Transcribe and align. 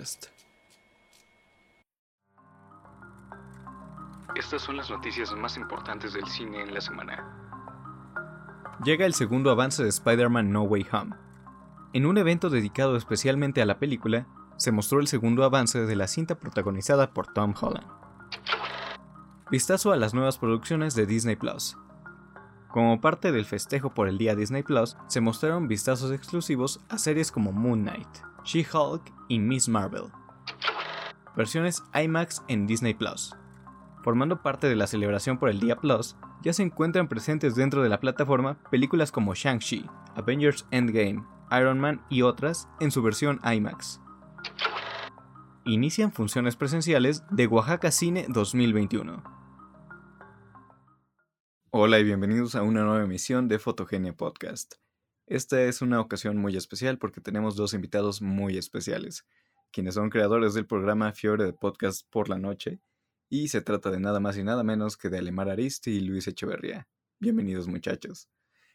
Podcast. 0.00 0.26
Estas 4.34 4.62
son 4.62 4.76
las 4.76 4.90
noticias 4.90 5.32
más 5.34 5.56
importantes 5.56 6.14
del 6.14 6.26
cine 6.26 6.62
en 6.62 6.72
la 6.72 6.80
semana. 6.80 7.26
Llega 8.84 9.04
el 9.04 9.12
segundo 9.12 9.50
avance 9.50 9.82
de 9.82 9.90
Spider-Man 9.90 10.50
No 10.52 10.62
Way 10.62 10.86
Home. 10.92 11.16
En 11.92 12.06
un 12.06 12.16
evento 12.16 12.48
dedicado 12.48 12.96
especialmente 12.96 13.60
a 13.60 13.66
la 13.66 13.78
película, 13.78 14.26
se 14.56 14.72
mostró 14.72 15.00
el 15.00 15.06
segundo 15.06 15.44
avance 15.44 15.84
de 15.84 15.96
la 15.96 16.06
cinta 16.06 16.36
protagonizada 16.36 17.12
por 17.12 17.26
Tom 17.32 17.54
Holland. 17.60 17.86
Vistazo 19.50 19.92
a 19.92 19.96
las 19.96 20.14
nuevas 20.14 20.38
producciones 20.38 20.94
de 20.94 21.06
Disney 21.06 21.36
Plus. 21.36 21.76
Como 22.72 23.00
parte 23.00 23.32
del 23.32 23.44
festejo 23.44 23.90
por 23.90 24.08
el 24.08 24.16
día 24.16 24.36
Disney 24.36 24.62
Plus, 24.62 24.96
se 25.08 25.20
mostraron 25.20 25.66
vistazos 25.66 26.12
exclusivos 26.12 26.80
a 26.88 26.98
series 26.98 27.32
como 27.32 27.50
Moon 27.50 27.82
Knight, 27.82 28.08
She-Hulk 28.44 29.12
y 29.28 29.40
Miss 29.40 29.68
Marvel. 29.68 30.04
Versiones 31.36 31.82
IMAX 31.94 32.42
en 32.46 32.68
Disney 32.68 32.94
Plus. 32.94 33.34
Formando 34.04 34.42
parte 34.42 34.68
de 34.68 34.76
la 34.76 34.86
celebración 34.86 35.38
por 35.38 35.48
el 35.48 35.58
Día 35.58 35.76
Plus, 35.76 36.16
ya 36.42 36.52
se 36.52 36.62
encuentran 36.62 37.08
presentes 37.08 37.56
dentro 37.56 37.82
de 37.82 37.88
la 37.88 37.98
plataforma 37.98 38.58
películas 38.70 39.10
como 39.10 39.34
Shang-Chi, 39.34 39.84
Avengers 40.14 40.64
Endgame, 40.70 41.24
Iron 41.50 41.80
Man 41.80 42.02
y 42.08 42.22
otras 42.22 42.68
en 42.78 42.92
su 42.92 43.02
versión 43.02 43.40
IMAX. 43.44 44.00
Inician 45.64 46.12
funciones 46.12 46.54
presenciales 46.54 47.24
de 47.30 47.48
Oaxaca 47.48 47.90
Cine 47.90 48.26
2021. 48.28 49.39
Hola 51.72 52.00
y 52.00 52.04
bienvenidos 52.04 52.56
a 52.56 52.64
una 52.64 52.82
nueva 52.82 53.04
emisión 53.04 53.46
de 53.46 53.60
Fotogenia 53.60 54.12
Podcast. 54.12 54.74
Esta 55.28 55.62
es 55.62 55.82
una 55.82 56.00
ocasión 56.00 56.36
muy 56.36 56.56
especial 56.56 56.98
porque 56.98 57.20
tenemos 57.20 57.54
dos 57.54 57.74
invitados 57.74 58.20
muy 58.22 58.58
especiales, 58.58 59.24
quienes 59.70 59.94
son 59.94 60.10
creadores 60.10 60.52
del 60.54 60.66
programa 60.66 61.12
Fiore 61.12 61.44
de 61.44 61.52
Podcast 61.52 62.10
por 62.10 62.28
la 62.28 62.38
Noche 62.38 62.80
y 63.28 63.46
se 63.48 63.62
trata 63.62 63.92
de 63.92 64.00
nada 64.00 64.18
más 64.18 64.36
y 64.36 64.42
nada 64.42 64.64
menos 64.64 64.96
que 64.96 65.10
de 65.10 65.18
Alemar 65.18 65.48
Aristi 65.48 65.92
y 65.92 66.00
Luis 66.00 66.26
Echeverría. 66.26 66.88
Bienvenidos 67.20 67.68
muchachos. 67.68 68.28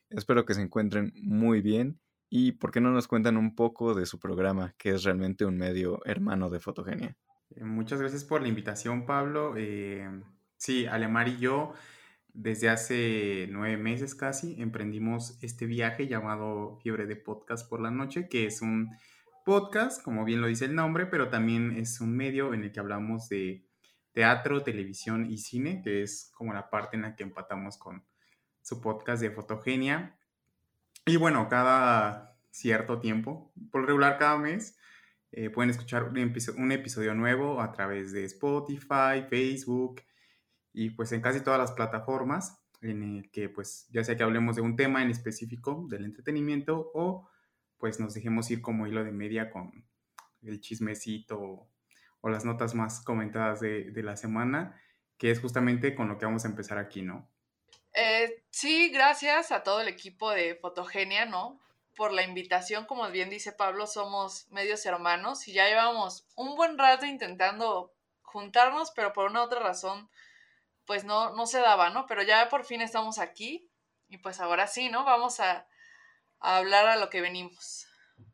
Espero 0.09 0.45
que 0.45 0.53
se 0.53 0.61
encuentren 0.61 1.11
muy 1.21 1.59
bien 1.59 1.99
y 2.29 2.53
por 2.53 2.71
qué 2.71 2.79
no 2.79 2.91
nos 2.91 3.09
cuentan 3.09 3.35
un 3.35 3.55
poco 3.55 3.93
de 3.93 4.05
su 4.05 4.19
programa, 4.19 4.73
que 4.77 4.91
es 4.91 5.03
realmente 5.03 5.43
un 5.43 5.57
medio 5.57 5.99
hermano 6.05 6.49
de 6.49 6.61
Fotogenia. 6.61 7.17
Eh, 7.57 7.65
muchas 7.65 7.99
gracias 7.99 8.23
por 8.23 8.41
la 8.41 8.47
invitación, 8.47 9.05
Pablo. 9.05 9.55
Eh, 9.57 10.09
sí, 10.55 10.85
Alemar 10.85 11.27
y 11.27 11.39
yo 11.39 11.73
desde 12.35 12.69
hace 12.69 13.47
nueve 13.49 13.77
meses 13.77 14.13
casi 14.13 14.61
emprendimos 14.61 15.37
este 15.41 15.65
viaje 15.65 16.07
llamado 16.07 16.77
Fiebre 16.83 17.05
de 17.05 17.15
Podcast 17.15 17.67
por 17.67 17.79
la 17.79 17.91
Noche, 17.91 18.27
que 18.27 18.45
es 18.45 18.61
un 18.61 18.91
podcast, 19.45 20.03
como 20.03 20.25
bien 20.25 20.41
lo 20.41 20.47
dice 20.47 20.65
el 20.65 20.75
nombre, 20.75 21.05
pero 21.05 21.29
también 21.29 21.71
es 21.77 22.01
un 22.01 22.15
medio 22.15 22.53
en 22.53 22.63
el 22.63 22.71
que 22.73 22.79
hablamos 22.81 23.29
de 23.29 23.65
teatro, 24.11 24.63
televisión 24.63 25.25
y 25.31 25.37
cine, 25.37 25.81
que 25.81 26.03
es 26.03 26.31
como 26.35 26.53
la 26.53 26.69
parte 26.69 26.97
en 26.97 27.03
la 27.03 27.15
que 27.15 27.23
empatamos 27.23 27.77
con 27.77 28.03
su 28.61 28.81
podcast 28.81 29.21
de 29.21 29.31
fotogenia. 29.31 30.17
Y 31.05 31.15
bueno, 31.15 31.47
cada 31.47 32.37
cierto 32.51 32.99
tiempo, 32.99 33.53
por 33.71 33.85
regular 33.85 34.17
cada 34.17 34.37
mes, 34.37 34.77
eh, 35.31 35.49
pueden 35.49 35.69
escuchar 35.69 36.03
un, 36.03 36.17
un, 36.17 36.71
episodio 36.71 37.13
nuevo 37.13 37.61
a 37.61 37.71
través 37.71 38.11
de 38.11 38.25
Spotify, 38.25 39.25
Facebook 39.29 40.01
y 40.75 40.89
pues 40.89 41.13
en 41.13 41.21
casi 41.21 41.41
todas 41.41 41.57
las 41.57 41.71
plataformas 41.71 42.61
en 42.81 43.01
el 43.01 43.31
que 43.31 43.47
pues 43.47 43.87
ya 43.91 44.03
sea 44.03 44.17
que 44.17 44.23
hablemos 44.23 44.57
de 44.57 44.61
un 44.61 44.75
tema 44.75 45.01
en 45.01 45.09
específico 45.09 45.85
del 45.89 46.03
entretenimiento 46.03 46.91
o 46.93 47.29
pues 47.77 47.99
nos 48.01 48.13
dejemos 48.13 48.51
ir 48.51 48.61
como 48.61 48.85
hilo 48.85 49.03
de 49.03 49.13
media 49.13 49.49
con 49.49 49.85
el 50.43 50.59
chismecito 50.59 51.69
o 52.19 52.29
las 52.29 52.43
notas 52.43 52.75
más 52.75 53.01
comentadas 53.03 53.59
de, 53.59 53.91
la 54.03 54.17
semana, 54.17 54.81
que 55.17 55.31
es 55.31 55.39
justamente 55.39 55.95
con 55.95 56.09
lo 56.09 56.17
que 56.17 56.25
vamos 56.25 56.43
a 56.43 56.47
empezar 56.47 56.77
aquí, 56.77 57.03
¿no? 57.03 57.29
Eh, 57.93 58.43
sí, 58.49 58.89
gracias 58.89 59.51
a 59.51 59.63
todo 59.63 59.81
el 59.81 59.87
equipo 59.87 60.31
de 60.31 60.55
Fotogenia, 60.55 61.25
¿no? 61.25 61.59
Por 61.95 62.11
la 62.11 62.23
invitación, 62.23 62.85
como 62.85 63.09
bien 63.11 63.29
dice 63.29 63.51
Pablo, 63.51 63.87
somos 63.87 64.49
medios 64.49 64.85
hermanos 64.85 65.47
y 65.47 65.53
ya 65.53 65.67
llevamos 65.67 66.27
un 66.35 66.55
buen 66.55 66.77
rato 66.77 67.05
intentando 67.05 67.93
juntarnos, 68.23 68.91
pero 68.95 69.13
por 69.13 69.29
una 69.29 69.43
otra 69.43 69.59
razón, 69.59 70.09
pues 70.85 71.03
no, 71.03 71.33
no 71.35 71.45
se 71.45 71.59
daba, 71.59 71.89
¿no? 71.89 72.05
Pero 72.07 72.23
ya 72.23 72.49
por 72.49 72.65
fin 72.65 72.81
estamos 72.81 73.19
aquí 73.19 73.69
y 74.07 74.17
pues 74.17 74.39
ahora 74.39 74.67
sí, 74.67 74.89
¿no? 74.89 75.03
Vamos 75.03 75.39
a, 75.39 75.67
hablar 76.39 76.85
a 76.85 76.97
lo 76.97 77.09
que 77.09 77.21
venimos. 77.21 77.87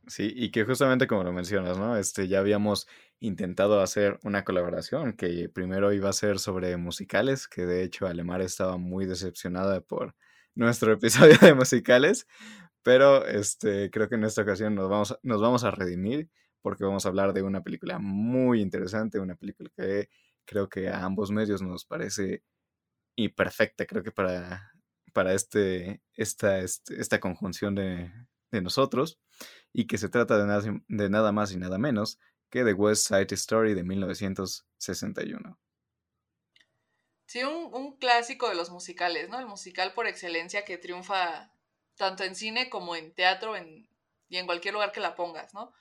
Sí, 0.08 0.32
y 0.36 0.52
que 0.52 0.66
justamente 0.66 1.08
como 1.08 1.24
lo 1.24 1.32
mencionas, 1.32 1.78
¿no? 1.78 1.96
Este, 1.96 2.28
ya 2.28 2.40
habíamos 2.40 2.88
intentado 3.20 3.82
hacer 3.82 4.20
una 4.24 4.44
colaboración 4.44 5.14
que 5.14 5.48
primero 5.48 5.94
iba 5.94 6.10
a 6.10 6.14
ser 6.14 6.40
sobre 6.40 6.76
musicales, 6.78 7.48
que 7.48 7.66
de 7.66 7.84
hecho 7.84 8.08
Alemar 8.08 8.42
estaba 8.42 8.78
muy 8.78 9.06
decepcionada 9.06 9.82
por 9.82 10.16
nuestro 10.56 10.92
episodio 10.94 11.38
de 11.42 11.54
musicales, 11.54 12.28
pero 12.84 13.26
este, 13.26 13.90
creo 13.92 14.10
que 14.10 14.16
en 14.16 14.24
esta 14.24 14.42
ocasión 14.42 14.76
nos 14.76 14.90
vamos, 14.90 15.18
nos 15.24 15.42
vamos 15.42 15.64
a 15.64 15.72
redimir 15.72 16.30
porque 16.62 16.84
vamos 16.84 17.06
a 17.06 17.10
hablar 17.10 17.34
de 17.34 17.44
una 17.44 17.64
película 17.64 18.00
muy 18.00 18.62
interesante, 18.62 19.20
una 19.20 19.36
película 19.36 19.70
que 19.76 20.10
creo 20.52 20.68
que 20.68 20.90
a 20.90 21.06
ambos 21.06 21.32
medios 21.32 21.62
nos 21.62 21.86
parece 21.86 22.44
y 23.16 23.30
perfecta, 23.30 23.86
creo 23.86 24.04
que 24.04 24.12
para, 24.12 24.74
para 25.14 25.34
este, 25.34 26.02
esta, 26.14 26.60
este, 26.60 27.00
esta 27.00 27.22
conjunción 27.22 27.74
de, 27.74 28.12
de 28.52 28.62
nosotros, 28.62 29.18
y 29.72 29.88
que 29.88 29.98
se 29.98 30.10
trata 30.10 30.38
de 30.38 30.46
nada, 30.46 30.82
de 30.90 31.10
nada 31.10 31.32
más 31.32 31.54
y 31.54 31.58
nada 31.58 31.78
menos 31.78 32.20
que 32.50 32.66
The 32.66 32.74
West 32.74 33.08
Side 33.08 33.34
Story 33.34 33.74
de 33.74 33.84
1961. 33.84 35.58
Sí, 37.28 37.44
un, 37.46 37.98
clásico 37.98 38.50
de 38.50 38.56
los 38.56 38.72
musicales, 38.72 39.30
¿no? 39.30 39.40
El 39.40 39.46
musical 39.46 39.94
por 39.94 40.06
excelencia 40.06 40.66
que 40.66 40.78
triunfa 40.78 41.54
tanto 41.96 42.26
en 42.26 42.36
cine 42.36 42.70
como 42.70 42.98
en 42.98 43.14
teatro 43.14 43.56
y 44.28 44.38
en 44.38 44.46
cualquier 44.46 44.74
lugar 44.74 44.92
que 44.92 45.00
la 45.00 45.16
pongas, 45.16 45.54
¿no? 45.54 45.72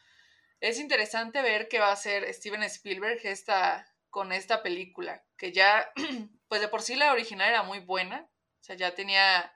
Es 0.61 0.79
interesante 0.79 1.43
ver 1.43 1.67
qué 1.69 1.81
va 1.81 1.89
a 1.89 1.95
hacer 1.95 2.33
Steven 2.33 2.63
Spielberg 2.63 3.19
esta, 3.25 3.90
con 4.11 4.33
esta 4.33 4.63
película, 4.63 5.25
que 5.37 5.53
ya, 5.53 5.91
pues 6.49 6.61
de 6.61 6.69
por 6.69 6.83
sí 6.83 6.97
la 6.97 7.13
original 7.13 7.49
era 7.49 7.63
muy 7.63 7.79
buena, 7.81 8.29
o 8.61 8.63
sea, 8.63 8.77
ya 8.77 8.95
tenía 8.95 9.53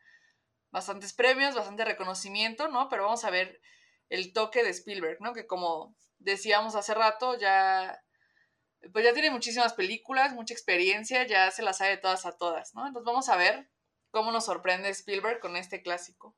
bastantes 0.71 1.13
premios, 1.13 1.55
bastante 1.55 1.85
reconocimiento, 1.85 2.69
¿no? 2.69 2.89
Pero 2.89 3.05
vamos 3.05 3.25
a 3.25 3.31
ver 3.31 3.61
el 4.09 4.33
toque 4.33 4.63
de 4.63 4.71
Spielberg, 4.71 5.19
¿no? 5.21 5.33
Que 5.33 5.47
como 5.47 5.97
decíamos 6.19 6.75
hace 6.75 6.95
rato, 6.95 7.39
ya, 7.39 8.01
pues 8.93 9.05
ya 9.05 9.13
tiene 9.13 9.31
muchísimas 9.31 9.75
películas, 9.75 10.33
mucha 10.33 10.55
experiencia, 10.55 11.27
ya 11.27 11.51
se 11.51 11.63
las 11.63 11.79
sabe 11.79 11.97
todas 11.97 12.27
a 12.27 12.37
todas, 12.37 12.75
¿no? 12.75 12.87
Entonces 12.87 13.07
vamos 13.07 13.29
a 13.29 13.37
ver 13.37 13.71
cómo 14.11 14.33
nos 14.33 14.47
sorprende 14.47 14.89
Spielberg 14.91 15.41
con 15.41 15.57
este 15.57 15.83
clásico. 15.83 16.37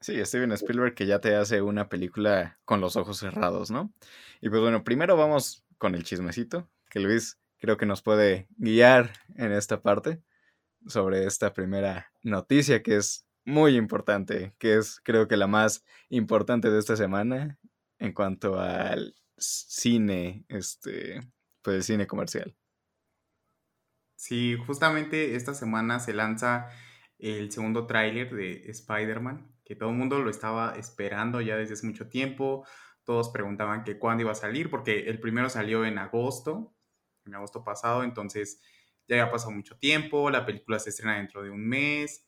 Sí, 0.00 0.24
Steven 0.24 0.50
Spielberg 0.52 0.94
que 0.94 1.06
ya 1.06 1.20
te 1.20 1.36
hace 1.36 1.62
una 1.62 1.88
película 1.88 2.58
con 2.64 2.80
los 2.80 2.96
ojos 2.96 3.18
cerrados, 3.18 3.70
¿no? 3.70 3.92
Y 4.40 4.48
pues 4.48 4.60
bueno, 4.60 4.82
primero 4.82 5.16
vamos 5.16 5.64
con 5.78 5.94
el 5.94 6.02
chismecito, 6.02 6.68
que 6.90 6.98
Luis 6.98 7.38
creo 7.62 7.76
que 7.76 7.86
nos 7.86 8.02
puede 8.02 8.48
guiar 8.56 9.12
en 9.36 9.52
esta 9.52 9.82
parte 9.82 10.20
sobre 10.84 11.26
esta 11.26 11.54
primera 11.54 12.12
noticia 12.24 12.82
que 12.82 12.96
es 12.96 13.24
muy 13.44 13.76
importante, 13.76 14.52
que 14.58 14.76
es 14.76 15.00
creo 15.04 15.28
que 15.28 15.36
la 15.36 15.46
más 15.46 15.84
importante 16.08 16.72
de 16.72 16.80
esta 16.80 16.96
semana 16.96 17.60
en 18.00 18.12
cuanto 18.14 18.58
al 18.58 19.14
cine, 19.38 20.44
este, 20.48 21.20
pues 21.62 21.76
el 21.76 21.82
cine 21.84 22.08
comercial. 22.08 22.56
Sí, 24.16 24.56
justamente 24.66 25.36
esta 25.36 25.54
semana 25.54 26.00
se 26.00 26.14
lanza 26.14 26.66
el 27.20 27.52
segundo 27.52 27.86
tráiler 27.86 28.34
de 28.34 28.70
Spider-Man, 28.70 29.54
que 29.64 29.76
todo 29.76 29.90
el 29.90 29.96
mundo 29.96 30.18
lo 30.18 30.30
estaba 30.30 30.74
esperando 30.74 31.40
ya 31.40 31.56
desde 31.56 31.74
hace 31.74 31.86
mucho 31.86 32.08
tiempo. 32.08 32.66
Todos 33.04 33.28
preguntaban 33.30 33.84
que 33.84 34.00
cuándo 34.00 34.22
iba 34.22 34.32
a 34.32 34.36
salir, 34.36 34.68
porque 34.68 35.08
el 35.08 35.20
primero 35.20 35.48
salió 35.48 35.84
en 35.84 35.98
agosto, 35.98 36.74
en 37.26 37.34
agosto 37.34 37.64
pasado, 37.64 38.04
entonces 38.04 38.60
ya 39.08 39.16
había 39.16 39.32
pasado 39.32 39.52
mucho 39.52 39.76
tiempo, 39.78 40.30
la 40.30 40.46
película 40.46 40.78
se 40.78 40.90
estrena 40.90 41.16
dentro 41.16 41.42
de 41.42 41.50
un 41.50 41.66
mes, 41.66 42.24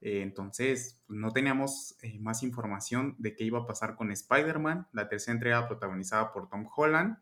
eh, 0.00 0.22
entonces, 0.22 1.02
pues, 1.06 1.18
no 1.18 1.32
teníamos 1.32 1.96
eh, 2.02 2.18
más 2.20 2.42
información 2.42 3.16
de 3.18 3.36
qué 3.36 3.44
iba 3.44 3.60
a 3.60 3.66
pasar 3.66 3.96
con 3.96 4.10
Spider-Man, 4.10 4.88
la 4.92 5.08
tercera 5.08 5.34
entrega 5.34 5.68
protagonizada 5.68 6.32
por 6.32 6.48
Tom 6.48 6.66
Holland. 6.74 7.18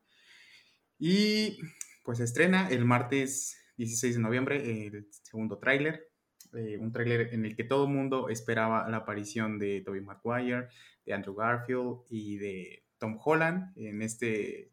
Y 0.99 1.59
pues 2.05 2.19
se 2.19 2.25
estrena 2.25 2.69
el 2.71 2.85
martes 2.85 3.57
16 3.77 4.17
de 4.17 4.21
noviembre 4.23 4.87
el 4.87 5.09
segundo 5.13 5.59
tráiler, 5.59 6.11
eh, 6.55 6.79
un 6.79 6.93
tráiler 6.93 7.33
en 7.35 7.45
el 7.45 7.55
que 7.55 7.65
todo 7.65 7.85
el 7.85 7.93
mundo 7.93 8.29
esperaba 8.29 8.89
la 8.89 8.99
aparición 8.99 9.59
de 9.59 9.83
Tobey 9.83 10.01
Maguire, 10.01 10.69
de 11.05 11.13
Andrew 11.13 11.35
Garfield 11.35 11.99
y 12.09 12.39
de 12.39 12.85
Tom 12.99 13.19
Holland 13.23 13.73
en 13.77 14.03
este 14.03 14.73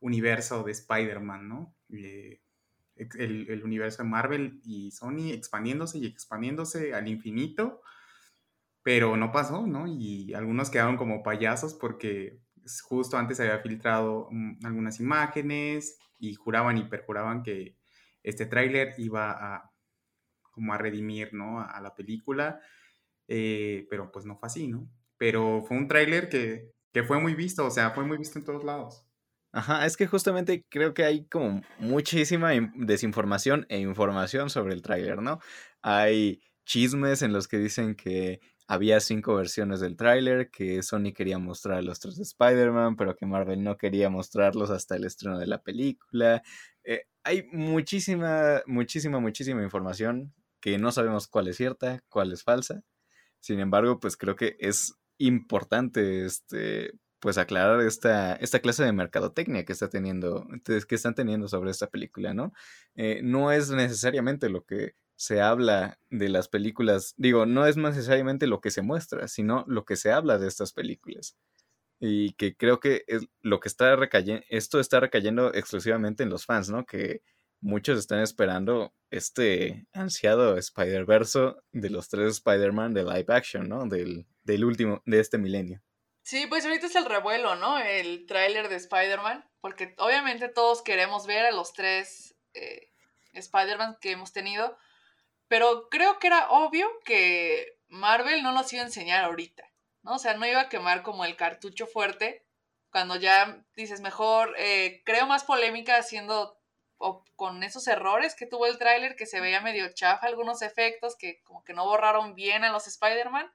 universo 0.00 0.62
de 0.64 0.72
Spider-Man, 0.72 1.48
¿no? 1.48 1.76
El, 1.92 3.62
universo 3.64 4.02
de 4.02 4.08
Marvel 4.08 4.60
y 4.64 4.90
Sony 4.90 5.32
expandiéndose 5.32 5.98
y 5.98 6.06
expandiéndose 6.06 6.94
al 6.94 7.08
infinito, 7.08 7.82
pero 8.82 9.16
no 9.16 9.32
pasó, 9.32 9.66
¿no? 9.66 9.86
Y 9.86 10.34
algunos 10.34 10.70
quedaron 10.70 10.96
como 10.96 11.22
payasos 11.22 11.74
porque 11.74 12.40
justo 12.82 13.16
antes 13.16 13.36
se 13.36 13.44
había 13.44 13.62
filtrado 13.62 14.28
mm, 14.30 14.64
algunas 14.64 15.00
imágenes 15.00 15.98
y 16.18 16.34
juraban 16.34 16.78
y 16.78 16.84
perjuraban 16.84 17.42
que 17.42 17.76
este 18.22 18.46
tráiler 18.46 18.94
iba 18.98 19.30
a 19.30 19.70
como 20.50 20.74
a 20.74 20.78
redimir, 20.78 21.32
¿no? 21.32 21.60
A, 21.60 21.80
la 21.80 21.94
película, 21.94 22.60
eh, 23.28 23.86
pero 23.88 24.10
pues 24.12 24.26
no 24.26 24.36
fue 24.36 24.48
así, 24.48 24.68
¿no? 24.68 24.90
Pero 25.16 25.62
fue 25.66 25.76
un 25.76 25.88
tráiler 25.88 26.28
que, 26.28 26.72
que 26.92 27.02
fue 27.04 27.20
muy 27.20 27.34
visto, 27.34 27.64
o 27.66 27.70
sea, 27.70 27.90
fue 27.92 28.04
muy 28.04 28.18
visto 28.18 28.38
en 28.38 28.44
todos 28.44 28.64
lados. 28.64 29.06
Ajá, 29.52 29.84
es 29.84 29.96
que 29.96 30.06
justamente 30.06 30.64
creo 30.68 30.94
que 30.94 31.04
hay 31.04 31.24
como 31.26 31.62
muchísima 31.78 32.50
desinformación 32.74 33.66
e 33.68 33.78
información 33.78 34.48
sobre 34.48 34.74
el 34.74 34.82
tráiler, 34.82 35.20
¿no? 35.22 35.40
Hay 35.82 36.40
chismes 36.64 37.22
en 37.22 37.32
los 37.32 37.48
que 37.48 37.58
dicen 37.58 37.96
que 37.96 38.40
había 38.68 39.00
cinco 39.00 39.34
versiones 39.34 39.80
del 39.80 39.96
tráiler, 39.96 40.50
que 40.50 40.80
Sony 40.84 41.12
quería 41.12 41.40
mostrar 41.40 41.82
los 41.82 41.98
tres 41.98 42.16
de 42.16 42.22
Spider-Man, 42.22 42.94
pero 42.94 43.16
que 43.16 43.26
Marvel 43.26 43.64
no 43.64 43.76
quería 43.76 44.08
mostrarlos 44.08 44.70
hasta 44.70 44.94
el 44.94 45.04
estreno 45.04 45.36
de 45.40 45.48
la 45.48 45.60
película. 45.60 46.42
Eh, 46.84 47.06
hay 47.24 47.48
muchísima, 47.50 48.62
muchísima, 48.66 49.18
muchísima 49.18 49.64
información 49.64 50.32
que 50.60 50.78
no 50.78 50.92
sabemos 50.92 51.26
cuál 51.26 51.48
es 51.48 51.56
cierta, 51.56 52.04
cuál 52.08 52.32
es 52.32 52.44
falsa. 52.44 52.84
Sin 53.40 53.58
embargo, 53.58 53.98
pues 53.98 54.16
creo 54.16 54.36
que 54.36 54.56
es 54.60 54.94
importante 55.18 56.24
este, 56.24 56.92
pues 57.20 57.38
aclarar 57.38 57.80
esta, 57.82 58.34
esta 58.36 58.60
clase 58.60 58.82
de 58.84 58.92
mercadotecnia 58.92 59.64
que 59.64 59.72
está 59.72 59.88
teniendo, 59.88 60.48
que 60.64 60.94
están 60.94 61.14
teniendo 61.14 61.48
sobre 61.48 61.70
esta 61.70 61.88
película, 61.88 62.34
¿no? 62.34 62.52
Eh, 62.96 63.20
no 63.22 63.52
es 63.52 63.70
necesariamente 63.70 64.48
lo 64.48 64.64
que 64.64 64.94
se 65.16 65.42
habla 65.42 65.98
de 66.08 66.30
las 66.30 66.48
películas, 66.48 67.14
digo, 67.18 67.44
no 67.44 67.66
es 67.66 67.76
necesariamente 67.76 68.46
lo 68.46 68.62
que 68.62 68.70
se 68.70 68.80
muestra, 68.80 69.28
sino 69.28 69.64
lo 69.68 69.84
que 69.84 69.96
se 69.96 70.12
habla 70.12 70.38
de 70.38 70.48
estas 70.48 70.72
películas. 70.72 71.36
Y 72.00 72.32
que 72.32 72.56
creo 72.56 72.80
que 72.80 73.04
es 73.06 73.26
lo 73.42 73.60
que 73.60 73.68
está 73.68 73.94
recayendo, 73.96 74.42
esto 74.48 74.80
está 74.80 74.98
recayendo 75.00 75.52
exclusivamente 75.52 76.22
en 76.22 76.30
los 76.30 76.46
fans, 76.46 76.70
¿no? 76.70 76.86
Que 76.86 77.22
muchos 77.60 77.98
están 77.98 78.20
esperando 78.20 78.94
este 79.10 79.86
ansiado 79.92 80.56
Spider-Verse 80.56 81.54
de 81.72 81.90
los 81.90 82.08
tres 82.08 82.36
Spider-Man 82.36 82.94
de 82.94 83.04
live 83.04 83.26
action, 83.28 83.68
¿no? 83.68 83.86
Del, 83.86 84.26
del 84.44 84.64
último, 84.64 85.02
de 85.04 85.20
este 85.20 85.36
milenio. 85.36 85.82
Sí, 86.22 86.46
pues 86.46 86.64
ahorita 86.64 86.86
es 86.86 86.96
el 86.96 87.06
revuelo, 87.06 87.56
¿no? 87.56 87.78
El 87.78 88.26
tráiler 88.26 88.68
de 88.68 88.76
Spider-Man, 88.76 89.48
porque 89.60 89.94
obviamente 89.98 90.48
todos 90.48 90.82
queremos 90.82 91.26
ver 91.26 91.46
a 91.46 91.50
los 91.52 91.72
tres 91.72 92.36
eh, 92.54 92.90
Spider-Man 93.32 93.98
que 94.00 94.12
hemos 94.12 94.32
tenido, 94.32 94.76
pero 95.48 95.88
creo 95.88 96.18
que 96.18 96.28
era 96.28 96.50
obvio 96.50 96.88
que 97.04 97.78
Marvel 97.88 98.42
no 98.42 98.52
nos 98.52 98.72
iba 98.72 98.82
a 98.82 98.86
enseñar 98.86 99.24
ahorita, 99.24 99.64
¿no? 100.02 100.14
O 100.14 100.18
sea, 100.18 100.34
no 100.34 100.46
iba 100.46 100.60
a 100.60 100.68
quemar 100.68 101.02
como 101.02 101.24
el 101.24 101.36
cartucho 101.36 101.86
fuerte 101.86 102.44
cuando 102.90 103.16
ya 103.16 103.64
dices, 103.76 104.00
mejor, 104.00 104.54
eh, 104.58 105.02
creo 105.04 105.26
más 105.26 105.44
polémica 105.44 105.96
haciendo 105.96 106.60
o 106.98 107.24
con 107.34 107.62
esos 107.62 107.86
errores 107.88 108.34
que 108.34 108.46
tuvo 108.46 108.66
el 108.66 108.78
tráiler, 108.78 109.16
que 109.16 109.26
se 109.26 109.40
veía 109.40 109.60
medio 109.60 109.90
chafa 109.92 110.26
algunos 110.26 110.60
efectos, 110.60 111.16
que 111.16 111.42
como 111.42 111.64
que 111.64 111.72
no 111.72 111.86
borraron 111.86 112.34
bien 112.34 112.62
a 112.62 112.70
los 112.70 112.86
Spider-Man. 112.86 113.50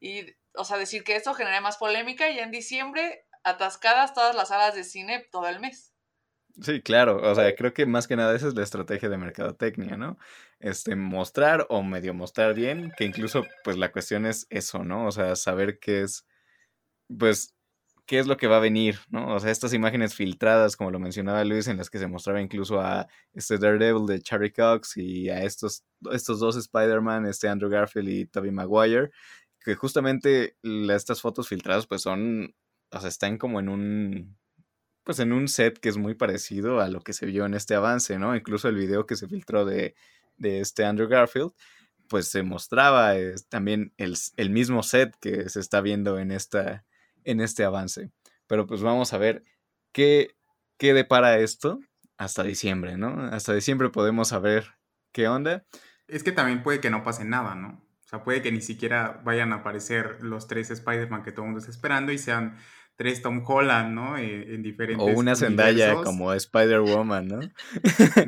Y, 0.00 0.34
o 0.54 0.64
sea, 0.64 0.78
decir 0.78 1.04
que 1.04 1.16
esto 1.16 1.34
genera 1.34 1.60
más 1.60 1.76
polémica 1.76 2.30
y 2.30 2.38
en 2.38 2.50
diciembre 2.50 3.26
atascadas 3.44 4.14
todas 4.14 4.34
las 4.34 4.48
salas 4.48 4.74
de 4.74 4.84
cine 4.84 5.26
todo 5.30 5.48
el 5.48 5.60
mes. 5.60 5.92
Sí, 6.62 6.80
claro, 6.80 7.20
o 7.30 7.34
sea, 7.34 7.54
creo 7.54 7.74
que 7.74 7.84
más 7.84 8.08
que 8.08 8.16
nada 8.16 8.34
esa 8.34 8.48
es 8.48 8.54
la 8.54 8.62
estrategia 8.62 9.10
de 9.10 9.18
mercadotecnia, 9.18 9.98
¿no? 9.98 10.16
Este, 10.58 10.96
mostrar 10.96 11.66
o 11.68 11.82
medio 11.82 12.14
mostrar 12.14 12.54
bien, 12.54 12.92
que 12.96 13.04
incluso, 13.04 13.44
pues 13.62 13.76
la 13.76 13.92
cuestión 13.92 14.24
es 14.24 14.46
eso, 14.48 14.82
¿no? 14.82 15.06
O 15.06 15.12
sea, 15.12 15.36
saber 15.36 15.78
qué 15.78 16.02
es, 16.02 16.26
pues, 17.18 17.54
qué 18.06 18.18
es 18.18 18.26
lo 18.26 18.38
que 18.38 18.46
va 18.46 18.56
a 18.56 18.60
venir, 18.60 19.00
¿no? 19.10 19.34
O 19.34 19.40
sea, 19.40 19.50
estas 19.50 19.74
imágenes 19.74 20.14
filtradas, 20.14 20.76
como 20.76 20.90
lo 20.90 20.98
mencionaba 20.98 21.44
Luis, 21.44 21.68
en 21.68 21.76
las 21.76 21.90
que 21.90 21.98
se 21.98 22.06
mostraba 22.06 22.40
incluso 22.40 22.80
a 22.80 23.06
este 23.34 23.58
Daredevil 23.58 24.06
de 24.06 24.22
Charlie 24.22 24.52
Cox 24.52 24.96
y 24.96 25.28
a 25.28 25.42
estos, 25.42 25.84
estos 26.10 26.40
dos 26.40 26.56
Spider-Man, 26.56 27.26
este 27.26 27.48
Andrew 27.48 27.70
Garfield 27.70 28.08
y 28.08 28.26
Tobey 28.26 28.50
Maguire, 28.50 29.10
que 29.66 29.74
justamente 29.74 30.56
estas 30.62 31.20
fotos 31.20 31.48
filtradas 31.48 31.88
pues 31.88 32.00
son, 32.00 32.54
o 32.92 33.00
sea, 33.00 33.08
están 33.08 33.36
como 33.36 33.58
en 33.58 33.68
un, 33.68 34.38
pues 35.02 35.18
en 35.18 35.32
un 35.32 35.48
set 35.48 35.80
que 35.80 35.88
es 35.88 35.96
muy 35.96 36.14
parecido 36.14 36.80
a 36.80 36.88
lo 36.88 37.00
que 37.00 37.12
se 37.12 37.26
vio 37.26 37.46
en 37.46 37.54
este 37.54 37.74
avance, 37.74 38.16
¿no? 38.16 38.36
Incluso 38.36 38.68
el 38.68 38.76
video 38.76 39.06
que 39.06 39.16
se 39.16 39.26
filtró 39.26 39.64
de, 39.64 39.96
de 40.36 40.60
este 40.60 40.84
Andrew 40.84 41.08
Garfield, 41.08 41.50
pues 42.08 42.28
se 42.28 42.44
mostraba 42.44 43.16
eh, 43.16 43.34
también 43.48 43.92
el, 43.96 44.16
el, 44.36 44.50
mismo 44.50 44.84
set 44.84 45.16
que 45.20 45.48
se 45.48 45.58
está 45.58 45.80
viendo 45.80 46.20
en, 46.20 46.30
esta, 46.30 46.84
en 47.24 47.40
este 47.40 47.64
avance. 47.64 48.12
Pero 48.46 48.68
pues 48.68 48.82
vamos 48.82 49.12
a 49.14 49.18
ver 49.18 49.42
qué, 49.90 50.36
qué 50.78 50.94
depara 50.94 51.40
esto 51.40 51.80
hasta 52.18 52.44
diciembre, 52.44 52.96
¿no? 52.96 53.20
Hasta 53.32 53.52
diciembre 53.52 53.90
podemos 53.90 54.28
saber 54.28 54.76
qué 55.10 55.26
onda. 55.26 55.66
Es 56.06 56.22
que 56.22 56.30
también 56.30 56.62
puede 56.62 56.78
que 56.78 56.90
no 56.90 57.02
pase 57.02 57.24
nada, 57.24 57.56
¿no? 57.56 57.84
O 58.06 58.08
sea, 58.08 58.22
puede 58.22 58.40
que 58.40 58.52
ni 58.52 58.60
siquiera 58.60 59.20
vayan 59.24 59.52
a 59.52 59.56
aparecer 59.56 60.18
los 60.22 60.46
tres 60.46 60.70
Spider-Man 60.70 61.24
que 61.24 61.32
todo 61.32 61.42
el 61.42 61.46
mundo 61.48 61.58
está 61.58 61.72
esperando 61.72 62.12
y 62.12 62.18
sean 62.18 62.56
tres 62.94 63.20
Tom 63.20 63.42
Holland, 63.44 63.92
¿no? 63.92 64.16
Eh, 64.16 64.54
en 64.54 64.62
diferentes. 64.62 65.04
O 65.04 65.18
una 65.18 65.34
Zendaya 65.34 65.92
como 65.96 66.32
Spider-Woman, 66.32 67.26
¿no? 67.26 67.40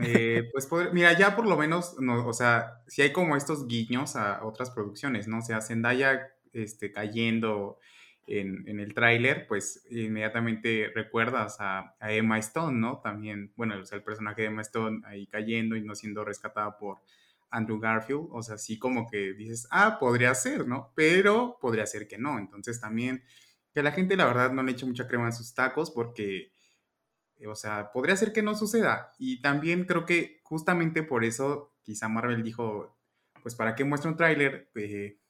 Eh, 0.02 0.50
pues 0.52 0.68
mira, 0.92 1.16
ya 1.16 1.36
por 1.36 1.46
lo 1.46 1.56
menos, 1.56 1.94
no, 2.00 2.26
o 2.26 2.32
sea, 2.32 2.82
si 2.88 3.02
hay 3.02 3.12
como 3.12 3.36
estos 3.36 3.68
guiños 3.68 4.16
a 4.16 4.44
otras 4.44 4.70
producciones, 4.70 5.28
¿no? 5.28 5.38
O 5.38 5.42
sea, 5.42 5.60
Zendaya 5.60 6.28
este, 6.52 6.90
cayendo 6.90 7.78
en, 8.26 8.68
en 8.68 8.80
el 8.80 8.94
tráiler, 8.94 9.46
pues 9.46 9.86
inmediatamente 9.90 10.90
recuerdas 10.92 11.56
a, 11.60 11.94
a, 12.00 12.12
Emma 12.12 12.38
Stone, 12.38 12.78
¿no? 12.78 12.98
También, 12.98 13.52
bueno, 13.56 13.78
o 13.80 13.84
sea, 13.84 13.96
el 13.96 14.04
personaje 14.04 14.42
de 14.42 14.48
Emma 14.48 14.62
Stone 14.62 15.02
ahí 15.06 15.28
cayendo 15.28 15.76
y 15.76 15.82
no 15.82 15.94
siendo 15.94 16.24
rescatada 16.24 16.76
por 16.78 16.98
Andrew 17.50 17.78
Garfield, 17.80 18.28
o 18.30 18.42
sea, 18.42 18.58
sí 18.58 18.78
como 18.78 19.08
que 19.08 19.32
dices, 19.34 19.66
ah, 19.70 19.98
podría 19.98 20.34
ser, 20.34 20.66
¿no? 20.66 20.92
Pero 20.94 21.58
podría 21.60 21.86
ser 21.86 22.06
que 22.08 22.18
no. 22.18 22.38
Entonces 22.38 22.80
también 22.80 23.24
que 23.72 23.82
la 23.82 23.92
gente 23.92 24.16
la 24.16 24.26
verdad 24.26 24.52
no 24.52 24.62
le 24.62 24.72
eche 24.72 24.86
mucha 24.86 25.06
crema 25.06 25.26
en 25.26 25.32
sus 25.32 25.54
tacos 25.54 25.90
porque, 25.90 26.52
o 27.46 27.54
sea, 27.54 27.90
podría 27.92 28.16
ser 28.16 28.32
que 28.32 28.42
no 28.42 28.54
suceda. 28.54 29.12
Y 29.18 29.40
también 29.40 29.84
creo 29.84 30.04
que 30.06 30.40
justamente 30.42 31.02
por 31.02 31.24
eso 31.24 31.74
quizá 31.82 32.08
Marvel 32.08 32.42
dijo, 32.42 32.98
pues 33.42 33.54
para 33.54 33.74
qué 33.74 33.84
muestra 33.84 34.10
un 34.10 34.16
tráiler 34.16 34.70
eh, 34.74 35.20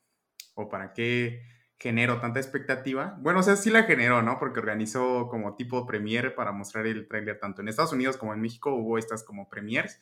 o 0.55 0.69
para 0.69 0.93
qué 0.93 1.43
genero 1.79 2.21
tanta 2.21 2.41
expectativa. 2.41 3.17
Bueno, 3.21 3.41
o 3.41 3.43
sea, 3.43 3.55
sí 3.57 3.71
la 3.71 3.85
generó, 3.85 4.23
¿no? 4.23 4.39
Porque 4.39 4.59
organizó 4.59 5.29
como 5.29 5.55
tipo 5.55 5.87
premiere 5.87 6.31
para 6.31 6.51
mostrar 6.51 6.87
el 6.87 7.07
tráiler 7.07 7.39
tanto 7.39 7.63
en 7.63 7.69
Estados 7.69 7.93
Unidos 7.93 8.17
como 8.17 8.35
en 8.35 8.41
México 8.41 8.75
hubo 8.75 8.99
estas 8.99 9.23
como 9.23 9.49
premiers 9.49 10.01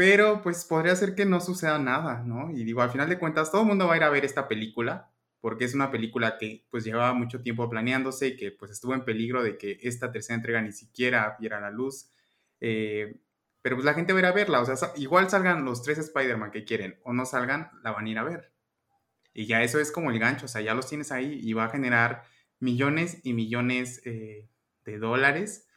pero 0.00 0.40
pues 0.40 0.64
podría 0.64 0.96
ser 0.96 1.14
que 1.14 1.26
no 1.26 1.42
suceda 1.42 1.78
nada, 1.78 2.22
¿no? 2.24 2.50
Y 2.50 2.64
digo, 2.64 2.80
al 2.80 2.88
final 2.88 3.10
de 3.10 3.18
cuentas, 3.18 3.50
todo 3.50 3.60
el 3.60 3.66
mundo 3.66 3.86
va 3.86 3.92
a 3.92 3.96
ir 3.98 4.02
a 4.02 4.08
ver 4.08 4.24
esta 4.24 4.48
película, 4.48 5.10
porque 5.42 5.66
es 5.66 5.74
una 5.74 5.90
película 5.90 6.38
que 6.38 6.64
pues 6.70 6.84
llevaba 6.84 7.12
mucho 7.12 7.42
tiempo 7.42 7.68
planeándose 7.68 8.28
y 8.28 8.36
que 8.38 8.50
pues 8.50 8.70
estuvo 8.70 8.94
en 8.94 9.04
peligro 9.04 9.42
de 9.42 9.58
que 9.58 9.78
esta 9.82 10.10
tercera 10.10 10.36
entrega 10.36 10.62
ni 10.62 10.72
siquiera 10.72 11.36
viera 11.38 11.60
la 11.60 11.70
luz. 11.70 12.10
Eh, 12.62 13.20
pero 13.60 13.76
pues 13.76 13.84
la 13.84 13.92
gente 13.92 14.14
va 14.14 14.20
a 14.20 14.22
ir 14.22 14.26
a 14.26 14.32
verla, 14.32 14.62
o 14.62 14.64
sea, 14.64 14.74
igual 14.96 15.28
salgan 15.28 15.66
los 15.66 15.82
tres 15.82 15.98
Spider-Man 15.98 16.50
que 16.50 16.64
quieren 16.64 16.98
o 17.02 17.12
no 17.12 17.26
salgan, 17.26 17.68
la 17.84 17.92
van 17.92 18.06
a 18.06 18.08
ir 18.08 18.18
a 18.18 18.24
ver. 18.24 18.54
Y 19.34 19.44
ya 19.44 19.62
eso 19.62 19.80
es 19.80 19.92
como 19.92 20.10
el 20.10 20.18
gancho, 20.18 20.46
o 20.46 20.48
sea, 20.48 20.62
ya 20.62 20.72
los 20.72 20.88
tienes 20.88 21.12
ahí 21.12 21.38
y 21.42 21.52
va 21.52 21.66
a 21.66 21.68
generar 21.68 22.22
millones 22.58 23.20
y 23.22 23.34
millones 23.34 24.00
eh, 24.06 24.48
de 24.86 24.98
dólares 24.98 25.68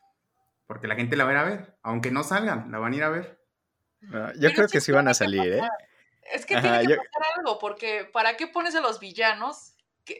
porque 0.65 0.87
la 0.87 0.95
gente 0.95 1.17
la 1.17 1.25
va 1.25 1.31
a 1.31 1.33
ir 1.33 1.39
a 1.39 1.43
ver, 1.43 1.77
aunque 1.83 2.09
no 2.09 2.23
salgan, 2.23 2.71
la 2.71 2.79
van 2.79 2.93
a 2.93 2.95
ir 2.95 3.03
a 3.03 3.09
ver. 3.09 3.42
Ah, 4.11 4.33
yo 4.37 4.51
creo 4.53 4.67
que 4.67 4.81
sí 4.81 4.91
van 4.91 5.07
a 5.07 5.13
salir, 5.13 5.53
¿eh? 5.53 5.61
Es 6.31 6.45
que 6.45 6.59
tiene 6.59 6.87
que 6.87 6.95
pasar 6.95 7.37
algo, 7.37 7.59
porque 7.59 8.09
¿para 8.11 8.37
qué 8.37 8.47
pones 8.47 8.75
a 8.75 8.81
los 8.81 8.99
villanos 8.99 9.75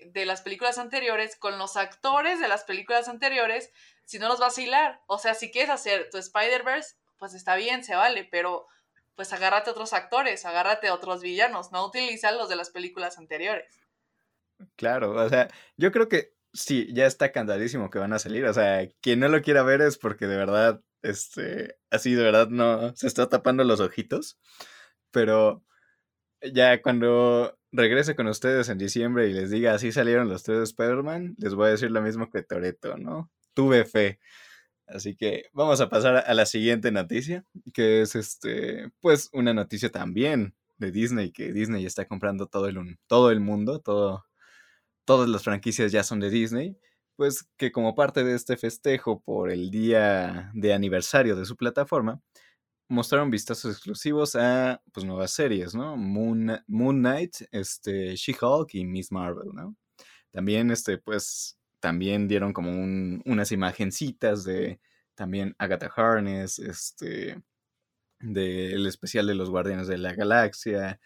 de 0.06 0.26
las 0.26 0.42
películas 0.42 0.78
anteriores 0.78 1.36
con 1.36 1.58
los 1.58 1.76
actores 1.76 2.40
de 2.40 2.48
las 2.48 2.64
películas 2.64 3.08
anteriores 3.08 3.72
si 4.06 4.20
no 4.20 4.28
los 4.28 4.40
vas 4.40 4.58
a 4.58 4.62
hilar? 4.62 5.02
O 5.08 5.18
sea, 5.18 5.34
si 5.34 5.52
quieres 5.52 5.70
hacer 5.70 6.10
tu 6.12 6.18
Spider-Verse, 6.18 6.96
pues 7.18 7.34
está 7.34 7.56
bien, 7.56 7.84
se 7.84 7.96
vale, 7.96 8.28
pero 8.30 8.68
pues 9.16 9.32
agárrate 9.34 9.70
a 9.70 9.74
otros 9.74 9.94
actores, 9.94 10.46
agárrate 10.46 10.88
a 10.88 10.94
otros 10.94 11.22
villanos, 11.22 11.72
no 11.72 11.86
utiliza 11.86 12.32
los 12.32 12.50
de 12.50 12.56
las 12.56 12.70
películas 12.70 13.18
anteriores. 13.18 13.80
Claro, 14.76 15.12
o 15.12 15.30
sea, 15.30 15.50
yo 15.78 15.92
creo 15.92 16.10
que 16.10 16.34
sí, 16.54 16.88
ya 16.94 17.06
está 17.06 17.32
cantadísimo 17.32 17.90
que 17.90 18.00
van 18.00 18.14
a 18.14 18.20
salir. 18.20 18.46
O 18.46 18.54
sea, 18.54 18.88
quien 19.02 19.20
no 19.20 19.28
lo 19.28 19.42
quiera 19.42 19.64
ver 19.64 19.82
es 19.82 19.98
porque 19.98 20.28
de 20.28 20.38
verdad 20.38 20.82
este, 21.04 21.78
así 21.92 22.14
de 22.16 22.24
verdad 22.24 22.50
no 22.50 22.96
se 22.96 23.08
está 23.08 23.30
tapando 23.30 23.64
los 23.64 23.80
ojitos. 23.80 24.40
Pero 25.12 25.64
ya 26.42 26.82
cuando 26.82 27.58
regrese 27.72 28.16
con 28.16 28.28
ustedes 28.28 28.70
en 28.70 28.78
diciembre 28.78 29.30
y 29.30 29.34
les 29.34 29.50
diga 29.52 29.74
así 29.74 29.92
salieron 29.92 30.30
los 30.30 30.44
tres 30.44 30.60
de 30.60 30.64
Spider-Man, 30.66 31.36
les 31.38 31.56
voy 31.56 31.68
a 31.68 31.72
decir 31.72 31.92
lo 31.92 32.02
mismo 32.02 32.30
que 32.30 32.44
Toreto, 32.44 32.98
¿no? 32.98 33.32
Tuve 33.54 33.86
fe. 33.86 34.20
Así 34.88 35.16
que 35.16 35.46
vamos 35.54 35.82
a 35.82 35.90
pasar 35.90 36.24
a 36.28 36.34
la 36.34 36.46
siguiente 36.46 36.92
noticia, 36.92 37.46
que 37.74 38.02
es 38.02 38.16
este, 38.16 38.92
pues 39.00 39.30
una 39.34 39.54
noticia 39.54 39.90
también 39.90 40.56
de 40.78 40.92
Disney, 40.92 41.32
que 41.32 41.54
Disney 41.54 41.86
está 41.86 42.06
comprando 42.08 42.48
todo 42.48 42.68
el, 42.68 42.98
todo 43.08 43.32
el 43.32 43.40
mundo, 43.40 43.80
todo, 43.80 44.26
todas 45.06 45.30
las 45.30 45.44
franquicias 45.44 45.92
ya 45.92 46.04
son 46.04 46.20
de 46.20 46.30
Disney, 46.30 46.78
pues 47.16 47.48
que 47.58 47.72
como 47.72 47.96
parte 47.96 48.24
de 48.24 48.36
este 48.36 48.58
festejo 48.58 49.22
por 49.22 49.52
el 49.52 49.70
día 49.72 50.52
de 50.54 50.74
aniversario 50.74 51.36
de 51.36 51.46
su 51.46 51.56
plataforma, 51.56 52.22
mostraron 52.90 53.32
vistazos 53.32 53.74
exclusivos 53.74 54.36
a 54.36 54.82
pues 54.94 55.06
nuevas 55.06 55.32
series, 55.32 55.76
¿no? 55.76 55.98
Moon, 55.98 56.64
Moon 56.68 57.00
Knight, 57.00 57.36
este, 57.52 58.16
She-Hulk 58.16 58.74
y 58.76 58.86
Miss 58.86 59.12
Marvel, 59.12 59.50
¿no? 59.54 59.76
También, 60.32 60.72
este, 60.72 60.98
pues, 60.98 61.58
también 61.80 62.28
dieron 62.28 62.54
como 62.54 62.72
unas 62.72 63.52
imagencitas 63.52 64.44
de 64.44 64.80
también 65.16 65.56
Agatha 65.60 65.92
Harness, 65.96 66.60
este, 66.60 67.42
del 68.20 68.88
especial 68.88 69.28
de 69.28 69.36
los 69.36 69.50
Guardianes 69.50 69.88
de 69.88 69.98
la 69.98 70.14
Galaxia 70.14 71.00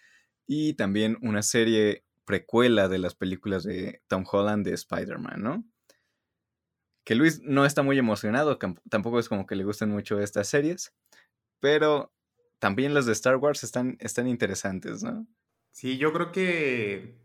y 0.46 0.76
también 0.76 1.18
una 1.22 1.42
serie 1.44 2.04
precuela 2.26 2.88
de 2.90 3.00
las 3.00 3.16
películas 3.16 3.64
de 3.64 4.02
Tom 4.08 4.26
Holland 4.30 4.66
de 4.66 4.74
Spider-Man, 4.74 5.42
¿no? 5.42 5.66
Que 7.08 7.16
Luis 7.16 7.42
no 7.42 7.66
está 7.66 7.84
muy 7.84 7.98
emocionado, 7.98 8.60
tampoco 8.90 9.18
es 9.18 9.30
como 9.30 9.48
que 9.48 9.56
le 9.56 9.64
gusten 9.64 9.90
mucho 9.90 10.20
estas 10.20 10.50
series, 10.50 10.94
pero 11.62 12.12
también 12.60 12.94
las 12.94 13.06
de 13.06 13.14
Star 13.14 13.38
Wars 13.38 13.64
están, 13.64 13.96
están 14.02 14.28
interesantes, 14.28 15.04
¿no? 15.04 15.26
Sí, 15.72 15.98
yo 15.98 16.12
creo 16.12 16.34
que 16.34 17.18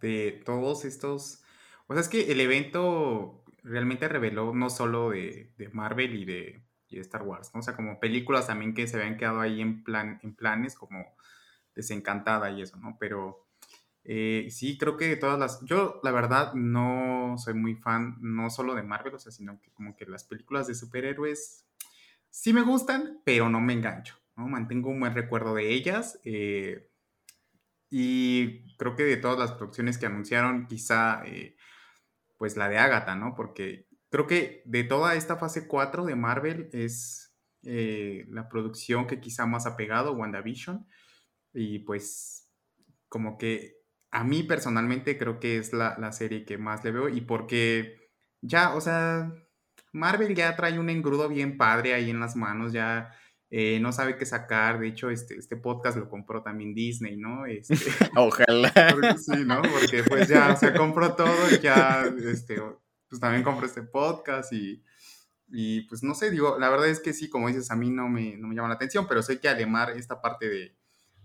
de 0.00 0.42
todos 0.44 0.84
estos, 0.84 1.44
o 1.86 1.94
sea, 1.94 2.00
es 2.00 2.08
que 2.08 2.32
el 2.32 2.40
evento 2.40 3.44
realmente 3.62 4.08
reveló 4.08 4.52
no 4.54 4.70
solo 4.70 5.10
de, 5.10 5.52
Marvel 5.72 6.16
y 6.16 6.24
de, 6.24 6.64
Star 6.90 7.22
Wars, 7.22 7.52
¿no? 7.54 7.60
O 7.60 7.62
sea, 7.62 7.76
como 7.76 8.00
películas 8.00 8.48
también 8.48 8.74
que 8.74 8.88
se 8.88 8.96
habían 8.96 9.18
quedado 9.18 9.40
ahí 9.40 9.60
en, 9.60 9.84
plan, 9.84 10.18
en 10.24 10.34
planes, 10.34 10.74
como 10.74 11.14
Desencantada 11.76 12.50
y 12.50 12.62
eso, 12.62 12.76
¿no? 12.76 12.96
Pero 12.98 13.46
eh, 14.04 14.48
sí, 14.50 14.78
creo 14.78 14.96
que 14.96 15.16
todas 15.16 15.38
las, 15.38 15.60
yo 15.64 16.00
la 16.02 16.10
verdad 16.10 16.54
no 16.54 17.36
soy 17.38 17.54
muy 17.54 17.74
fan, 17.76 18.16
no 18.20 18.50
solo 18.50 18.74
de 18.74 18.82
Marvel, 18.82 19.14
o 19.14 19.18
sea, 19.18 19.30
sino 19.30 19.60
que 19.60 19.70
como 19.70 19.96
que 19.96 20.06
las 20.06 20.24
películas 20.24 20.66
de 20.66 20.74
superhéroes 20.74 21.66
sí 22.30 22.52
me 22.52 22.62
gustan, 22.62 23.20
pero 23.24 23.48
no 23.48 23.60
me 23.60 23.74
engancho, 23.74 24.16
¿no? 24.36 24.48
Mantengo 24.48 24.90
un 24.90 25.00
buen 25.00 25.14
recuerdo 25.14 25.54
de 25.54 25.72
ellas. 25.72 26.18
Eh, 26.24 26.88
y 27.90 28.74
creo 28.76 28.96
que 28.96 29.04
de 29.04 29.18
todas 29.18 29.38
las 29.38 29.52
producciones 29.52 29.98
que 29.98 30.06
anunciaron, 30.06 30.66
quizá 30.66 31.22
eh, 31.26 31.56
pues 32.38 32.56
la 32.56 32.68
de 32.68 32.78
Agatha, 32.78 33.14
¿no? 33.14 33.34
Porque 33.36 33.86
creo 34.10 34.26
que 34.26 34.62
de 34.64 34.82
toda 34.84 35.14
esta 35.14 35.36
fase 35.36 35.68
4 35.68 36.04
de 36.06 36.16
Marvel 36.16 36.70
es 36.72 37.28
la 37.64 38.48
producción 38.48 39.06
que 39.06 39.20
quizá 39.20 39.46
más 39.46 39.66
ha 39.66 39.76
pegado, 39.76 40.14
WandaVision. 40.14 40.86
Y 41.54 41.80
pues 41.80 42.50
como 43.08 43.38
que 43.38 43.81
a 44.12 44.24
mí 44.24 44.42
personalmente 44.42 45.18
creo 45.18 45.40
que 45.40 45.56
es 45.56 45.72
la, 45.72 45.96
la 45.98 46.12
serie 46.12 46.44
que 46.44 46.58
más 46.58 46.84
le 46.84 46.92
veo 46.92 47.08
y 47.08 47.22
porque 47.22 48.10
ya, 48.42 48.74
o 48.74 48.80
sea, 48.80 49.32
Marvel 49.92 50.34
ya 50.34 50.54
trae 50.54 50.78
un 50.78 50.90
engrudo 50.90 51.28
bien 51.28 51.56
padre 51.56 51.94
ahí 51.94 52.10
en 52.10 52.20
las 52.20 52.36
manos, 52.36 52.72
ya 52.72 53.10
eh, 53.50 53.78
no 53.80 53.90
sabe 53.92 54.16
qué 54.16 54.26
sacar. 54.26 54.78
De 54.78 54.88
hecho, 54.88 55.10
este, 55.10 55.36
este 55.36 55.56
podcast 55.56 55.96
lo 55.96 56.08
compró 56.08 56.42
también 56.42 56.74
Disney, 56.74 57.16
¿no? 57.16 57.46
Este, 57.46 57.74
Ojalá. 58.16 58.72
sí, 59.18 59.44
¿no? 59.44 59.62
Porque 59.62 60.02
pues 60.04 60.28
ya, 60.28 60.52
o 60.52 60.56
sea, 60.56 60.74
compró 60.74 61.14
todo 61.14 61.50
y 61.50 61.60
ya, 61.60 62.04
este, 62.24 62.60
pues 63.08 63.20
también 63.20 63.42
compró 63.42 63.66
este 63.66 63.82
podcast 63.82 64.52
y, 64.52 64.82
y 65.48 65.82
pues 65.82 66.02
no 66.02 66.14
sé, 66.14 66.30
digo, 66.30 66.58
la 66.58 66.68
verdad 66.68 66.88
es 66.88 67.00
que 67.00 67.14
sí, 67.14 67.30
como 67.30 67.48
dices, 67.48 67.70
a 67.70 67.76
mí 67.76 67.90
no 67.90 68.08
me, 68.08 68.36
no 68.36 68.48
me 68.48 68.54
llama 68.54 68.68
la 68.68 68.74
atención, 68.74 69.06
pero 69.08 69.22
sé 69.22 69.40
que 69.40 69.48
Alemar 69.48 69.90
esta 69.90 70.20
parte 70.20 70.48
de, 70.48 70.76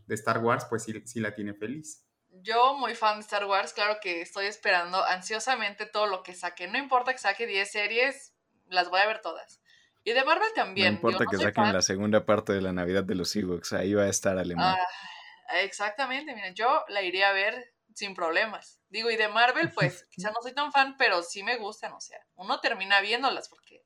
de 0.05 0.15
Star 0.15 0.39
Wars, 0.39 0.65
pues 0.69 0.83
sí, 0.83 1.01
sí 1.05 1.19
la 1.19 1.35
tiene 1.35 1.53
feliz. 1.53 2.06
Yo, 2.47 2.75
muy 2.75 2.95
fan 2.95 3.15
de 3.15 3.21
Star 3.21 3.43
Wars, 3.43 3.73
claro 3.73 3.97
que 4.01 4.21
estoy 4.21 4.45
esperando 4.45 5.03
ansiosamente 5.03 5.85
todo 5.85 6.07
lo 6.07 6.23
que 6.23 6.33
saque. 6.33 6.69
No 6.69 6.77
importa 6.77 7.11
que 7.11 7.19
saque 7.19 7.45
10 7.45 7.69
series, 7.69 8.33
las 8.69 8.89
voy 8.89 9.01
a 9.01 9.05
ver 9.05 9.19
todas. 9.19 9.59
Y 10.05 10.13
de 10.13 10.23
Marvel 10.23 10.47
también. 10.55 10.93
No 10.93 11.09
importa 11.09 11.25
que 11.29 11.37
saquen 11.37 11.73
la 11.73 11.81
segunda 11.81 12.25
parte 12.25 12.53
de 12.53 12.61
la 12.61 12.71
Navidad 12.71 13.03
de 13.03 13.15
los 13.15 13.35
Ewoks, 13.35 13.73
ahí 13.73 13.93
va 13.93 14.03
a 14.03 14.07
estar 14.07 14.37
alemán. 14.37 14.77
Ah, 14.79 15.59
exactamente, 15.59 16.33
miren, 16.33 16.55
yo 16.55 16.85
la 16.87 17.01
iría 17.01 17.31
a 17.31 17.33
ver 17.33 17.73
sin 17.93 18.15
problemas. 18.15 18.79
Digo, 18.87 19.11
y 19.11 19.17
de 19.17 19.27
Marvel, 19.27 19.69
pues, 19.73 20.07
quizá 20.11 20.31
no 20.31 20.41
soy 20.41 20.53
tan 20.53 20.71
fan, 20.71 20.95
pero 20.97 21.23
sí 21.23 21.43
me 21.43 21.57
gustan, 21.57 21.91
o 21.91 21.99
sea, 21.99 22.19
uno 22.35 22.61
termina 22.61 23.01
viéndolas 23.01 23.49
porque 23.49 23.83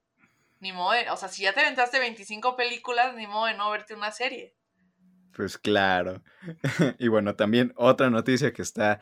ni 0.60 0.72
modo, 0.72 0.94
o 1.12 1.18
sea, 1.18 1.30
si 1.30 1.42
ya 1.42 1.54
te 1.54 1.62
aventaste 1.62 1.98
25 1.98 2.56
películas, 2.56 3.16
ni 3.16 3.26
modo 3.26 3.48
de 3.48 3.56
no 3.56 3.72
verte 3.72 3.96
una 3.96 4.12
serie. 4.12 4.56
Pues 5.36 5.58
claro. 5.58 6.24
y 7.00 7.08
bueno, 7.08 7.36
también 7.36 7.74
otra 7.76 8.10
noticia 8.10 8.54
que 8.54 8.62
está 8.62 9.00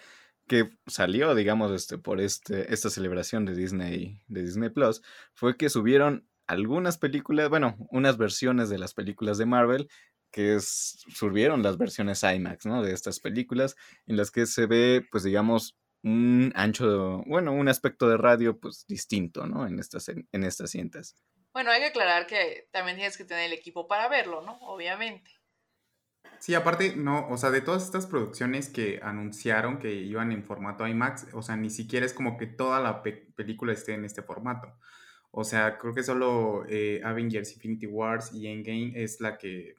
que 0.49 0.71
salió, 0.87 1.35
digamos, 1.35 1.71
este, 1.71 1.99
por 1.99 2.19
este, 2.19 2.73
esta 2.73 2.89
celebración 2.89 3.45
de 3.45 3.55
Disney, 3.55 4.19
de 4.27 4.41
Disney 4.41 4.69
Plus, 4.69 5.01
fue 5.35 5.55
que 5.55 5.69
subieron 5.69 6.27
algunas 6.47 6.97
películas, 6.97 7.49
bueno, 7.49 7.77
unas 7.91 8.17
versiones 8.17 8.69
de 8.69 8.79
las 8.79 8.95
películas 8.95 9.37
de 9.37 9.45
Marvel, 9.45 9.87
que 10.31 10.55
es, 10.55 11.05
las 11.21 11.77
versiones 11.77 12.23
IMAX, 12.23 12.65
¿no? 12.65 12.81
De 12.81 12.93
estas 12.93 13.19
películas, 13.19 13.75
en 14.07 14.17
las 14.17 14.31
que 14.31 14.47
se 14.47 14.65
ve, 14.65 15.05
pues 15.11 15.23
digamos, 15.23 15.77
un 16.01 16.51
ancho, 16.55 17.23
bueno, 17.27 17.51
un 17.51 17.67
aspecto 17.67 18.09
de 18.09 18.17
radio, 18.17 18.59
pues 18.59 18.85
distinto, 18.87 19.45
¿no? 19.45 19.67
En 19.67 19.79
estas, 19.79 20.09
en 20.09 20.43
estas 20.43 20.71
cintas. 20.71 21.15
Bueno, 21.53 21.71
hay 21.71 21.81
que 21.81 21.87
aclarar 21.87 22.25
que 22.25 22.67
también 22.71 22.97
tienes 22.97 23.17
que 23.17 23.25
tener 23.25 23.45
el 23.45 23.53
equipo 23.53 23.87
para 23.87 24.07
verlo, 24.07 24.41
¿no? 24.41 24.57
Obviamente. 24.61 25.38
Sí, 26.39 26.55
aparte, 26.55 26.95
no, 26.95 27.27
o 27.29 27.37
sea, 27.37 27.51
de 27.51 27.59
todas 27.61 27.83
estas 27.83 28.07
producciones 28.07 28.69
que 28.69 28.99
anunciaron 29.03 29.77
que 29.77 29.93
iban 29.93 30.31
en 30.31 30.43
formato 30.45 30.87
IMAX, 30.87 31.27
o 31.33 31.41
sea, 31.41 31.57
ni 31.57 31.69
siquiera 31.69 32.05
es 32.05 32.13
como 32.13 32.37
que 32.37 32.47
toda 32.47 32.79
la 32.79 33.03
película 33.03 33.73
esté 33.73 33.93
en 33.93 34.05
este 34.05 34.21
formato. 34.23 34.73
O 35.31 35.43
sea, 35.43 35.77
creo 35.77 35.93
que 35.93 36.03
solo 36.03 36.63
eh, 36.69 37.01
Avengers 37.03 37.53
Infinity 37.55 37.87
Wars 37.87 38.31
y 38.33 38.47
Endgame 38.47 38.93
es 38.95 39.19
la 39.19 39.37
que 39.37 39.75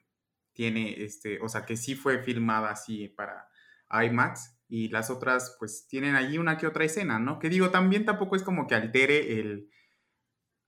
tiene, 0.53 1.03
este, 1.05 1.41
o 1.41 1.49
sea, 1.49 1.65
que 1.67 1.77
sí 1.77 1.95
fue 1.95 2.23
filmada 2.23 2.71
así 2.71 3.09
para 3.09 3.49
IMAX 3.91 4.59
y 4.69 4.89
las 4.89 5.11
otras 5.11 5.57
pues 5.59 5.87
tienen 5.89 6.15
allí 6.17 6.39
una 6.39 6.59
que 6.59 6.67
otra 6.67 6.85
escena, 6.85 7.19
¿no? 7.19 7.39
Que 7.39 7.49
digo, 7.49 7.71
también 7.71 8.05
tampoco 8.05 8.37
es 8.37 8.43
como 8.43 8.67
que 8.67 8.75
altere 8.75 9.41
el, 9.41 9.71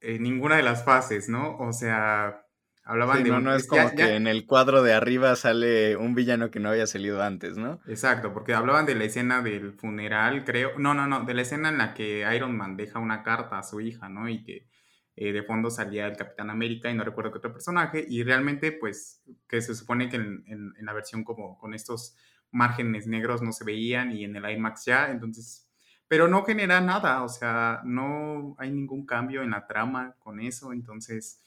eh, 0.00 0.18
ninguna 0.18 0.56
de 0.56 0.62
las 0.62 0.84
fases, 0.84 1.28
¿no? 1.28 1.56
O 1.58 1.72
sea, 1.72 2.41
Hablaban 2.84 3.22
de 3.22 3.30
no, 3.30 3.40
no 3.40 3.54
es 3.54 3.66
como 3.66 3.94
que 3.94 4.16
en 4.16 4.26
el 4.26 4.44
cuadro 4.44 4.82
de 4.82 4.92
arriba 4.92 5.36
sale 5.36 5.96
un 5.96 6.14
villano 6.14 6.50
que 6.50 6.58
no 6.58 6.70
había 6.70 6.86
salido 6.86 7.22
antes, 7.22 7.56
¿no? 7.56 7.80
Exacto, 7.86 8.32
porque 8.32 8.54
hablaban 8.54 8.86
de 8.86 8.96
la 8.96 9.04
escena 9.04 9.40
del 9.40 9.72
funeral, 9.74 10.44
creo. 10.44 10.78
No, 10.78 10.92
no, 10.92 11.06
no, 11.06 11.24
de 11.24 11.34
la 11.34 11.42
escena 11.42 11.68
en 11.68 11.78
la 11.78 11.94
que 11.94 12.26
Iron 12.34 12.56
Man 12.56 12.76
deja 12.76 12.98
una 12.98 13.22
carta 13.22 13.58
a 13.58 13.62
su 13.62 13.80
hija, 13.80 14.08
¿no? 14.08 14.28
Y 14.28 14.42
que 14.42 14.68
eh, 15.14 15.32
de 15.32 15.42
fondo 15.44 15.70
salía 15.70 16.06
el 16.06 16.16
Capitán 16.16 16.50
América 16.50 16.90
y 16.90 16.94
no 16.94 17.04
recuerdo 17.04 17.30
qué 17.30 17.38
otro 17.38 17.52
personaje. 17.52 18.04
Y 18.08 18.24
realmente, 18.24 18.72
pues, 18.72 19.22
que 19.48 19.62
se 19.62 19.76
supone 19.76 20.08
que 20.08 20.16
en, 20.16 20.42
en, 20.46 20.74
en 20.76 20.84
la 20.84 20.92
versión 20.92 21.22
como 21.22 21.58
con 21.58 21.74
estos 21.74 22.16
márgenes 22.50 23.06
negros 23.06 23.42
no 23.42 23.52
se 23.52 23.64
veían 23.64 24.12
y 24.12 24.24
en 24.24 24.36
el 24.36 24.50
IMAX 24.50 24.84
ya, 24.84 25.10
entonces 25.10 25.68
pero 26.12 26.28
no 26.28 26.44
genera 26.44 26.78
nada, 26.82 27.22
o 27.22 27.28
sea, 27.30 27.80
no 27.84 28.54
hay 28.58 28.70
ningún 28.70 29.06
cambio 29.06 29.42
en 29.42 29.52
la 29.52 29.66
trama 29.66 30.14
con 30.18 30.40
eso, 30.40 30.74
entonces 30.74 31.40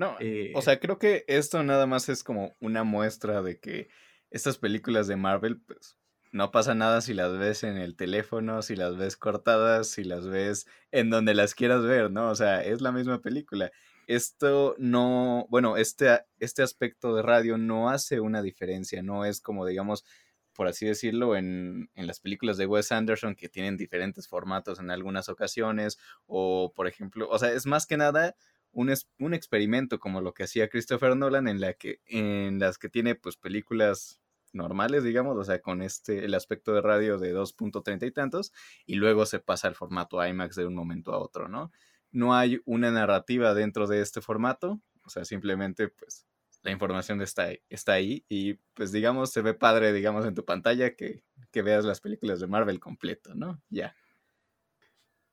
no, 0.00 0.16
eh, 0.18 0.50
o 0.54 0.62
sea, 0.62 0.80
creo 0.80 0.98
que 0.98 1.26
esto 1.28 1.62
nada 1.62 1.86
más 1.86 2.08
es 2.08 2.24
como 2.24 2.56
una 2.58 2.84
muestra 2.84 3.42
de 3.42 3.60
que 3.60 3.90
estas 4.30 4.56
películas 4.56 5.06
de 5.08 5.16
Marvel, 5.16 5.60
pues, 5.60 5.98
no 6.32 6.50
pasa 6.50 6.74
nada 6.74 7.02
si 7.02 7.12
las 7.12 7.36
ves 7.36 7.64
en 7.64 7.76
el 7.76 7.96
teléfono, 7.96 8.62
si 8.62 8.76
las 8.76 8.96
ves 8.96 9.18
cortadas, 9.18 9.88
si 9.88 10.02
las 10.04 10.26
ves 10.26 10.66
en 10.90 11.10
donde 11.10 11.34
las 11.34 11.54
quieras 11.54 11.82
ver, 11.82 12.10
¿no? 12.10 12.30
O 12.30 12.34
sea, 12.34 12.64
es 12.64 12.80
la 12.80 12.92
misma 12.92 13.20
película. 13.20 13.72
Esto 14.06 14.74
no, 14.78 15.46
bueno, 15.50 15.76
este, 15.76 16.22
este 16.38 16.62
aspecto 16.62 17.14
de 17.14 17.20
radio 17.20 17.58
no 17.58 17.90
hace 17.90 18.20
una 18.20 18.40
diferencia, 18.40 19.02
no 19.02 19.26
es 19.26 19.42
como, 19.42 19.66
digamos, 19.66 20.06
por 20.54 20.66
así 20.66 20.86
decirlo, 20.86 21.36
en, 21.36 21.90
en, 21.94 22.06
las 22.06 22.20
películas 22.20 22.56
de 22.56 22.64
Wes 22.64 22.90
Anderson 22.90 23.34
que 23.34 23.50
tienen 23.50 23.76
diferentes 23.76 24.28
formatos 24.28 24.80
en 24.80 24.90
algunas 24.90 25.28
ocasiones, 25.28 25.98
o 26.24 26.72
por 26.74 26.86
ejemplo, 26.86 27.28
o 27.28 27.38
sea, 27.38 27.52
es 27.52 27.66
más 27.66 27.86
que 27.86 27.98
nada 27.98 28.34
un, 28.72 28.92
un 29.18 29.34
experimento 29.34 29.98
como 29.98 30.20
lo 30.20 30.34
que 30.34 30.44
hacía 30.44 30.68
Christopher 30.68 31.16
Nolan 31.16 31.48
en, 31.48 31.60
la 31.60 31.74
que, 31.74 32.00
en 32.06 32.58
las 32.58 32.78
que 32.78 32.88
tiene 32.88 33.14
pues 33.14 33.36
películas 33.36 34.20
normales, 34.52 35.04
digamos, 35.04 35.36
o 35.36 35.44
sea, 35.44 35.60
con 35.60 35.82
este, 35.82 36.24
el 36.24 36.34
aspecto 36.34 36.72
de 36.72 36.80
radio 36.80 37.18
de 37.18 37.34
2.30 37.34 38.06
y 38.06 38.10
tantos, 38.10 38.52
y 38.86 38.96
luego 38.96 39.26
se 39.26 39.40
pasa 39.40 39.68
al 39.68 39.74
formato 39.74 40.24
IMAX 40.24 40.56
de 40.56 40.66
un 40.66 40.74
momento 40.74 41.12
a 41.12 41.18
otro, 41.18 41.48
¿no? 41.48 41.70
No 42.10 42.34
hay 42.34 42.60
una 42.64 42.90
narrativa 42.90 43.54
dentro 43.54 43.86
de 43.86 44.00
este 44.00 44.20
formato, 44.20 44.80
o 45.04 45.10
sea, 45.10 45.24
simplemente 45.24 45.88
pues 45.88 46.26
la 46.62 46.72
información 46.72 47.22
está 47.22 47.44
ahí, 47.44 47.62
está 47.68 47.92
ahí 47.92 48.24
y 48.28 48.54
pues 48.74 48.92
digamos 48.92 49.30
se 49.30 49.42
ve 49.42 49.54
padre, 49.54 49.92
digamos, 49.92 50.26
en 50.26 50.34
tu 50.34 50.44
pantalla 50.44 50.94
que, 50.94 51.22
que 51.50 51.62
veas 51.62 51.84
las 51.84 52.00
películas 52.00 52.40
de 52.40 52.48
Marvel 52.48 52.80
completo, 52.80 53.34
¿no? 53.34 53.62
Ya. 53.70 53.94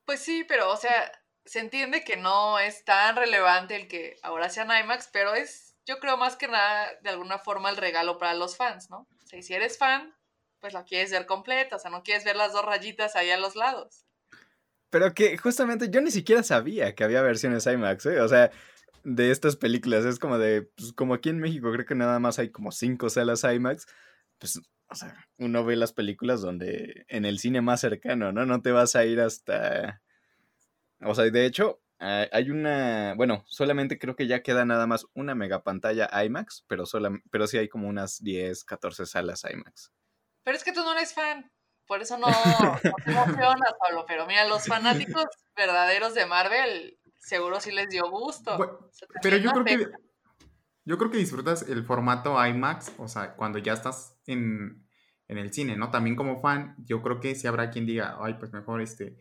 Pues 0.06 0.22
sí, 0.22 0.46
pero 0.48 0.72
o 0.72 0.77
sea, 0.77 1.12
se 1.48 1.60
entiende 1.60 2.04
que 2.04 2.18
no 2.18 2.60
es 2.60 2.84
tan 2.86 3.16
relevante 3.16 3.75
el 3.75 3.88
que 3.88 4.18
ahora 4.22 4.50
sean 4.50 4.70
IMAX, 4.70 5.10
pero 5.12 5.34
es, 5.34 5.75
yo 5.86 6.00
creo 6.00 6.18
más 6.18 6.36
que 6.36 6.48
nada, 6.48 6.89
de 7.01 7.10
alguna 7.10 7.39
forma, 7.39 7.70
el 7.70 7.77
regalo 7.77 8.18
para 8.18 8.36
los 8.36 8.58
fans, 8.58 8.89
¿no? 8.89 9.08
O 9.24 9.27
sea, 9.27 9.42
si 9.42 9.54
eres 9.54 9.77
fan, 9.77 10.13
pues 10.60 10.74
lo 10.74 10.84
quieres 10.86 11.12
ver 11.12 11.25
completa, 11.25 11.77
o 11.77 11.80
sea, 11.80 11.89
no 11.89 12.04
quieres 12.04 12.25
ver 12.25 12.36
las 12.36 12.54
dos 12.54 12.66
rayitas 12.66 13.16
ahí 13.16 13.32
a 13.32 13.38
los 13.38 13.56
lados. 13.56 14.06
pero 14.89 15.13
que 15.13 15.38
justamente 15.38 15.89
yo 15.89 16.01
ni 16.01 16.12
siquiera 16.12 16.44
sabía 16.44 16.96
que 16.96 17.04
había 17.04 17.22
versiones 17.22 17.66
IMAX, 17.66 18.06
¿eh? 18.06 18.22
O 18.22 18.27
sea, 18.27 18.51
de 19.04 19.32
estas 19.32 19.56
películas. 19.56 20.06
Es 20.06 20.20
como 20.20 20.38
de, 20.38 20.63
pues 20.75 20.94
como 20.94 21.13
aquí 21.13 21.30
en 21.30 21.39
México 21.39 21.72
creo 21.72 21.86
que 21.86 21.96
nada 21.96 22.20
más 22.20 22.39
hay 22.39 22.51
como 22.51 22.72
cinco 22.72 23.10
salas 23.10 23.44
IMAX, 23.44 23.86
pues, 24.38 24.62
o 24.89 24.96
sea, 24.96 25.27
uno 25.38 25.66
ve 25.66 25.75
las 25.75 25.94
películas 25.94 26.42
donde 26.42 27.06
en 27.10 27.25
el 27.25 27.39
cine 27.39 27.62
más 27.62 27.82
cercano, 27.82 28.32
¿no? 28.32 28.46
No 28.46 28.62
te 28.62 28.72
vas 28.72 28.96
a 28.96 29.06
ir 29.06 29.20
hasta... 29.22 30.01
O 31.01 31.13
sea, 31.16 31.25
de 31.25 31.46
hecho, 31.46 31.82
hay 32.00 32.50
una, 32.51 33.13
bueno, 33.16 33.44
solamente 33.48 33.98
creo 34.00 34.16
que 34.16 34.27
ya 34.27 34.44
queda 34.44 34.66
nada 34.66 34.88
más 34.88 35.06
una 35.13 35.36
megapantalla 35.36 36.10
IMAX, 36.24 36.66
pero, 36.68 36.86
sola, 36.86 37.12
pero 37.32 37.48
sí 37.48 37.58
hay 37.58 37.70
como 37.70 37.88
unas 37.88 38.22
10, 38.24 38.63
14 38.63 39.06
salas 39.06 39.46
IMAX. 39.51 39.92
Pero 40.44 40.58
es 40.58 40.63
que 40.63 40.74
tú 40.74 40.82
no 40.84 40.94
eres 40.94 41.13
fan, 41.13 41.51
por 41.88 42.01
eso 42.01 42.18
no, 42.18 42.27
no 42.84 42.94
te 43.04 43.12
emocionas, 43.12 43.74
Pablo. 43.80 44.06
Pero 44.08 44.27
mira, 44.27 44.48
los 44.48 44.66
fanáticos 44.66 45.25
verdaderos 45.56 46.13
de 46.13 46.25
Marvel 46.25 47.00
seguro 47.20 47.60
sí 47.60 47.72
les 47.72 47.89
dio 47.89 48.10
gusto. 48.10 48.58
pero 49.22 49.38
yo 49.38 49.51
creo 49.51 49.66
que 49.66 49.92
yo 50.86 50.98
creo 50.98 51.12
que 51.12 51.18
disfrutas 51.18 51.68
el 51.68 51.84
formato 51.84 52.44
IMAX, 52.46 52.94
o 52.98 53.10
sea, 53.10 53.36
cuando 53.36 53.60
ya 53.60 53.74
estás 53.74 54.18
en, 54.25 54.88
en, 55.27 55.38
el 55.38 55.51
cine, 55.51 55.75
¿no? 55.75 55.92
También 55.92 56.16
como 56.16 56.39
fan, 56.39 56.75
yo 56.77 57.01
creo 57.01 57.20
que 57.20 57.36
sí 57.36 57.46
habrá 57.46 57.72
quien 57.72 57.86
diga, 57.86 58.18
ay, 58.22 58.36
pues 58.36 58.54
mejor 58.54 58.82
este, 58.82 59.18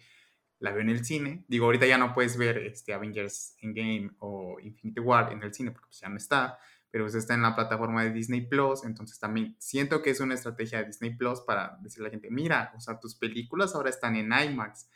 la 0.59 0.73
veo 0.73 0.83
en 0.83 0.91
el 0.91 1.05
cine. 1.05 1.45
Digo, 1.49 1.67
ahorita 1.67 1.87
ya 1.87 1.99
no 1.99 2.13
puedes 2.15 2.37
ver 2.37 2.59
este, 2.59 2.95
Avengers 2.95 3.57
Endgame 3.61 4.11
o 4.19 4.59
Infinity 4.61 5.01
War 5.01 5.33
en 5.33 5.43
el 5.43 5.53
cine 5.53 5.71
porque 5.71 5.89
pues, 5.89 6.01
ya 6.01 6.09
no 6.09 6.17
está, 6.17 6.59
pero 6.91 7.05
pues 7.05 7.15
está 7.15 7.35
en 7.35 7.43
la 7.43 7.55
plataforma 7.55 8.05
de 8.05 8.13
Disney 8.13 8.43
Plus, 8.43 8.85
entonces 8.85 9.19
también 9.19 9.55
siento 9.59 10.03
que 10.03 10.11
es 10.11 10.21
una 10.21 10.35
estrategia 10.35 10.79
de 10.79 10.87
Disney 10.87 11.15
Plus 11.15 11.41
para 11.43 11.77
decirle 11.83 12.07
a 12.07 12.09
la 12.09 12.13
gente, 12.13 12.31
mira, 12.31 12.73
o 12.77 12.81
sea, 12.81 12.99
tus 12.99 13.15
películas 13.15 13.75
ahora 13.75 13.91
están 13.91 14.17
en 14.17 14.33
IMAX 14.33 14.89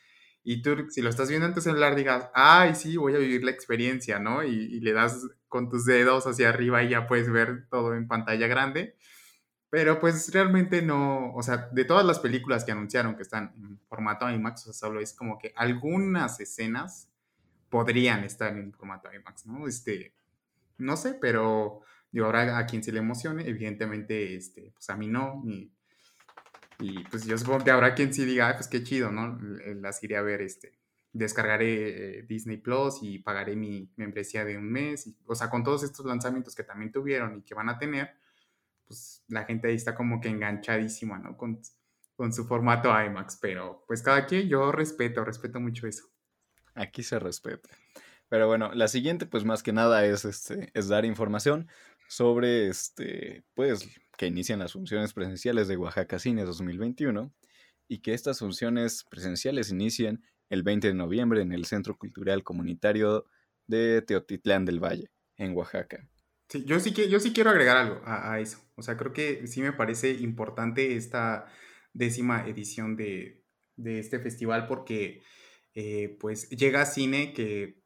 y 0.43 0.62
tú, 0.62 0.87
si 0.88 1.02
lo 1.02 1.11
estás 1.11 1.29
viendo 1.29 1.47
en 1.47 1.55
tu 1.55 1.61
celular, 1.61 1.95
digas, 1.95 2.31
ay, 2.35 2.75
sí, 2.75 2.97
voy 2.97 3.14
a 3.14 3.19
vivir 3.19 3.45
la 3.45 3.50
experiencia, 3.50 4.19
¿no? 4.19 4.43
Y, 4.43 4.81
le 4.81 4.93
das 4.93 5.26
con 5.49 5.69
tus 5.69 5.85
dedos 5.85 6.26
hacia 6.26 6.49
arriba 6.49 6.83
y 6.83 6.90
ya 6.90 7.07
puedes 7.07 7.31
ver 7.31 7.67
todo 7.69 7.95
en 7.95 8.09
pantalla 8.09 8.47
grande. 8.47 8.97
Pero 9.71 10.00
pues 10.00 10.33
realmente 10.33 10.83
no, 10.83 11.33
o 11.33 11.43
sea, 11.43 11.69
de 11.71 11.85
todas 11.85 12.05
las 12.05 12.19
películas 12.19 12.65
que 12.65 12.73
anunciaron 12.73 13.17
que 13.17 13.23
están 13.23 13.55
en 13.57 13.79
formato 13.89 14.29
IMAX, 14.29 14.62
o 14.62 14.65
sea, 14.65 14.89
solo 14.89 15.00
es 15.00 15.15
como 15.15 15.39
que 15.39 15.53
algunas 15.57 16.41
escenas 16.41 17.09
podrían 17.69 18.25
estar 18.25 18.53
en 18.57 18.73
formato 18.73 19.09
IMAX, 19.12 19.47
¿no? 19.47 19.69
Este, 19.69 20.12
no 20.79 20.97
sé, 20.97 21.15
pero 21.15 21.83
digo, 22.11 22.27
ahora 22.27 22.59
a 22.59 22.67
quien 22.67 22.83
se 22.83 22.91
le 22.91 22.99
emocione, 22.99 23.49
evidentemente, 23.49 24.35
este, 24.35 24.73
pues 24.75 24.91
a 24.91 24.97
mí 24.97 25.07
no, 25.07 25.45
y 26.81 27.05
pues 27.05 27.27
yo 27.27 27.37
supongo 27.39 27.65
que 27.65 27.71
habrá 27.71 27.95
quien 27.95 28.12
sí 28.12 28.25
diga, 28.25 28.53
pues 28.55 28.69
qué 28.69 28.83
chido, 28.83 29.12
¿no? 29.12 29.39
Las 29.81 30.03
iré 30.03 30.17
a 30.17 30.23
ver, 30.23 30.41
este, 30.41 30.79
descargaré 31.12 32.19
eh, 32.19 32.23
Disney 32.23 32.57
Plus 32.57 33.03
y 33.03 33.19
pagaré 33.19 33.57
mi 33.57 33.91
membresía 33.97 34.45
de 34.45 34.57
un 34.57 34.71
mes. 34.71 35.07
Y, 35.07 35.17
o 35.27 35.35
sea, 35.35 35.50
con 35.50 35.62
todos 35.62 35.83
estos 35.83 36.07
lanzamientos 36.07 36.55
que 36.55 36.65
también 36.65 36.91
tuvieron 36.91 37.39
y 37.39 37.43
que 37.43 37.55
van 37.55 37.69
a 37.69 37.79
tener, 37.79 38.15
pues 38.90 39.23
la 39.28 39.44
gente 39.44 39.68
ahí 39.68 39.76
está 39.76 39.94
como 39.94 40.20
que 40.20 40.28
enganchadísima, 40.28 41.20
¿no? 41.20 41.37
Con, 41.37 41.61
con 42.16 42.32
su 42.32 42.44
formato 42.44 42.88
IMAX. 42.90 43.38
Pero 43.40 43.85
pues 43.87 44.02
cada 44.02 44.26
quien, 44.26 44.49
yo 44.49 44.73
respeto, 44.73 45.25
respeto 45.25 45.61
mucho 45.61 45.87
eso. 45.87 46.09
Aquí 46.75 47.04
se 47.04 47.20
respeta. 47.20 47.70
Pero 48.28 48.49
bueno, 48.49 48.75
la 48.75 48.88
siguiente, 48.88 49.26
pues 49.26 49.44
más 49.44 49.62
que 49.62 49.73
nada 49.73 50.04
es, 50.04 50.25
este, 50.25 50.73
es 50.75 50.88
dar 50.88 51.04
información 51.04 51.68
sobre, 52.09 52.66
este, 52.66 53.44
pues, 53.54 53.88
que 54.18 54.26
inician 54.26 54.59
las 54.59 54.72
funciones 54.72 55.14
presenciales 55.14 55.68
de 55.68 55.76
Oaxaca 55.76 56.18
Cine 56.18 56.44
2021 56.44 57.33
y 57.87 57.98
que 58.00 58.12
estas 58.12 58.40
funciones 58.40 59.05
presenciales 59.09 59.70
inician 59.70 60.24
el 60.48 60.64
20 60.64 60.88
de 60.88 60.94
noviembre 60.94 61.42
en 61.42 61.53
el 61.53 61.64
Centro 61.64 61.96
Cultural 61.96 62.42
Comunitario 62.42 63.24
de 63.68 64.03
Teotitlán 64.03 64.64
del 64.64 64.83
Valle, 64.83 65.12
en 65.37 65.57
Oaxaca. 65.57 66.09
Sí, 66.51 66.65
yo 66.65 66.81
sí, 66.81 66.93
yo 66.93 67.21
sí 67.21 67.33
quiero 67.33 67.51
agregar 67.51 67.77
algo 67.77 68.03
a, 68.05 68.41
eso. 68.41 68.59
O 68.75 68.83
sea, 68.83 68.97
creo 68.97 69.13
que 69.13 69.47
sí 69.47 69.63
me 69.63 69.73
parece 69.73 70.11
importante 70.11 70.97
esta 70.97 71.47
décima 71.93 72.47
edición 72.47 72.97
de, 72.97 73.45
este 73.85 74.19
festival 74.19 74.67
porque 74.67 75.23
eh, 75.75 76.17
pues 76.21 76.51
llega 76.51 76.85
cine 76.87 77.33
que 77.33 77.81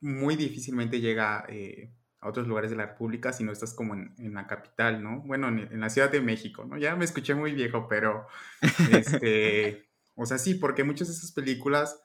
muy 0.00 0.36
difícilmente 0.36 1.00
llega 1.00 1.44
eh, 1.48 1.92
a 2.20 2.28
otros 2.28 2.46
lugares 2.46 2.70
de 2.70 2.76
la 2.76 2.86
República 2.86 3.32
si 3.32 3.42
no 3.42 3.50
estás 3.52 3.74
como 3.74 3.94
en, 3.94 4.34
la 4.34 4.46
capital, 4.46 5.02
¿no? 5.02 5.22
Bueno, 5.22 5.48
en, 5.48 5.80
la 5.80 5.90
Ciudad 5.90 6.10
de 6.10 6.20
México, 6.20 6.64
¿no? 6.64 6.78
Ya 6.78 6.94
me 6.94 7.04
escuché 7.04 7.34
muy 7.34 7.52
viejo, 7.52 7.88
pero, 7.88 8.26
este, 8.92 9.88
o 10.14 10.24
sea, 10.24 10.38
sí, 10.38 10.54
porque 10.54 10.84
muchas 10.84 11.08
de 11.08 11.14
esas 11.14 11.32
películas 11.32 12.00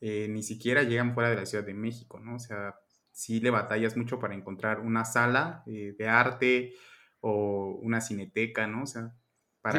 eh, 0.00 0.28
ni 0.30 0.42
siquiera 0.42 0.82
llegan 0.82 1.14
fuera 1.14 1.28
de 1.30 1.36
la 1.36 1.46
Ciudad 1.46 1.64
de 1.64 1.74
México, 1.74 2.20
¿no? 2.20 2.36
O 2.36 2.38
sea, 2.38 2.74
sí 3.16 3.40
le 3.40 3.48
batallas 3.48 3.96
mucho 3.96 4.18
para 4.18 4.34
encontrar 4.34 4.80
una 4.80 5.06
sala 5.06 5.62
eh, 5.66 5.94
de 5.98 6.06
arte 6.06 6.74
o 7.20 7.78
una 7.82 8.02
cineteca, 8.02 8.66
¿no? 8.66 8.82
O 8.82 8.86
sea, 8.86 9.14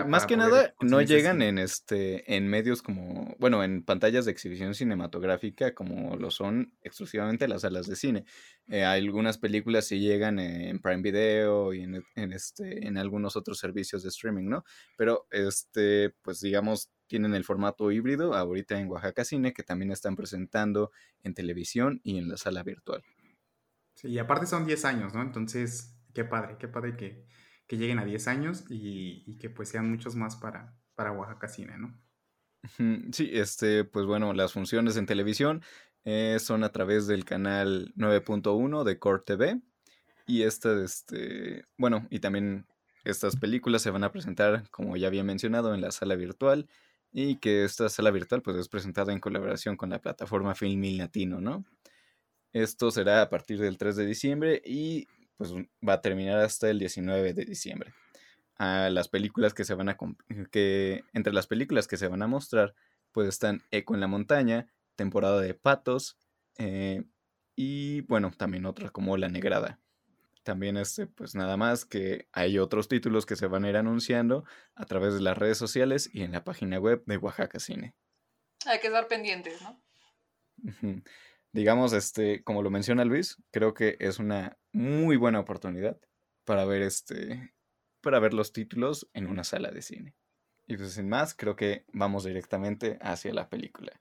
más 0.08 0.26
que 0.26 0.36
nada 0.36 0.73
no 0.82 1.02
llegan 1.02 1.41
en 1.41 1.60
este 1.60 2.36
en 2.36 2.47
medios 2.47 2.82
como 2.82 3.36
bueno 3.39 3.63
en 3.63 3.84
pantallas 3.84 4.26
de 4.26 4.32
exhibición 4.32 4.73
cinematográfica 4.73 5.73
como 5.73 6.17
lo 6.17 6.30
son 6.30 6.73
exclusivamente 6.82 7.47
las 7.47 7.62
salas 7.62 7.88
de 7.88 7.95
cine. 7.95 8.26
Eh, 8.67 8.84
algunas 8.84 9.38
películas 9.38 9.86
sí 9.86 10.00
llegan 10.00 10.39
en 10.39 10.80
Prime 10.82 11.04
Video 11.04 11.73
y 11.73 11.84
en, 11.84 12.34
este 12.34 12.86
en 12.86 12.97
algunos 12.97 13.38
otros 13.38 13.60
servicios 13.60 14.04
de 14.04 14.10
streaming 14.10 14.50
no 14.50 14.65
pero 14.97 15.28
este 15.32 16.13
pues 16.21 16.41
digamos 16.41 16.89
tienen 17.06 17.34
el 17.34 17.45
formato 17.45 17.89
híbrido 17.91 18.34
ahorita 18.34 18.78
en 18.78 18.89
Oaxaca 18.89 19.23
Cine 19.23 19.54
que 19.54 19.63
también 19.63 19.91
están 19.91 20.17
presentando 20.17 20.91
en 21.23 21.34
televisión 21.34 22.02
y 22.04 22.17
en 22.17 22.28
la 22.28 22.36
sala 22.36 22.63
virtual 22.63 23.06
sí 23.97 24.07
y 24.07 24.17
aparte 24.17 24.45
son 24.45 24.65
10 24.65 24.86
años 24.86 25.13
no 25.13 25.21
entonces 25.21 25.99
qué 26.13 26.23
padre 26.23 26.55
qué 26.57 26.69
padre 26.69 26.95
que 26.95 27.27
que 27.67 27.77
lleguen 27.77 27.99
a 27.99 28.05
10 28.05 28.27
años 28.27 28.63
y, 28.69 29.38
que 29.38 29.49
pues 29.49 29.69
sean 29.69 29.89
muchos 29.89 30.15
más 30.15 30.38
para, 30.38 30.73
para 30.95 31.12
Oaxaca 31.12 31.47
Cine, 31.47 31.77
¿no? 31.77 31.93
Sí, 33.12 33.29
este, 33.33 33.83
pues 33.83 34.05
bueno, 34.05 34.33
las 34.33 34.53
funciones 34.53 34.97
en 34.97 35.05
televisión 35.05 35.62
eh, 36.05 36.38
son 36.39 36.63
a 36.63 36.71
través 36.71 37.07
del 37.07 37.25
canal 37.25 37.93
9.1 37.95 38.83
de 38.83 38.97
Core 38.97 39.23
TV 39.25 39.62
y 40.25 40.43
esta, 40.43 40.81
este, 40.83 41.65
bueno, 41.77 42.07
y 42.10 42.19
también 42.19 42.65
estas 43.03 43.36
películas 43.36 43.81
se 43.81 43.91
van 43.91 44.03
a 44.03 44.12
presentar, 44.12 44.69
como 44.69 44.97
ya 44.97 45.07
había 45.07 45.23
mencionado, 45.23 45.73
en 45.73 45.81
la 45.81 45.91
sala 45.91 46.15
virtual 46.15 46.67
y 47.12 47.38
que 47.38 47.63
esta 47.63 47.89
sala 47.89 48.12
virtual 48.12 48.41
pues 48.41 48.57
es 48.57 48.67
presentada 48.67 49.13
en 49.13 49.19
colaboración 49.19 49.77
con 49.77 49.89
la 49.89 50.01
plataforma 50.01 50.55
Filmil 50.55 50.97
Latino, 50.97 51.39
¿no? 51.39 51.63
Esto 52.62 52.89
será 52.89 53.22
a 53.22 53.30
partir 53.30 53.60
del 53.60 53.78
3 53.78 53.96
de 53.96 54.06
diciembre 54.06 54.62
y 54.65 55.08
pues 55.38 55.54
va 55.88 55.93
a 55.93 56.02
terminar 56.02 56.39
hasta 56.39 56.70
el 56.70 56.80
19 56.80 57.34
de 57.34 57.46
diciembre. 57.46 57.93
A 58.58 58.89
las 58.89 59.08
películas 59.08 59.54
que 59.54 59.63
se 59.63 59.76
van 59.76 59.89
a 59.89 59.98
que 60.52 61.04
entre 61.13 61.34
las 61.34 61.46
películas 61.46 61.88
que 61.88 61.98
se 61.98 62.08
van 62.08 62.24
a 62.24 62.28
mostrar 62.28 62.74
pues 63.12 63.28
están 63.28 63.62
Eco 63.70 63.93
en 63.93 64.02
la 64.02 64.08
montaña, 64.08 64.67
temporada 64.96 65.39
de 65.39 65.54
patos 65.54 66.17
eh, 66.58 67.04
y 67.56 68.02
bueno 68.02 68.32
también 68.36 68.65
otras 68.65 68.91
como 68.91 69.15
La 69.17 69.30
Negrada. 69.30 69.80
También 70.41 70.78
este 70.78 71.06
pues 71.06 71.36
nada 71.36 71.58
más 71.58 71.86
que 71.86 72.28
hay 72.32 72.58
otros 72.58 72.88
títulos 72.88 73.28
que 73.28 73.36
se 73.36 73.46
van 73.46 73.65
a 73.65 73.70
ir 73.70 73.78
anunciando 73.78 74.46
a 74.74 74.86
través 74.86 75.13
de 75.13 75.22
las 75.22 75.38
redes 75.38 75.60
sociales 75.60 76.10
y 76.12 76.24
en 76.24 76.32
la 76.32 76.43
página 76.43 76.80
web 76.80 77.04
de 77.06 77.17
Oaxaca 77.17 77.60
Cine. 77.60 77.93
Hay 78.65 78.80
que 78.80 78.88
estar 78.88 79.08
pendientes, 79.08 79.62
¿no? 79.62 79.80
Digamos, 81.58 81.91
este, 81.93 82.43
como 82.43 82.62
lo 82.62 82.70
menciona 82.70 83.04
Luis, 83.04 83.36
creo 83.50 83.74
que 83.74 83.98
es 84.00 84.20
una 84.20 84.60
muy 84.74 85.17
buena 85.17 85.39
oportunidad 85.39 86.00
para 86.46 86.65
ver 86.65 86.84
este, 86.84 87.52
para 88.02 88.20
ver 88.20 88.36
los 88.36 88.54
títulos 88.54 89.10
en 89.13 89.26
una 89.26 89.43
sala 89.43 89.72
de 89.72 89.82
cine. 89.82 90.15
Y 90.67 90.78
pues 90.78 90.91
sin 90.91 91.10
más, 91.10 91.34
creo 91.34 91.56
que 91.56 91.84
vamos 91.91 92.26
directamente 92.26 93.00
hacia 93.02 93.34
la 93.34 93.50
película. 93.50 94.00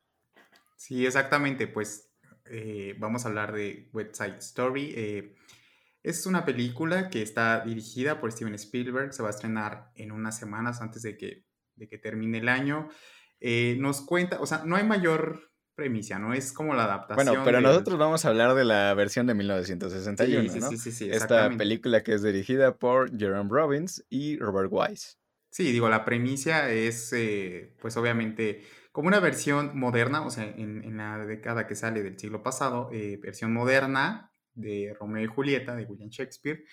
Sí, 0.77 1.07
exactamente, 1.07 1.67
pues 1.67 2.11
eh, 2.45 2.95
vamos 2.99 3.25
a 3.25 3.29
hablar 3.29 3.55
de 3.55 3.89
West 3.95 4.17
Side 4.17 4.37
Story. 4.37 4.93
Eh, 4.95 5.35
es 6.03 6.27
una 6.27 6.45
película 6.45 7.09
que 7.09 7.23
está 7.23 7.65
dirigida 7.65 8.21
por 8.21 8.33
Steven 8.33 8.55
Spielberg, 8.57 9.15
se 9.15 9.23
va 9.23 9.31
a 9.31 9.33
estrenar 9.33 9.93
en 9.95 10.13
unas 10.13 10.39
semanas 10.39 10.83
antes 10.83 11.01
de 11.01 11.17
que, 11.17 11.47
de 11.75 11.89
que 11.89 11.97
termine 11.97 12.37
el 12.37 12.51
año. 12.51 12.91
Eh, 13.41 13.77
nos 13.81 14.03
cuenta, 14.03 14.41
o 14.43 14.47
sea, 14.47 14.63
no 14.67 14.77
hay 14.77 14.85
mayor 14.85 15.56
premisa, 15.77 16.19
¿no? 16.19 16.35
Es 16.35 16.53
como 16.53 16.75
la 16.75 16.85
adaptación. 16.85 17.27
Bueno, 17.27 17.45
pero 17.45 17.61
nosotros 17.61 17.99
vamos 17.99 18.25
a 18.25 18.29
hablar 18.29 18.55
de 18.55 18.65
la 18.65 18.95
versión 18.95 19.27
de 19.27 19.35
1961, 19.35 20.51
sí, 20.51 20.59
¿no? 20.59 20.71
Sí, 20.71 20.79
sí, 20.79 20.91
sí, 20.91 21.11
Esta 21.11 21.51
película 21.51 22.03
que 22.03 22.15
es 22.15 22.23
dirigida 22.23 22.77
por 22.77 23.17
Jerome 23.17 23.51
Robbins 23.51 24.05
y 24.09 24.39
Robert 24.39 24.71
Wise. 24.73 25.19
Sí, 25.51 25.71
digo, 25.71 25.89
la 25.89 26.05
premisa 26.05 26.71
es, 26.71 27.13
eh, 27.13 27.75
pues 27.81 27.97
obviamente, 27.97 28.63
como 28.91 29.09
una 29.09 29.21
versión 29.21 29.79
moderna, 29.79 30.27
o 30.27 30.31
sea, 30.31 30.45
en, 30.45 30.97
la 30.97 31.25
década 31.25 31.67
que 31.67 31.75
sale 31.75 32.03
del 32.03 32.19
siglo 32.19 32.43
pasado, 32.43 32.91
eh, 32.93 33.19
versión 33.23 33.53
moderna 33.53 34.33
de 34.55 34.95
Romeo 34.99 35.25
y 35.25 35.29
Julieta, 35.29 35.77
de 35.77 35.85
William 35.85 36.09
Shakespeare. 36.09 36.65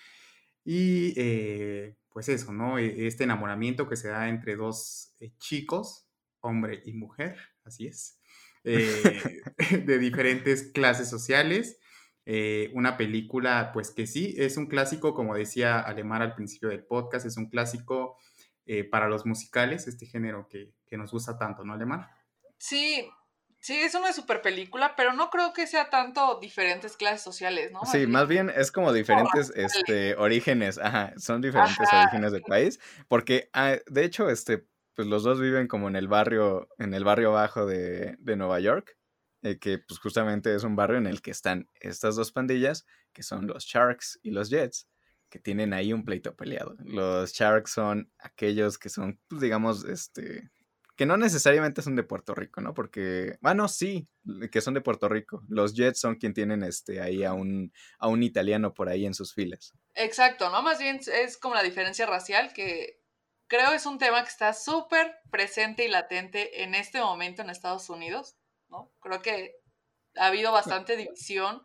Y 0.64 1.12
eh, 1.16 1.96
pues 2.08 2.28
eso, 2.30 2.52
¿no? 2.52 2.78
E, 2.78 3.06
este 3.06 3.24
enamoramiento 3.24 3.88
que 3.88 3.96
se 3.96 4.08
da 4.08 4.28
entre 4.28 4.56
dos 4.56 5.14
chicos, 5.38 6.08
hombre 6.40 6.82
y 6.84 6.94
mujer, 6.94 7.36
así 7.64 7.86
es. 7.86 8.18
Eh, 8.64 9.42
de 9.86 9.98
diferentes 9.98 10.70
clases 10.72 11.08
sociales. 11.08 11.78
Eh, 12.26 12.70
una 12.72 12.96
película, 12.96 13.70
pues 13.72 13.90
que 13.90 14.06
sí, 14.06 14.34
es 14.38 14.56
un 14.56 14.66
clásico, 14.66 15.14
como 15.14 15.34
decía 15.34 15.78
Alemar 15.78 16.22
al 16.22 16.34
principio 16.34 16.70
del 16.70 16.84
podcast, 16.84 17.26
es 17.26 17.36
un 17.36 17.50
clásico 17.50 18.16
eh, 18.64 18.84
para 18.84 19.08
los 19.08 19.26
musicales, 19.26 19.86
este 19.86 20.06
género 20.06 20.48
que, 20.48 20.72
que, 20.86 20.96
nos 20.96 21.12
gusta 21.12 21.36
tanto, 21.36 21.64
¿no, 21.64 21.74
Alemar? 21.74 22.08
Sí, 22.56 23.06
sí, 23.60 23.74
es 23.74 23.94
una 23.94 24.14
super 24.14 24.40
película, 24.40 24.94
pero 24.96 25.12
no 25.12 25.28
creo 25.28 25.52
que 25.52 25.66
sea 25.66 25.90
tanto 25.90 26.38
diferentes 26.40 26.96
clases 26.96 27.20
sociales, 27.20 27.70
¿no? 27.72 27.84
sí, 27.84 28.06
más 28.06 28.26
bien 28.26 28.50
es 28.56 28.72
como 28.72 28.90
diferentes 28.94 29.52
este, 29.54 30.14
orígenes, 30.14 30.78
ajá, 30.78 31.12
son 31.18 31.42
diferentes 31.42 31.86
orígenes 31.92 32.32
del 32.32 32.42
país, 32.42 32.80
porque 33.06 33.50
ah, 33.52 33.76
de 33.86 34.04
hecho, 34.06 34.30
este, 34.30 34.64
pues 34.94 35.08
los 35.08 35.22
dos 35.22 35.40
viven 35.40 35.68
como 35.68 35.88
en 35.88 35.96
el 35.96 36.08
barrio, 36.08 36.68
en 36.78 36.94
el 36.94 37.04
barrio 37.04 37.32
bajo 37.32 37.66
de, 37.66 38.16
de 38.18 38.36
Nueva 38.36 38.60
York, 38.60 38.96
eh, 39.42 39.58
que 39.58 39.78
pues 39.78 40.00
justamente 40.00 40.54
es 40.54 40.64
un 40.64 40.76
barrio 40.76 40.98
en 40.98 41.06
el 41.06 41.20
que 41.20 41.30
están 41.30 41.68
estas 41.80 42.16
dos 42.16 42.32
pandillas, 42.32 42.86
que 43.12 43.22
son 43.22 43.46
los 43.46 43.64
Sharks 43.64 44.18
y 44.22 44.30
los 44.30 44.50
Jets, 44.50 44.88
que 45.28 45.38
tienen 45.38 45.72
ahí 45.72 45.92
un 45.92 46.04
pleito 46.04 46.34
peleado. 46.34 46.76
Los 46.84 47.32
Sharks 47.32 47.72
son 47.72 48.10
aquellos 48.18 48.78
que 48.78 48.88
son, 48.88 49.20
pues 49.28 49.40
digamos, 49.42 49.84
este, 49.84 50.50
que 50.96 51.06
no 51.06 51.16
necesariamente 51.16 51.82
son 51.82 51.96
de 51.96 52.04
Puerto 52.04 52.34
Rico, 52.34 52.60
¿no? 52.60 52.72
Porque, 52.72 53.36
bueno, 53.40 53.68
sí, 53.68 54.08
que 54.50 54.60
son 54.60 54.74
de 54.74 54.80
Puerto 54.80 55.08
Rico. 55.08 55.42
Los 55.48 55.74
Jets 55.74 56.00
son 56.00 56.14
quien 56.16 56.34
tienen 56.34 56.62
este 56.62 57.00
ahí 57.00 57.24
a 57.24 57.32
un, 57.32 57.72
a 57.98 58.08
un 58.08 58.22
italiano 58.22 58.72
por 58.74 58.88
ahí 58.88 59.04
en 59.04 59.14
sus 59.14 59.34
filas. 59.34 59.74
Exacto, 59.94 60.50
¿no? 60.50 60.62
Más 60.62 60.78
bien 60.78 61.00
es 61.12 61.36
como 61.36 61.54
la 61.54 61.62
diferencia 61.62 62.06
racial 62.06 62.52
que 62.52 63.03
creo 63.54 63.72
es 63.72 63.86
un 63.86 63.98
tema 63.98 64.22
que 64.22 64.28
está 64.28 64.52
súper 64.52 65.16
presente 65.30 65.84
y 65.84 65.88
latente 65.88 66.62
en 66.62 66.74
este 66.74 67.00
momento 67.00 67.42
en 67.42 67.50
Estados 67.50 67.88
Unidos, 67.88 68.36
¿no? 68.68 68.92
Creo 69.00 69.22
que 69.22 69.52
ha 70.16 70.26
habido 70.26 70.52
bastante 70.52 70.96
división. 70.96 71.62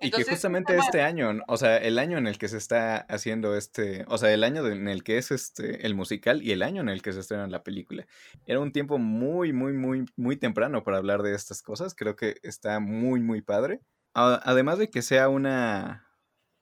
y 0.00 0.10
que 0.10 0.24
justamente 0.24 0.76
este 0.76 1.02
año, 1.02 1.40
o 1.48 1.56
sea, 1.56 1.76
el 1.76 1.98
año 1.98 2.18
en 2.18 2.26
el 2.26 2.38
que 2.38 2.48
se 2.48 2.56
está 2.56 2.98
haciendo 2.98 3.56
este, 3.56 4.04
o 4.08 4.18
sea, 4.18 4.32
el 4.32 4.44
año 4.44 4.66
en 4.66 4.88
el 4.88 5.02
que 5.02 5.18
es 5.18 5.30
este 5.30 5.86
el 5.86 5.94
musical 5.94 6.42
y 6.42 6.52
el 6.52 6.62
año 6.62 6.80
en 6.80 6.88
el 6.88 7.02
que 7.02 7.12
se 7.12 7.20
estrena 7.20 7.46
la 7.46 7.64
película. 7.64 8.06
Era 8.46 8.60
un 8.60 8.72
tiempo 8.72 8.98
muy, 8.98 9.52
muy, 9.52 9.72
muy, 9.72 10.06
muy 10.16 10.36
temprano 10.36 10.82
para 10.84 10.98
hablar 10.98 11.22
de 11.22 11.34
estas 11.34 11.62
cosas. 11.62 11.94
Creo 11.94 12.16
que 12.16 12.36
está 12.42 12.80
muy, 12.80 13.20
muy 13.20 13.42
padre. 13.42 13.80
Además 14.14 14.78
de 14.78 14.90
que 14.90 15.02
sea 15.02 15.28
una, 15.28 16.08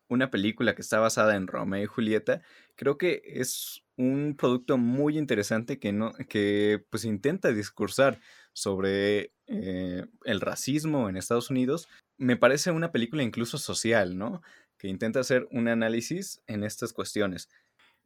una 0.08 0.30
película 0.30 0.74
que 0.74 0.82
está 0.82 0.98
basada 0.98 1.36
en 1.36 1.46
Romeo 1.46 1.82
y 1.82 1.86
Julieta, 1.86 2.42
creo 2.74 2.98
que 2.98 3.22
es 3.24 3.86
un 3.96 4.37
producto 4.37 4.78
muy 4.78 5.18
interesante 5.18 5.78
que, 5.78 5.92
no, 5.92 6.12
que 6.28 6.85
pues 6.90 7.04
intenta 7.04 7.52
discursar 7.52 8.20
sobre 8.52 9.32
eh, 9.46 10.04
el 10.24 10.40
racismo 10.40 11.09
en 11.09 11.16
Estados 11.16 11.50
Unidos. 11.50 11.88
Me 12.18 12.37
parece 12.37 12.70
una 12.70 12.92
película 12.92 13.22
incluso 13.22 13.59
social, 13.59 14.16
¿no? 14.16 14.42
Que 14.78 14.88
intenta 14.88 15.20
hacer 15.20 15.48
un 15.50 15.68
análisis 15.68 16.42
en 16.46 16.64
estas 16.64 16.92
cuestiones. 16.92 17.48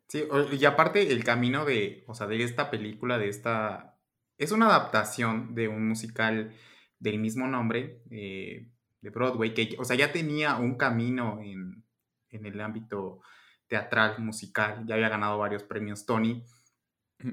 Sí, 0.09 0.25
y 0.59 0.65
aparte 0.65 1.13
el 1.13 1.23
camino 1.23 1.65
de, 1.65 2.05
o 2.07 2.15
sea, 2.15 2.27
de 2.27 2.43
esta 2.43 2.71
película, 2.71 3.19
de 3.19 3.29
esta... 3.29 3.97
Es 4.39 4.53
una 4.53 4.67
adaptación 4.67 5.55
de 5.55 5.69
un 5.69 5.87
musical 5.87 6.53
del 6.99 7.19
mismo 7.19 7.47
nombre, 7.47 8.03
eh, 8.11 8.69
de 9.01 9.11
Broadway, 9.11 9.55
que, 9.55 9.77
o 9.79 9.85
sea, 9.85 9.97
ya 9.97 10.13
tenía 10.13 10.57
un 10.57 10.77
camino 10.77 11.41
en, 11.43 11.85
en 12.31 12.47
el 12.47 12.61
ámbito 12.61 13.21
teatral, 13.71 14.19
musical, 14.19 14.85
ya 14.85 14.97
había 14.97 15.09
ganado 15.09 15.39
varios 15.39 15.63
premios 15.63 16.05
Tony. 16.05 16.45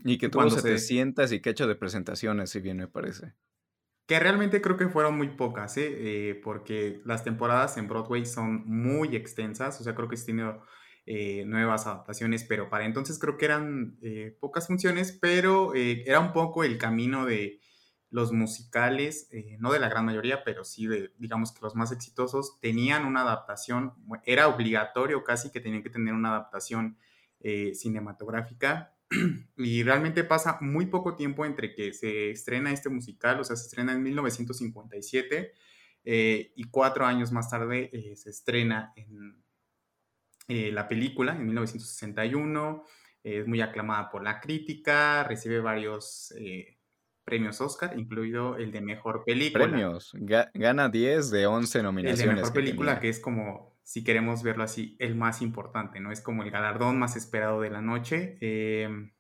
Y 0.06 0.17
que 0.17 0.30
tuvo 0.30 0.50
700 0.50 1.32
y 1.32 1.41
que 1.41 1.50
ha 1.50 1.52
hecho 1.52 1.67
de 1.67 1.76
presentaciones, 1.76 2.52
si 2.52 2.60
bien 2.60 2.78
me 2.78 2.88
parece. 2.88 3.34
Que 4.06 4.19
realmente 4.19 4.62
creo 4.62 4.78
que 4.78 4.88
fueron 4.88 5.17
muy 5.17 5.30
pocas, 5.30 5.76
¿eh? 5.78 5.89
¿eh? 5.89 6.41
porque 6.41 7.02
las 7.06 7.23
temporadas 7.23 7.78
en 7.78 7.88
Broadway 7.88 8.26
son 8.26 8.65
muy 8.65 9.15
extensas, 9.15 9.82
o 9.82 9.84
sea, 9.84 9.95
creo 9.95 10.08
que 10.08 10.15
sí 10.15 10.28
tenido 10.28 10.63
eh, 11.06 11.43
nuevas 11.45 11.88
adaptaciones, 11.88 12.43
pero 12.43 12.69
para 12.69 12.86
entonces 12.86 13.17
creo 13.17 13.38
que 13.38 13.45
eran 13.45 13.97
pocas 14.39 14.67
funciones, 14.67 15.17
pero 15.19 15.73
era 15.73 16.19
un 16.19 16.34
poco 16.34 16.63
el 16.63 16.78
camino 16.78 17.26
de 17.26 17.60
los 18.10 18.32
musicales, 18.32 19.28
eh, 19.32 19.58
no 19.60 19.72
de 19.72 19.80
la 19.80 19.89
gran 19.89 20.06
mayoría, 20.06 20.43
pero 20.43 20.63
sí 20.63 20.88
de, 20.88 21.13
digamos 21.17 21.52
que 21.52 21.62
los 21.62 21.76
más 21.76 21.91
exitosos, 21.91 22.60
tenían 22.62 23.06
una 23.06 23.22
adaptación, 23.22 23.93
era 24.26 24.48
obligatorio 24.48 25.24
casi 25.24 25.52
que 25.52 25.60
tenían 25.60 25.84
que 25.84 25.89
tener 25.89 26.13
una 26.13 26.30
adaptación 26.30 26.98
eh, 27.39 27.74
cinematográfica. 27.76 28.93
Y 29.58 29.84
realmente 29.84 30.24
pasa 30.24 30.60
muy 30.62 30.86
poco 30.86 31.15
tiempo 31.15 31.46
entre 31.46 31.74
que 31.74 31.93
se 31.93 32.30
estrena 32.30 32.72
este 32.72 32.89
musical, 32.89 33.39
o 33.39 33.43
sea, 33.43 33.56
se 33.56 33.63
estrena 33.63 33.93
en 33.93 34.04
1957 34.04 35.54
eh, 36.04 36.54
y 36.56 36.63
cuatro 36.65 37.06
años 37.06 37.32
más 37.32 37.50
tarde 37.50 37.89
se 38.15 38.30
estrena 38.30 38.93
en 38.96 39.43
la 40.76 40.88
película, 40.88 41.36
en 41.36 41.46
1961. 41.46 42.84
es 43.24 43.48
muy 43.48 43.62
aclamada 43.62 44.10
por 44.10 44.24
la 44.24 44.39
crítica, 44.39 45.24
recibe 45.24 45.60
varios 45.60 46.34
premios 47.28 47.60
Oscar, 47.60 48.00
incluido 48.00 48.56
el 48.56 48.72
de 48.72 48.80
mejor 48.80 49.26
película. 49.26 49.66
Premios, 49.66 50.13
gana 50.54 50.88
10 50.88 51.30
de 51.30 51.46
11 51.46 51.84
nominaciones. 51.84 52.22
El 52.22 52.30
de 52.30 52.36
mejor 52.36 52.54
película, 52.54 53.00
que 53.02 53.10
es 53.10 53.20
como, 53.20 53.78
si 53.84 54.02
queremos 54.02 54.44
verlo 54.44 54.63
así, 54.63 54.96
el 54.98 55.16
más 55.16 55.42
importante, 55.42 56.00
¿no? 56.00 56.13
Es 56.13 56.22
como 56.22 56.44
el 56.44 56.52
galardón 56.52 56.98
más 56.98 57.18
esperado 57.18 57.60
de 57.60 57.70
la 57.70 57.82
noche. 57.82 58.38
Em, 58.40 59.12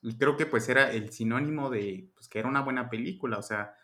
y 0.00 0.18
creo 0.18 0.36
que 0.36 0.46
pues 0.46 0.68
era 0.68 0.90
el 0.90 1.12
sinónimo 1.12 1.70
de 1.70 2.10
pues, 2.14 2.26
que 2.26 2.40
era 2.40 2.48
una 2.48 2.62
buena 2.62 2.90
película, 2.90 3.38
o 3.38 3.42
sea, 3.42 3.76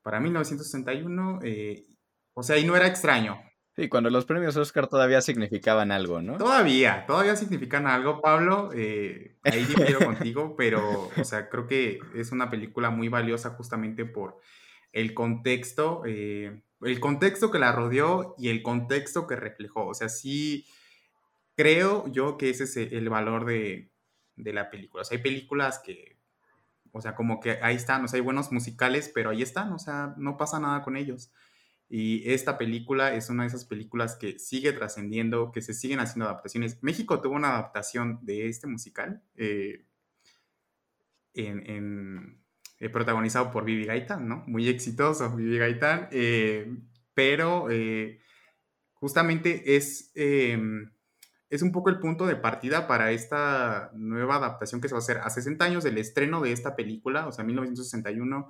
para 0.00 0.20
1961, 0.20 1.40
eh, 1.42 1.84
o 2.32 2.42
sea, 2.42 2.56
y 2.56 2.64
no 2.64 2.76
era 2.76 2.86
extraño, 2.86 3.42
Sí, 3.78 3.88
cuando 3.88 4.10
los 4.10 4.24
premios 4.24 4.56
Oscar 4.56 4.88
todavía 4.88 5.20
significaban 5.20 5.92
algo, 5.92 6.20
¿no? 6.20 6.36
Todavía, 6.36 7.04
todavía 7.06 7.36
significan 7.36 7.86
algo, 7.86 8.20
Pablo. 8.20 8.70
Eh, 8.74 9.36
ahí 9.44 9.64
difiero 9.64 10.00
contigo, 10.04 10.56
pero, 10.58 11.08
o 11.16 11.22
sea, 11.22 11.48
creo 11.48 11.68
que 11.68 12.00
es 12.16 12.32
una 12.32 12.50
película 12.50 12.90
muy 12.90 13.08
valiosa 13.08 13.50
justamente 13.50 14.04
por 14.04 14.40
el 14.90 15.14
contexto, 15.14 16.02
eh, 16.06 16.60
el 16.80 16.98
contexto 16.98 17.52
que 17.52 17.60
la 17.60 17.70
rodeó 17.70 18.34
y 18.36 18.48
el 18.48 18.64
contexto 18.64 19.28
que 19.28 19.36
reflejó. 19.36 19.86
O 19.86 19.94
sea, 19.94 20.08
sí 20.08 20.66
creo 21.54 22.10
yo 22.10 22.36
que 22.36 22.50
ese 22.50 22.64
es 22.64 22.76
el 22.76 23.08
valor 23.08 23.44
de, 23.44 23.92
de 24.34 24.52
la 24.52 24.70
película. 24.70 25.02
O 25.02 25.04
sea, 25.04 25.18
hay 25.18 25.22
películas 25.22 25.78
que, 25.78 26.18
o 26.90 27.00
sea, 27.00 27.14
como 27.14 27.38
que 27.38 27.60
ahí 27.62 27.76
están, 27.76 28.04
o 28.04 28.08
sea, 28.08 28.16
hay 28.16 28.24
buenos 28.24 28.50
musicales, 28.50 29.08
pero 29.14 29.30
ahí 29.30 29.42
están, 29.42 29.72
o 29.72 29.78
sea, 29.78 30.14
no 30.16 30.36
pasa 30.36 30.58
nada 30.58 30.82
con 30.82 30.96
ellos. 30.96 31.30
Y 31.90 32.30
esta 32.30 32.58
película 32.58 33.14
es 33.14 33.30
una 33.30 33.44
de 33.44 33.48
esas 33.48 33.64
películas 33.64 34.16
que 34.16 34.38
sigue 34.38 34.72
trascendiendo, 34.72 35.50
que 35.52 35.62
se 35.62 35.72
siguen 35.72 36.00
haciendo 36.00 36.26
adaptaciones. 36.26 36.82
México 36.82 37.20
tuvo 37.22 37.34
una 37.34 37.50
adaptación 37.50 38.18
de 38.22 38.48
este 38.48 38.66
musical, 38.66 39.22
eh, 39.36 39.86
en, 41.32 42.42
eh, 42.78 42.88
protagonizado 42.90 43.50
por 43.50 43.64
Vivi 43.64 43.86
Gaitán, 43.86 44.28
¿no? 44.28 44.44
Muy 44.46 44.68
exitoso, 44.68 45.34
Vivi 45.34 45.56
Gaitán, 45.56 46.08
eh, 46.12 46.76
pero 47.14 47.68
justamente 48.92 49.76
es, 49.76 50.12
em, 50.14 50.90
es 51.48 51.62
un 51.62 51.72
poco 51.72 51.88
el 51.90 52.00
punto 52.00 52.26
de 52.26 52.36
partida 52.36 52.86
para 52.86 53.12
esta 53.12 53.90
nueva 53.94 54.36
adaptación 54.36 54.80
que 54.80 54.88
se 54.88 54.94
va 54.94 54.98
a 54.98 55.02
hacer 55.02 55.18
a 55.18 55.30
60 55.30 55.64
años 55.64 55.84
del 55.84 55.98
estreno 55.98 56.40
de 56.42 56.52
esta 56.52 56.76
película, 56.76 57.26
o 57.26 57.32
sea, 57.32 57.44
1961 57.44 58.48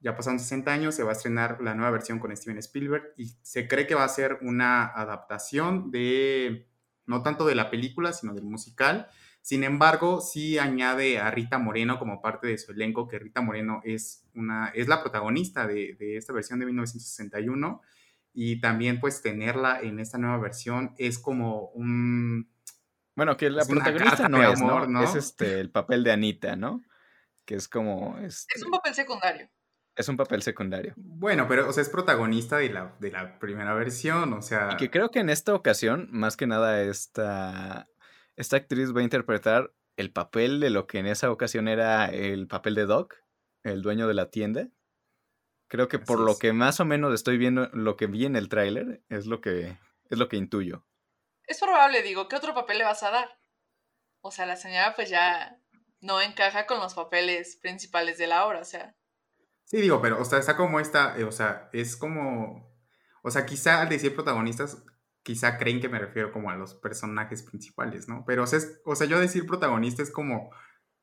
ya 0.00 0.16
pasaron 0.16 0.38
60 0.38 0.72
años, 0.72 0.94
se 0.94 1.02
va 1.02 1.10
a 1.10 1.12
estrenar 1.12 1.60
la 1.60 1.74
nueva 1.74 1.90
versión 1.90 2.18
con 2.18 2.34
Steven 2.34 2.58
Spielberg 2.58 3.12
y 3.16 3.36
se 3.42 3.68
cree 3.68 3.86
que 3.86 3.94
va 3.94 4.04
a 4.04 4.08
ser 4.08 4.38
una 4.40 4.86
adaptación 4.86 5.90
de, 5.90 6.66
no 7.06 7.22
tanto 7.22 7.46
de 7.46 7.54
la 7.54 7.70
película, 7.70 8.12
sino 8.12 8.32
del 8.32 8.44
musical. 8.44 9.08
Sin 9.42 9.62
embargo, 9.62 10.20
sí 10.20 10.58
añade 10.58 11.18
a 11.18 11.30
Rita 11.30 11.58
Moreno 11.58 11.98
como 11.98 12.22
parte 12.22 12.46
de 12.46 12.58
su 12.58 12.72
elenco, 12.72 13.08
que 13.08 13.18
Rita 13.18 13.42
Moreno 13.42 13.82
es, 13.84 14.24
una, 14.34 14.68
es 14.74 14.88
la 14.88 15.02
protagonista 15.02 15.66
de, 15.66 15.96
esta 15.98 16.32
versión 16.32 16.60
de 16.60 16.66
1961 16.66 17.82
y 18.32 18.60
también 18.60 19.00
pues 19.00 19.20
tenerla 19.22 19.80
en 19.80 19.98
esta 19.98 20.16
nueva 20.16 20.38
versión 20.38 20.94
es 20.98 21.18
como 21.18 21.68
un... 21.70 22.50
Bueno, 23.16 23.36
que 23.36 23.50
la 23.50 23.66
protagonista 23.66 24.28
no 24.28 24.42
es, 24.42 24.60
¿no? 24.60 25.02
Es 25.02 25.14
este, 25.14 25.60
el 25.60 25.70
papel 25.70 26.04
de 26.04 26.12
Anita, 26.12 26.56
¿no? 26.56 26.82
Que 27.44 27.56
es 27.56 27.68
como... 27.68 28.18
Este... 28.18 28.54
Es 28.56 28.62
un 28.62 28.70
papel 28.70 28.94
secundario. 28.94 29.50
Es 29.96 30.08
un 30.08 30.16
papel 30.16 30.42
secundario. 30.42 30.94
Bueno, 30.96 31.46
pero, 31.48 31.68
o 31.68 31.72
sea, 31.72 31.82
es 31.82 31.88
protagonista 31.88 32.56
de 32.58 32.70
la, 32.70 32.96
de 33.00 33.10
la 33.10 33.38
primera 33.38 33.74
versión, 33.74 34.32
o 34.32 34.42
sea... 34.42 34.70
Y 34.72 34.76
que 34.76 34.90
creo 34.90 35.10
que 35.10 35.18
en 35.18 35.30
esta 35.30 35.54
ocasión, 35.54 36.08
más 36.10 36.36
que 36.36 36.46
nada, 36.46 36.82
esta, 36.82 37.88
esta 38.36 38.56
actriz 38.56 38.94
va 38.94 39.00
a 39.00 39.04
interpretar 39.04 39.72
el 39.96 40.12
papel 40.12 40.60
de 40.60 40.70
lo 40.70 40.86
que 40.86 40.98
en 40.98 41.06
esa 41.06 41.30
ocasión 41.30 41.68
era 41.68 42.06
el 42.06 42.46
papel 42.46 42.74
de 42.74 42.86
Doc, 42.86 43.16
el 43.62 43.82
dueño 43.82 44.08
de 44.08 44.14
la 44.14 44.30
tienda. 44.30 44.68
Creo 45.68 45.88
que 45.88 45.98
por 45.98 46.18
lo 46.18 46.38
que 46.38 46.52
más 46.52 46.80
o 46.80 46.84
menos 46.84 47.14
estoy 47.14 47.36
viendo, 47.36 47.68
lo 47.72 47.96
que 47.96 48.06
vi 48.06 48.24
en 48.24 48.34
el 48.34 48.48
tráiler, 48.48 49.02
es 49.08 49.26
lo 49.26 49.40
que 49.40 49.76
es 50.08 50.18
lo 50.18 50.28
que 50.28 50.36
intuyo. 50.36 50.84
Es 51.44 51.60
probable, 51.60 52.02
digo, 52.02 52.28
¿qué 52.28 52.36
otro 52.36 52.54
papel 52.54 52.78
le 52.78 52.84
vas 52.84 53.02
a 53.02 53.10
dar? 53.10 53.38
O 54.20 54.30
sea, 54.30 54.46
la 54.46 54.56
señora 54.56 54.94
pues 54.94 55.08
ya 55.08 55.60
no 56.00 56.20
encaja 56.20 56.66
con 56.66 56.80
los 56.80 56.94
papeles 56.94 57.56
principales 57.56 58.18
de 58.18 58.26
la 58.26 58.46
obra, 58.46 58.60
o 58.60 58.64
sea. 58.64 58.96
Sí, 59.70 59.80
digo, 59.80 60.02
pero, 60.02 60.20
o 60.20 60.24
sea, 60.24 60.40
está 60.40 60.56
como 60.56 60.80
esta, 60.80 61.16
eh, 61.16 61.22
o 61.22 61.30
sea, 61.30 61.70
es 61.72 61.96
como, 61.96 62.68
o 63.22 63.30
sea, 63.30 63.46
quizá 63.46 63.80
al 63.80 63.88
decir 63.88 64.16
protagonistas, 64.16 64.82
quizá 65.22 65.58
creen 65.58 65.80
que 65.80 65.88
me 65.88 66.00
refiero 66.00 66.32
como 66.32 66.50
a 66.50 66.56
los 66.56 66.74
personajes 66.74 67.44
principales, 67.44 68.08
¿no? 68.08 68.24
Pero, 68.26 68.42
o 68.42 68.46
sea, 68.48 68.58
o 68.84 68.96
sea 68.96 69.06
yo 69.06 69.20
decir 69.20 69.46
protagonista 69.46 70.02
es 70.02 70.10
como, 70.10 70.50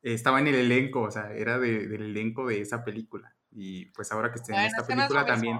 estaba 0.01 0.41
en 0.41 0.47
el 0.47 0.55
elenco, 0.55 1.03
o 1.03 1.11
sea, 1.11 1.31
era 1.31 1.59
del 1.59 1.93
elenco 1.93 2.45
de 2.45 2.59
esa 2.59 2.83
película. 2.83 3.33
Y 3.51 3.85
pues 3.91 4.11
ahora 4.11 4.31
que 4.31 4.39
esté 4.39 4.53
en 4.53 4.65
esta 4.65 4.85
película 4.85 5.25
también... 5.25 5.59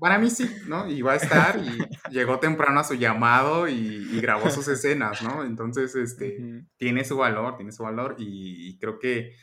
Para 0.00 0.18
mí 0.18 0.30
sí, 0.30 0.50
¿no? 0.66 0.88
Y 0.90 1.00
va 1.00 1.12
a 1.12 1.16
estar 1.16 1.58
y 1.58 1.78
llegó 2.10 2.38
temprano 2.38 2.80
a 2.80 2.84
su 2.84 2.94
llamado 2.94 3.68
y, 3.68 4.20
grabó 4.20 4.50
sus 4.50 4.66
escenas, 4.68 5.22
¿no? 5.22 5.44
Entonces, 5.44 5.94
este, 5.94 6.64
tiene 6.76 7.04
su 7.04 7.16
valor, 7.16 7.56
tiene 7.56 7.70
su 7.70 7.84
valor 7.84 8.16
y, 8.18 8.76
creo 8.78 8.98
que, 8.98 9.36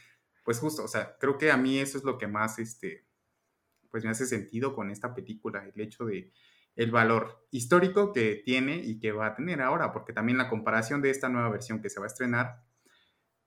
pues 0.50 0.62
justo, 0.62 0.84
o 0.84 0.88
sea, 0.88 1.16
creo 1.20 1.38
que 1.38 1.52
a 1.52 1.58
mí 1.58 1.78
eso 1.78 2.00
es 2.00 2.04
lo 2.04 2.18
que 2.18 2.26
más, 2.26 2.58
este, 2.58 3.06
pues 3.92 4.04
me 4.04 4.10
hace 4.10 4.26
sentido 4.26 4.74
con 4.74 4.90
esta 4.90 5.14
película, 5.14 5.64
el 5.64 5.80
hecho 5.80 6.06
de 6.06 6.34
el 6.76 6.90
valor 6.90 7.46
histórico 7.52 8.12
que 8.14 8.42
tiene 8.44 8.78
y 8.78 8.98
que 8.98 9.12
va 9.12 9.28
a 9.28 9.36
tener 9.36 9.62
ahora, 9.62 9.94
porque 9.94 10.12
también 10.12 10.40
la 10.40 10.50
comparación 10.50 11.04
de 11.04 11.12
esta 11.12 11.30
nueva 11.30 11.50
versión 11.50 11.84
que 11.84 11.92
se 11.92 12.00
va 12.00 12.08
a 12.08 12.10
estrenar 12.10 12.64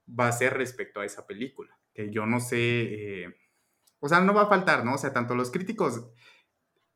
va 0.07 0.29
a 0.29 0.31
ser 0.31 0.53
respecto 0.53 1.01
a 1.01 1.05
esa 1.05 1.27
película, 1.27 1.77
que 1.93 2.09
yo 2.09 2.25
no 2.25 2.39
sé, 2.39 3.23
eh, 3.23 3.35
o 3.99 4.07
sea, 4.07 4.21
no 4.21 4.33
va 4.33 4.43
a 4.43 4.47
faltar, 4.47 4.85
¿no? 4.85 4.93
O 4.93 4.97
sea, 4.97 5.11
tanto 5.11 5.35
los 5.35 5.51
críticos 5.51 6.09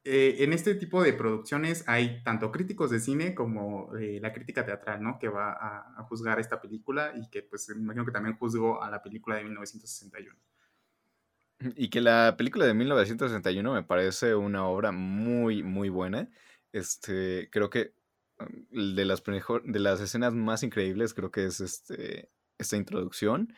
eh, 0.09 0.45
en 0.45 0.53
este 0.53 0.73
tipo 0.73 1.03
de 1.03 1.11
producciones 1.11 1.83
hay 1.85 2.23
tanto 2.23 2.49
críticos 2.49 2.89
de 2.91 3.01
cine 3.01 3.35
como 3.35 3.93
eh, 3.97 4.19
la 4.21 4.31
crítica 4.31 4.65
teatral, 4.65 5.03
¿no? 5.03 5.19
Que 5.19 5.27
va 5.27 5.51
a, 5.51 6.01
juzgar 6.03 6.39
esta 6.39 6.61
película 6.61 7.11
y 7.13 7.29
que 7.29 7.41
pues 7.41 7.67
me 7.75 7.81
imagino 7.81 8.05
que 8.05 8.13
también 8.13 8.37
juzgó 8.37 8.81
a 8.81 8.89
la 8.89 9.03
película 9.03 9.35
de 9.35 9.43
1961. 9.43 10.33
Y 11.75 11.89
que 11.89 11.99
la 11.99 12.35
película 12.37 12.65
de 12.65 12.73
1961 12.73 13.73
me 13.73 13.83
parece 13.83 14.33
una 14.33 14.65
obra 14.65 14.93
muy, 14.93 15.61
muy 15.61 15.89
buena. 15.89 16.29
Este, 16.71 17.49
creo 17.51 17.69
que 17.69 17.93
um, 18.39 18.93
de 18.95 19.03
las, 19.03 19.21
de 19.25 19.79
las 19.79 19.99
escenas 19.99 20.33
más 20.33 20.63
increíbles 20.63 21.13
creo 21.13 21.31
que 21.31 21.47
es 21.47 21.59
este, 21.59 22.29
esta 22.57 22.77
introducción, 22.77 23.53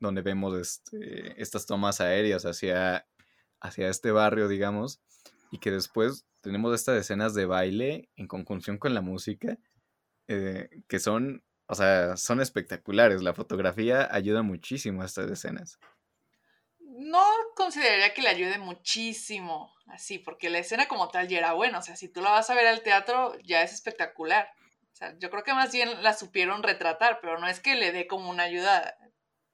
donde 0.00 0.20
vemos 0.20 0.54
este, 0.58 1.40
estas 1.40 1.64
tomas 1.64 2.02
aéreas 2.02 2.44
hacia, 2.44 3.06
hacia 3.58 3.88
este 3.88 4.10
barrio, 4.10 4.48
digamos, 4.48 5.00
y 5.54 5.58
que 5.58 5.70
después 5.70 6.26
tenemos 6.40 6.74
estas 6.74 6.96
escenas 6.96 7.32
de 7.32 7.46
baile 7.46 8.10
en 8.16 8.26
conjunción 8.26 8.76
con 8.76 8.92
la 8.92 9.00
música, 9.00 9.56
eh, 10.26 10.68
que 10.88 10.98
son, 10.98 11.44
o 11.68 11.76
sea, 11.76 12.16
son 12.16 12.40
espectaculares. 12.40 13.22
La 13.22 13.34
fotografía 13.34 14.08
ayuda 14.10 14.42
muchísimo 14.42 15.02
a 15.02 15.04
estas 15.04 15.30
escenas. 15.30 15.78
No 16.80 17.24
consideraría 17.54 18.12
que 18.12 18.22
le 18.22 18.30
ayude 18.30 18.58
muchísimo, 18.58 19.72
así, 19.86 20.18
porque 20.18 20.50
la 20.50 20.58
escena 20.58 20.88
como 20.88 21.06
tal 21.06 21.28
ya 21.28 21.38
era 21.38 21.52
buena. 21.52 21.78
O 21.78 21.82
sea, 21.82 21.94
si 21.94 22.08
tú 22.08 22.20
la 22.20 22.30
vas 22.30 22.50
a 22.50 22.56
ver 22.56 22.66
al 22.66 22.82
teatro, 22.82 23.38
ya 23.44 23.62
es 23.62 23.72
espectacular. 23.72 24.48
O 24.92 24.96
sea, 24.96 25.16
yo 25.20 25.30
creo 25.30 25.44
que 25.44 25.54
más 25.54 25.72
bien 25.72 26.02
la 26.02 26.14
supieron 26.14 26.64
retratar, 26.64 27.20
pero 27.20 27.38
no 27.38 27.46
es 27.46 27.60
que 27.60 27.76
le 27.76 27.92
dé 27.92 28.08
como 28.08 28.28
una 28.28 28.42
ayuda, 28.42 28.96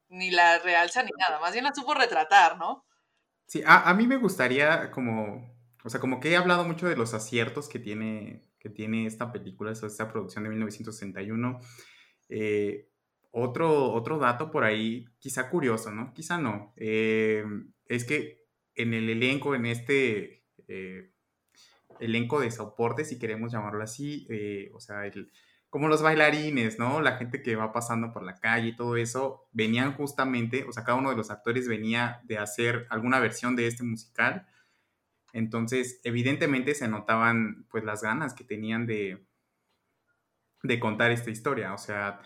ni 0.09 0.31
la 0.31 0.61
realza 0.61 1.03
ni 1.03 1.11
nada. 1.19 1.41
Más 1.41 1.53
bien 1.53 1.67
la 1.67 1.75
supo 1.75 1.93
retratar, 1.93 2.57
¿no? 2.57 2.87
Sí, 3.45 3.63
a, 3.67 3.91
a 3.91 3.93
mí 3.93 4.07
me 4.07 4.17
gustaría 4.17 4.91
como 4.93 5.60
o 5.85 5.91
sea, 5.91 6.01
como 6.01 6.21
que 6.21 6.31
he 6.31 6.37
hablado 6.37 6.65
mucho 6.65 6.89
de 6.89 6.97
los 6.97 7.15
aciertos 7.15 7.69
que 7.69 7.79
tiene, 7.79 8.45
que 8.59 8.69
tiene 8.69 9.07
esta 9.07 9.33
película, 9.33 9.73
esta 9.73 10.09
producción 10.09 10.45
de 10.45 10.51
1961. 10.51 11.61
Eh, 12.29 12.89
otro, 13.31 13.93
otro 13.93 14.19
dato 14.19 14.51
por 14.51 14.65
ahí, 14.65 15.07
quizá 15.19 15.49
curioso, 15.49 15.91
¿no? 15.91 16.13
Quizá 16.13 16.39
no. 16.39 16.73
Eh, 16.77 17.45
es 17.87 18.05
que 18.05 18.45
en 18.75 18.93
el 18.93 19.09
elenco, 19.09 19.55
en 19.55 19.67
este 19.67 20.45
eh, 20.69 21.13
elenco 22.01 22.41
de 22.41 22.51
soporte, 22.51 23.05
si 23.05 23.19
queremos 23.19 23.53
llamarlo 23.53 23.83
así, 23.83 24.27
o 24.75 24.81
sea, 24.81 25.03
como 25.71 25.89
los 25.89 26.03
bailarines, 26.03 26.79
¿no? 26.79 27.01
La 27.01 27.17
gente 27.17 27.43
que 27.43 27.57
va 27.57 27.73
pasando 27.73 28.13
por 28.13 28.25
la 28.25 28.35
calle 28.35 28.69
y 28.69 28.77
todo 28.77 28.97
eso, 28.97 29.49
venían 29.53 29.95
justamente, 29.95 30.65
o 30.65 30.73
sea, 30.73 30.85
cada 30.85 30.99
uno 30.99 31.11
de 31.11 31.17
los 31.17 31.31
actores 31.31 31.69
venía 31.69 32.21
de 32.25 32.39
hacer 32.39 32.87
alguna 32.91 33.21
versión 33.21 33.55
de 33.55 33.69
este 33.69 33.85
musical 33.85 34.47
entonces, 35.33 36.01
evidentemente 36.05 36.75
se 36.75 36.89
notaban 36.89 37.67
pues 37.71 37.85
las 37.85 38.03
ganas 38.03 38.35
que 38.35 38.45
tenían 38.45 38.87
de, 38.87 39.25
de 40.63 40.81
contar 40.81 41.11
esta 41.11 41.31
historia. 41.31 41.73
O 41.75 41.79
sea, 41.79 42.21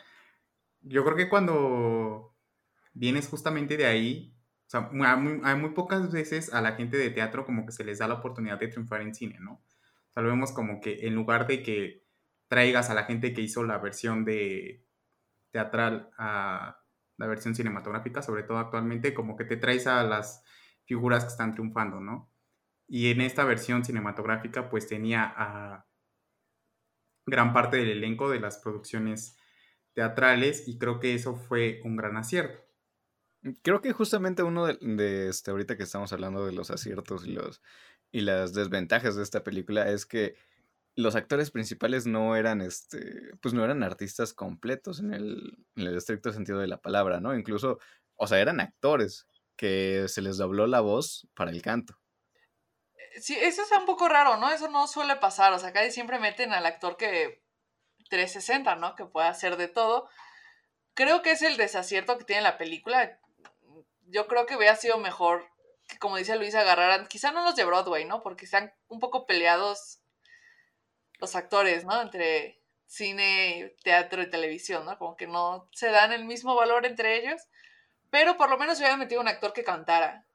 yo 0.80 1.04
creo 1.04 1.16
que 1.16 1.28
cuando 1.28 2.34
vienes 2.92 3.28
justamente 3.28 3.76
de 3.76 3.86
ahí, 3.86 4.34
o 4.66 4.70
sea, 4.70 4.90
hay 5.44 5.56
muy, 5.56 5.70
pocas 5.70 6.10
veces 6.10 6.52
a 6.52 6.60
la 6.60 6.72
gente 6.72 6.96
de 6.96 7.10
teatro 7.10 7.44
como 7.44 7.66
que 7.66 7.72
se 7.72 7.84
les 7.84 7.98
da 7.98 8.08
la 8.08 8.14
oportunidad 8.14 8.58
de 8.58 8.68
triunfar 8.68 9.02
en 9.02 9.14
cine, 9.14 9.38
¿no? 9.40 9.54
O 9.54 10.12
sea, 10.12 10.22
lo 10.22 10.30
vemos 10.30 10.52
como 10.52 10.80
que 10.80 11.06
en 11.06 11.14
lugar 11.14 11.46
de 11.46 11.62
que 11.62 12.04
traigas 12.48 12.90
a 12.90 12.94
la 12.94 13.04
gente 13.04 13.32
que 13.32 13.42
hizo 13.42 13.64
la 13.64 13.78
versión 13.78 14.24
de 14.24 14.86
teatral 15.50 16.10
a 16.16 16.80
la 17.16 17.26
versión 17.26 17.54
cinematográfica, 17.54 18.22
sobre 18.22 18.42
todo 18.42 18.58
actualmente, 18.58 19.14
como 19.14 19.36
que 19.36 19.44
te 19.44 19.56
traes 19.56 19.86
a 19.86 20.02
las 20.02 20.42
figuras 20.84 21.24
que 21.24 21.30
están 21.30 21.52
triunfando, 21.52 22.00
¿no? 22.00 22.33
Y 22.94 23.10
en 23.10 23.20
esta 23.22 23.42
versión 23.42 23.84
cinematográfica 23.84 24.70
pues 24.70 24.86
tenía 24.86 25.24
a 25.24 25.84
gran 27.26 27.52
parte 27.52 27.78
del 27.78 27.88
elenco 27.90 28.30
de 28.30 28.38
las 28.38 28.58
producciones 28.58 29.36
teatrales 29.94 30.68
y 30.68 30.78
creo 30.78 31.00
que 31.00 31.12
eso 31.12 31.34
fue 31.34 31.80
un 31.82 31.96
gran 31.96 32.16
acierto. 32.16 32.64
Creo 33.62 33.80
que 33.80 33.92
justamente 33.92 34.44
uno 34.44 34.66
de, 34.66 35.28
este, 35.28 35.50
ahorita 35.50 35.76
que 35.76 35.82
estamos 35.82 36.12
hablando 36.12 36.46
de 36.46 36.52
los 36.52 36.70
aciertos 36.70 37.26
y, 37.26 37.32
los, 37.32 37.62
y 38.12 38.20
las 38.20 38.54
desventajas 38.54 39.16
de 39.16 39.24
esta 39.24 39.42
película 39.42 39.90
es 39.90 40.06
que 40.06 40.36
los 40.94 41.16
actores 41.16 41.50
principales 41.50 42.06
no 42.06 42.36
eran, 42.36 42.60
este, 42.60 43.32
pues 43.40 43.54
no 43.54 43.64
eran 43.64 43.82
artistas 43.82 44.32
completos 44.32 45.00
en 45.00 45.12
el, 45.12 45.58
en 45.74 45.88
el 45.88 45.96
estricto 45.96 46.32
sentido 46.32 46.60
de 46.60 46.68
la 46.68 46.80
palabra, 46.80 47.18
¿no? 47.18 47.36
Incluso, 47.36 47.80
o 48.14 48.28
sea, 48.28 48.38
eran 48.38 48.60
actores 48.60 49.26
que 49.56 50.06
se 50.06 50.22
les 50.22 50.36
dobló 50.36 50.68
la 50.68 50.78
voz 50.78 51.26
para 51.34 51.50
el 51.50 51.60
canto 51.60 51.98
sí, 53.20 53.36
eso 53.40 53.62
es 53.62 53.72
un 53.72 53.86
poco 53.86 54.08
raro, 54.08 54.36
¿no? 54.36 54.50
Eso 54.50 54.68
no 54.68 54.86
suele 54.86 55.16
pasar. 55.16 55.52
O 55.52 55.58
sea, 55.58 55.70
acá 55.70 55.88
siempre 55.90 56.18
meten 56.18 56.52
al 56.52 56.66
actor 56.66 56.96
que 56.96 57.42
360, 58.10 58.76
¿no? 58.76 58.94
Que 58.94 59.06
puede 59.06 59.28
hacer 59.28 59.56
de 59.56 59.68
todo. 59.68 60.08
Creo 60.94 61.22
que 61.22 61.32
es 61.32 61.42
el 61.42 61.56
desacierto 61.56 62.18
que 62.18 62.24
tiene 62.24 62.42
la 62.42 62.58
película. 62.58 63.18
Yo 64.06 64.26
creo 64.28 64.46
que 64.46 64.56
hubiera 64.56 64.76
sido 64.76 64.98
mejor 64.98 65.48
que, 65.88 65.98
como 65.98 66.16
dice 66.16 66.36
Luis, 66.36 66.54
agarraran, 66.54 67.06
quizá 67.08 67.32
no 67.32 67.42
los 67.44 67.56
de 67.56 67.64
Broadway, 67.64 68.04
¿no? 68.04 68.22
Porque 68.22 68.44
están 68.44 68.72
un 68.88 69.00
poco 69.00 69.26
peleados 69.26 70.00
los 71.18 71.34
actores, 71.36 71.84
¿no? 71.84 72.00
Entre 72.00 72.60
cine, 72.86 73.74
teatro 73.82 74.22
y 74.22 74.30
televisión, 74.30 74.84
¿no? 74.84 74.98
Como 74.98 75.16
que 75.16 75.26
no 75.26 75.68
se 75.72 75.90
dan 75.90 76.12
el 76.12 76.24
mismo 76.24 76.54
valor 76.54 76.86
entre 76.86 77.16
ellos. 77.16 77.42
Pero 78.10 78.36
por 78.36 78.50
lo 78.50 78.58
menos 78.58 78.78
hubiera 78.78 78.96
metido 78.96 79.20
un 79.20 79.28
actor 79.28 79.52
que 79.52 79.64
cantara. 79.64 80.26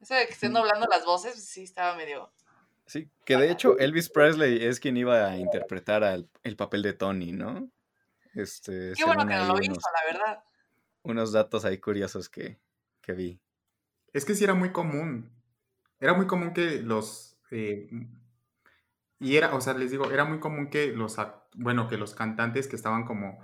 Eso 0.00 0.14
de 0.14 0.26
que 0.26 0.32
estén 0.32 0.52
doblando 0.52 0.86
las 0.86 1.04
voces, 1.04 1.42
sí 1.44 1.64
estaba 1.64 1.96
medio. 1.96 2.30
Sí, 2.86 3.10
que 3.24 3.36
de 3.36 3.50
hecho 3.50 3.78
Elvis 3.78 4.08
Presley 4.08 4.64
es 4.64 4.80
quien 4.80 4.96
iba 4.96 5.26
a 5.26 5.36
interpretar 5.36 6.04
al, 6.04 6.28
el 6.42 6.56
papel 6.56 6.82
de 6.82 6.94
Tony, 6.94 7.32
¿no? 7.32 7.68
Este, 8.34 8.92
Qué 8.96 9.04
bueno 9.04 9.26
que 9.26 9.34
no 9.34 9.46
lo 9.54 9.62
hizo, 9.62 9.74
la 9.74 10.12
verdad. 10.12 10.44
Unos 11.02 11.32
datos 11.32 11.64
ahí 11.64 11.78
curiosos 11.78 12.28
que, 12.28 12.58
vi. 13.08 13.40
Es 14.12 14.24
que 14.24 14.34
sí 14.34 14.44
era 14.44 14.54
muy 14.54 14.72
común. 14.72 15.30
Era 16.00 16.14
muy 16.14 16.26
común 16.26 16.52
que 16.52 16.80
los. 16.80 17.36
Eh, 17.50 17.88
y 19.18 19.36
era, 19.36 19.54
o 19.54 19.60
sea, 19.60 19.74
les 19.74 19.90
digo, 19.90 20.10
era 20.10 20.24
muy 20.24 20.38
común 20.38 20.70
que 20.70 20.92
los, 20.92 21.16
bueno, 21.54 21.88
que 21.88 21.96
los 21.96 22.14
cantantes 22.14 22.68
que 22.68 22.76
estaban 22.76 23.04
como 23.04 23.38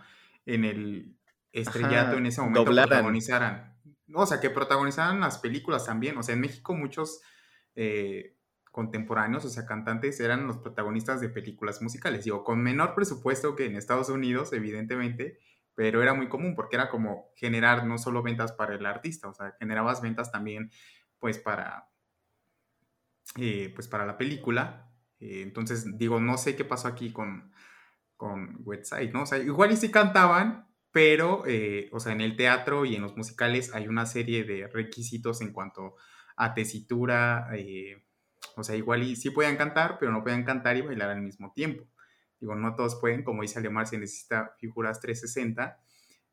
en 0.47 0.65
el 0.65 1.17
estrellato 1.53 2.17
en 2.17 2.27
ese 2.27 2.41
momento 2.41 2.65
protagonizaran 2.65 3.74
o 4.13 4.27
sea, 4.27 4.41
que 4.41 4.51
protagonizaban 4.51 5.21
las 5.21 5.39
películas 5.39 5.87
también. 5.87 6.17
O 6.19 6.23
sea, 6.23 6.35
en 6.35 6.41
México 6.41 6.75
muchos 6.75 7.23
eh, 7.75 8.37
contemporáneos, 8.71 9.45
o 9.45 9.49
sea, 9.49 9.67
cantantes, 9.67 10.21
eran 10.21 10.47
los 10.47 10.59
protagonistas 10.59 11.21
de 11.21 11.29
películas 11.29 11.81
musicales. 11.81 12.25
Digo, 12.25 12.45
con 12.45 12.63
menor 12.63 12.95
presupuesto 12.95 13.55
que 13.57 13.67
en 13.67 13.77
Estados 13.77 14.09
Unidos, 14.09 14.53
evidentemente, 14.53 15.39
pero 15.75 16.03
era 16.03 16.15
muy 16.15 16.29
común 16.29 16.55
porque 16.55 16.77
era 16.77 16.89
como 16.89 17.31
generar 17.37 17.87
no 17.87 17.99
solo 17.99 18.23
ventas 18.23 18.53
para 18.53 18.75
el 18.75 18.87
artista, 18.87 19.29
o 19.29 19.35
sea, 19.35 19.55
generabas 19.59 20.03
ventas 20.03 20.31
también, 20.31 20.71
pues, 21.19 21.39
para, 21.39 21.89
eh, 23.37 23.73
pues, 23.75 23.89
para 23.89 24.07
la 24.07 24.19
película. 24.19 24.91
Eh, 25.21 25.43
entonces, 25.43 25.97
digo, 25.97 26.21
no 26.21 26.37
sé 26.37 26.57
qué 26.57 26.65
pasó 26.65 26.89
aquí 26.89 27.13
con, 27.13 27.53
con 28.17 28.57
Website, 28.65 29.13
¿no? 29.13 29.23
O 29.23 29.27
sea, 29.27 29.39
igual 29.39 29.73
y 29.73 29.77
si 29.77 29.91
cantaban, 29.91 30.67
pero, 30.95 31.43
eh, 31.45 31.89
o 31.91 31.99
sea, 31.99 32.13
en 32.13 32.21
el 32.21 32.37
teatro 32.37 32.85
y 32.85 32.95
en 32.95 33.03
los 33.03 33.17
musicales 33.17 33.75
hay 33.75 33.89
una 33.89 34.07
serie 34.07 34.45
de 34.45 34.69
requisitos 34.69 35.41
en 35.41 35.53
cuanto 35.53 35.97
a 36.37 36.55
tesitura, 36.55 37.49
eh, 37.53 38.05
o 38.55 38.63
sea, 38.63 38.77
igual 38.77 39.03
y 39.03 39.17
sí 39.17 39.31
pueden 39.31 39.57
cantar, 39.57 39.99
pero 39.99 40.13
no 40.13 40.23
pueden 40.23 40.45
cantar 40.45 40.77
y 40.77 40.83
bailar 40.83 41.11
al 41.11 41.21
mismo 41.21 41.53
tiempo. 41.53 41.85
Digo, 42.39 42.55
no 42.55 42.77
todos 42.77 42.95
pueden, 43.01 43.25
como 43.25 43.43
dice 43.43 43.59
Alemar, 43.59 43.89
se 43.89 43.99
necesita 43.99 44.55
figuras 44.61 45.01
360. 45.01 45.83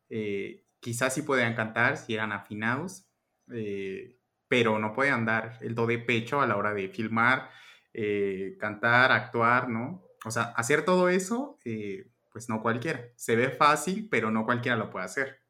Eh, 0.09 0.63
quizás 0.79 1.15
sí 1.15 1.23
puedan 1.23 1.55
cantar 1.55 1.97
si 1.97 2.13
eran 2.13 2.31
afinados, 2.31 3.07
pero 4.47 4.77
no 4.77 4.93
pueden 4.93 5.25
dar 5.25 5.57
el 5.61 5.73
do 5.73 5.87
de 5.87 5.97
pecho 5.97 6.39
a 6.39 6.45
la 6.45 6.55
hora 6.55 6.73
de 6.75 6.87
filmar, 6.89 7.49
eh, 7.93 8.57
cantar, 8.59 9.11
actuar, 9.11 9.69
¿no? 9.69 10.03
O 10.23 10.29
sea, 10.29 10.43
hacer 10.55 10.85
todo 10.85 11.09
eso, 11.09 11.57
eh, 11.65 12.10
pues 12.31 12.49
no 12.49 12.61
cualquiera. 12.61 13.09
Se 13.15 13.35
ve 13.35 13.49
fácil, 13.49 14.07
pero 14.09 14.31
no 14.31 14.45
cualquiera 14.45 14.77
lo 14.77 14.89
puede 14.89 15.05
hacer. 15.05 15.41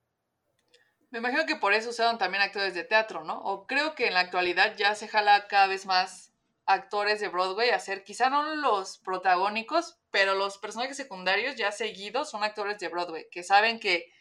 Me 1.10 1.20
imagino 1.20 1.46
que 1.46 1.58
por 1.58 1.74
eso 1.74 1.90
usaron 1.90 2.18
también 2.18 2.42
actores 2.42 2.74
de 2.74 2.86
teatro, 2.86 3.24
¿no? 3.24 3.40
O 3.40 3.68
creo 3.68 3.96
que 3.96 4.08
en 4.08 4.14
la 4.14 4.22
actualidad 4.22 4.76
ya 4.78 4.96
se 4.96 5.08
jala 5.08 5.48
cada 5.48 5.68
vez 5.68 5.86
más 5.86 6.32
actores 6.66 7.20
de 7.20 7.28
Broadway 7.28 7.70
a 7.70 7.80
ser, 7.80 8.04
quizá 8.04 8.30
no 8.30 8.56
los 8.56 9.00
protagónicos, 9.00 10.00
pero 10.10 10.36
los 10.36 10.58
personajes 10.58 10.98
secundarios 10.98 11.56
ya 11.56 11.72
seguidos 11.72 12.30
son 12.30 12.44
actores 12.44 12.80
de 12.80 12.88
Broadway, 12.88 13.28
que 13.30 13.44
saben 13.44 13.80
que 13.80 14.12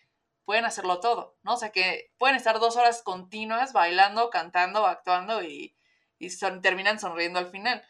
pueden 0.45 0.65
hacerlo 0.65 1.01
todo, 1.01 1.37
¿no? 1.43 1.55
O 1.55 1.57
sea, 1.57 1.71
que 1.71 2.13
pueden 2.19 2.35
estar 2.35 2.59
dos 2.59 2.77
horas 2.77 3.03
continuas 3.03 3.73
bailando, 3.73 4.31
cantando, 4.31 4.87
actuando 4.87 5.43
y, 5.43 5.77
terminan 6.61 7.01
sonriendo 7.01 7.39
al 7.39 7.51
final. 7.51 7.83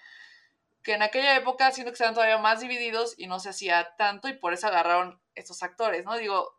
Que 0.83 0.95
en 0.95 1.03
aquella 1.03 1.37
época 1.37 1.71
siento 1.73 1.90
que 1.90 1.95
estaban 1.95 2.14
todavía 2.14 2.38
más 2.38 2.61
divididos 2.61 3.14
y 3.19 3.27
no 3.27 3.38
se 3.38 3.51
hacía 3.51 3.95
tanto 3.97 4.29
y 4.29 4.33
por 4.33 4.55
eso 4.55 4.66
agarraron 4.66 5.21
estos 5.35 5.62
actores, 5.62 6.05
¿no? 6.05 6.16
Digo, 6.16 6.55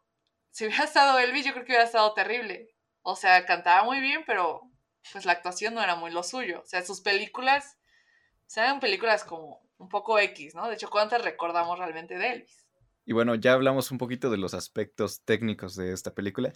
si 0.52 0.66
hubiera 0.66 0.84
estado 0.86 1.18
Elvis, 1.20 1.46
yo 1.46 1.54
creo 1.54 1.66
que 1.66 1.72
hubiera 1.72 1.86
estado 1.86 2.14
terrible. 2.14 2.76
O 3.02 3.16
sea, 3.16 3.46
cantaba 3.46 3.84
muy 3.84 4.00
bien, 4.00 4.24
pero 4.28 4.62
pues 5.12 5.26
la 5.26 5.32
actuación 5.32 5.74
no 5.74 5.82
era 5.82 5.96
muy 5.96 6.12
lo 6.12 6.24
suyo. 6.24 6.62
O 6.62 6.66
sea, 6.66 6.84
sus 6.84 7.02
películas, 7.02 7.78
se 8.46 8.60
eran 8.60 8.80
películas 8.80 9.24
como 9.24 9.62
un 9.78 9.90
poco 9.90 10.20
X, 10.20 10.54
¿no? 10.54 10.68
De 10.68 10.76
hecho, 10.76 10.90
¿cuántas 10.90 11.24
recordamos 11.24 11.80
realmente 11.80 12.18
de 12.18 12.34
Elvis? 12.34 12.68
Y 13.06 13.14
bueno, 13.14 13.34
ya 13.36 13.54
hablamos 13.54 13.92
un 13.92 13.98
poquito 13.98 14.30
de 14.30 14.38
los 14.38 14.54
aspectos 14.54 15.24
técnicos 15.24 15.76
de 15.76 15.92
esta 15.92 16.14
película. 16.14 16.54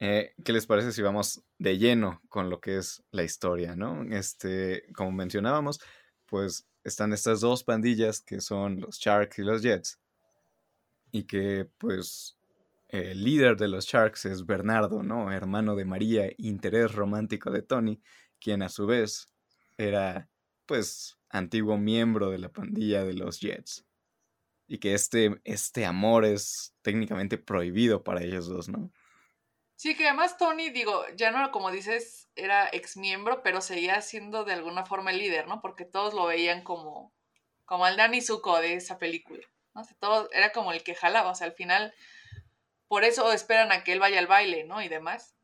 Eh, 0.00 0.34
¿Qué 0.44 0.52
les 0.52 0.66
parece 0.66 0.92
si 0.92 1.02
vamos 1.02 1.42
de 1.58 1.78
lleno 1.78 2.20
con 2.28 2.50
lo 2.50 2.60
que 2.60 2.76
es 2.76 3.02
la 3.10 3.24
historia, 3.24 3.74
no? 3.74 4.04
Este, 4.14 4.84
como 4.92 5.10
mencionábamos, 5.12 5.80
pues 6.26 6.67
están 6.88 7.12
estas 7.12 7.40
dos 7.40 7.64
pandillas 7.64 8.20
que 8.20 8.40
son 8.40 8.80
los 8.80 8.98
Sharks 8.98 9.38
y 9.38 9.42
los 9.42 9.62
Jets. 9.62 10.00
Y 11.12 11.24
que 11.24 11.68
pues 11.78 12.38
el 12.88 13.22
líder 13.22 13.56
de 13.56 13.68
los 13.68 13.86
Sharks 13.86 14.24
es 14.24 14.46
Bernardo, 14.46 15.02
¿no? 15.02 15.30
Hermano 15.30 15.76
de 15.76 15.84
María, 15.84 16.30
interés 16.38 16.92
romántico 16.92 17.50
de 17.50 17.62
Tony, 17.62 18.00
quien 18.40 18.62
a 18.62 18.68
su 18.68 18.86
vez 18.86 19.30
era, 19.76 20.30
pues, 20.66 21.18
antiguo 21.28 21.76
miembro 21.76 22.30
de 22.30 22.38
la 22.38 22.50
pandilla 22.50 23.04
de 23.04 23.12
los 23.12 23.40
Jets. 23.40 23.84
Y 24.66 24.78
que 24.78 24.94
este, 24.94 25.40
este 25.44 25.84
amor 25.84 26.24
es 26.24 26.74
técnicamente 26.82 27.38
prohibido 27.38 28.02
para 28.02 28.22
ellos 28.22 28.48
dos, 28.48 28.68
¿no? 28.68 28.90
Sí, 29.78 29.94
que 29.94 30.08
además 30.08 30.36
Tony, 30.36 30.70
digo, 30.70 31.04
ya 31.14 31.30
no, 31.30 31.52
como 31.52 31.70
dices, 31.70 32.28
era 32.34 32.68
ex 32.72 32.96
miembro, 32.96 33.44
pero 33.44 33.60
seguía 33.60 34.00
siendo 34.00 34.42
de 34.42 34.54
alguna 34.54 34.84
forma 34.84 35.12
el 35.12 35.18
líder, 35.18 35.46
¿no? 35.46 35.60
Porque 35.60 35.84
todos 35.84 36.14
lo 36.14 36.26
veían 36.26 36.64
como, 36.64 37.14
como 37.64 37.86
el 37.86 37.96
Danny 37.96 38.20
Zuko 38.20 38.60
de 38.60 38.74
esa 38.74 38.98
película, 38.98 39.46
¿no? 39.76 39.82
todo, 40.00 40.28
era 40.32 40.50
como 40.50 40.72
el 40.72 40.82
que 40.82 40.96
jalaba, 40.96 41.30
o 41.30 41.34
sea, 41.36 41.46
al 41.46 41.52
final 41.52 41.94
por 42.88 43.04
eso 43.04 43.32
esperan 43.32 43.70
a 43.70 43.84
que 43.84 43.92
él 43.92 44.00
vaya 44.00 44.18
al 44.18 44.26
baile, 44.26 44.64
¿no? 44.64 44.82
Y 44.82 44.88
demás. 44.88 45.36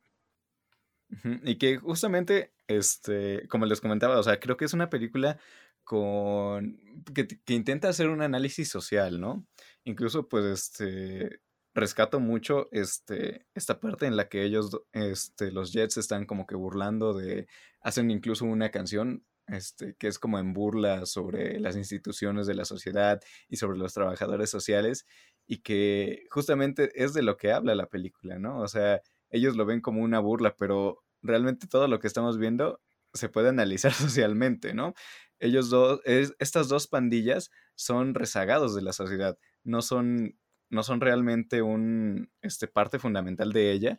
Y 1.44 1.56
que 1.58 1.76
justamente, 1.76 2.52
este, 2.66 3.46
como 3.46 3.66
les 3.66 3.80
comentaba, 3.80 4.18
o 4.18 4.22
sea, 4.24 4.40
creo 4.40 4.56
que 4.56 4.64
es 4.64 4.72
una 4.72 4.90
película 4.90 5.38
con 5.84 6.80
que, 7.14 7.28
intenta 7.54 7.88
hacer 7.88 8.08
un 8.08 8.20
análisis 8.20 8.68
social, 8.68 9.20
¿no? 9.20 9.46
Incluso, 9.84 10.28
pues, 10.28 10.44
este, 10.44 11.38
rescato 11.74 12.20
mucho 12.20 12.68
este, 12.72 13.46
esta 13.54 13.80
parte 13.80 14.06
en 14.06 14.16
la 14.16 14.28
que 14.28 14.44
ellos, 14.44 14.70
este, 14.92 15.50
los 15.50 15.72
Jets 15.72 15.96
están 15.96 16.24
como 16.26 16.46
que 16.46 16.54
burlando 16.54 17.12
de, 17.14 17.48
hacen 17.80 18.10
incluso 18.10 18.44
una 18.44 18.70
canción 18.70 19.24
este, 19.46 19.94
que 19.96 20.08
es 20.08 20.18
como 20.18 20.38
en 20.38 20.54
burla 20.54 21.04
sobre 21.04 21.60
las 21.60 21.76
instituciones 21.76 22.46
de 22.46 22.54
la 22.54 22.64
sociedad 22.64 23.20
y 23.48 23.56
sobre 23.56 23.78
los 23.78 23.92
trabajadores 23.92 24.50
sociales, 24.50 25.06
y 25.46 25.58
que 25.58 26.24
justamente 26.30 26.90
es 27.02 27.12
de 27.12 27.22
lo 27.22 27.36
que 27.36 27.52
habla 27.52 27.74
la 27.74 27.88
película, 27.88 28.38
¿no? 28.38 28.60
O 28.60 28.68
sea, 28.68 29.02
ellos 29.30 29.56
lo 29.56 29.66
ven 29.66 29.80
como 29.80 30.02
una 30.02 30.20
burla, 30.20 30.56
pero 30.56 31.04
realmente 31.22 31.66
todo 31.66 31.88
lo 31.88 31.98
que 31.98 32.06
estamos 32.06 32.38
viendo 32.38 32.80
se 33.12 33.28
puede 33.28 33.48
analizar 33.50 33.92
socialmente, 33.92 34.74
¿no? 34.74 34.94
Ellos 35.38 35.68
dos, 35.68 36.00
estas 36.04 36.68
dos 36.68 36.86
pandillas 36.86 37.50
son 37.74 38.14
rezagados 38.14 38.74
de 38.74 38.82
la 38.82 38.92
sociedad, 38.92 39.36
no 39.62 39.82
son, 39.82 40.38
no 40.70 40.82
son 40.82 41.00
realmente 41.00 41.62
un, 41.62 42.30
este, 42.42 42.68
parte 42.68 42.98
fundamental 42.98 43.52
de 43.52 43.72
ella, 43.72 43.98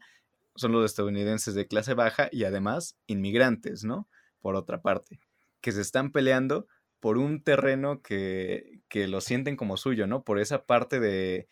son 0.56 0.71
los 0.71 0.86
estadounidenses 0.86 1.54
de 1.54 1.67
clase 1.67 1.93
baja 1.93 2.30
y 2.32 2.45
además 2.45 2.97
inmigrantes, 3.08 3.84
¿no? 3.84 4.08
Por 4.39 4.56
otra 4.56 4.82
parte, 4.82 5.19
que 5.62 5.71
se 5.71 5.82
están 5.82 6.12
peleando 6.12 6.67
por 6.99 7.17
un 7.17 7.43
terreno 7.43 8.01
que, 8.01 8.82
lo 8.91 9.21
sienten 9.21 9.58
como 9.58 9.78
suyo, 9.78 10.08
¿no? 10.08 10.23
Por 10.23 10.39
esa 10.39 10.65
parte 10.65 10.99
de, 10.99 11.47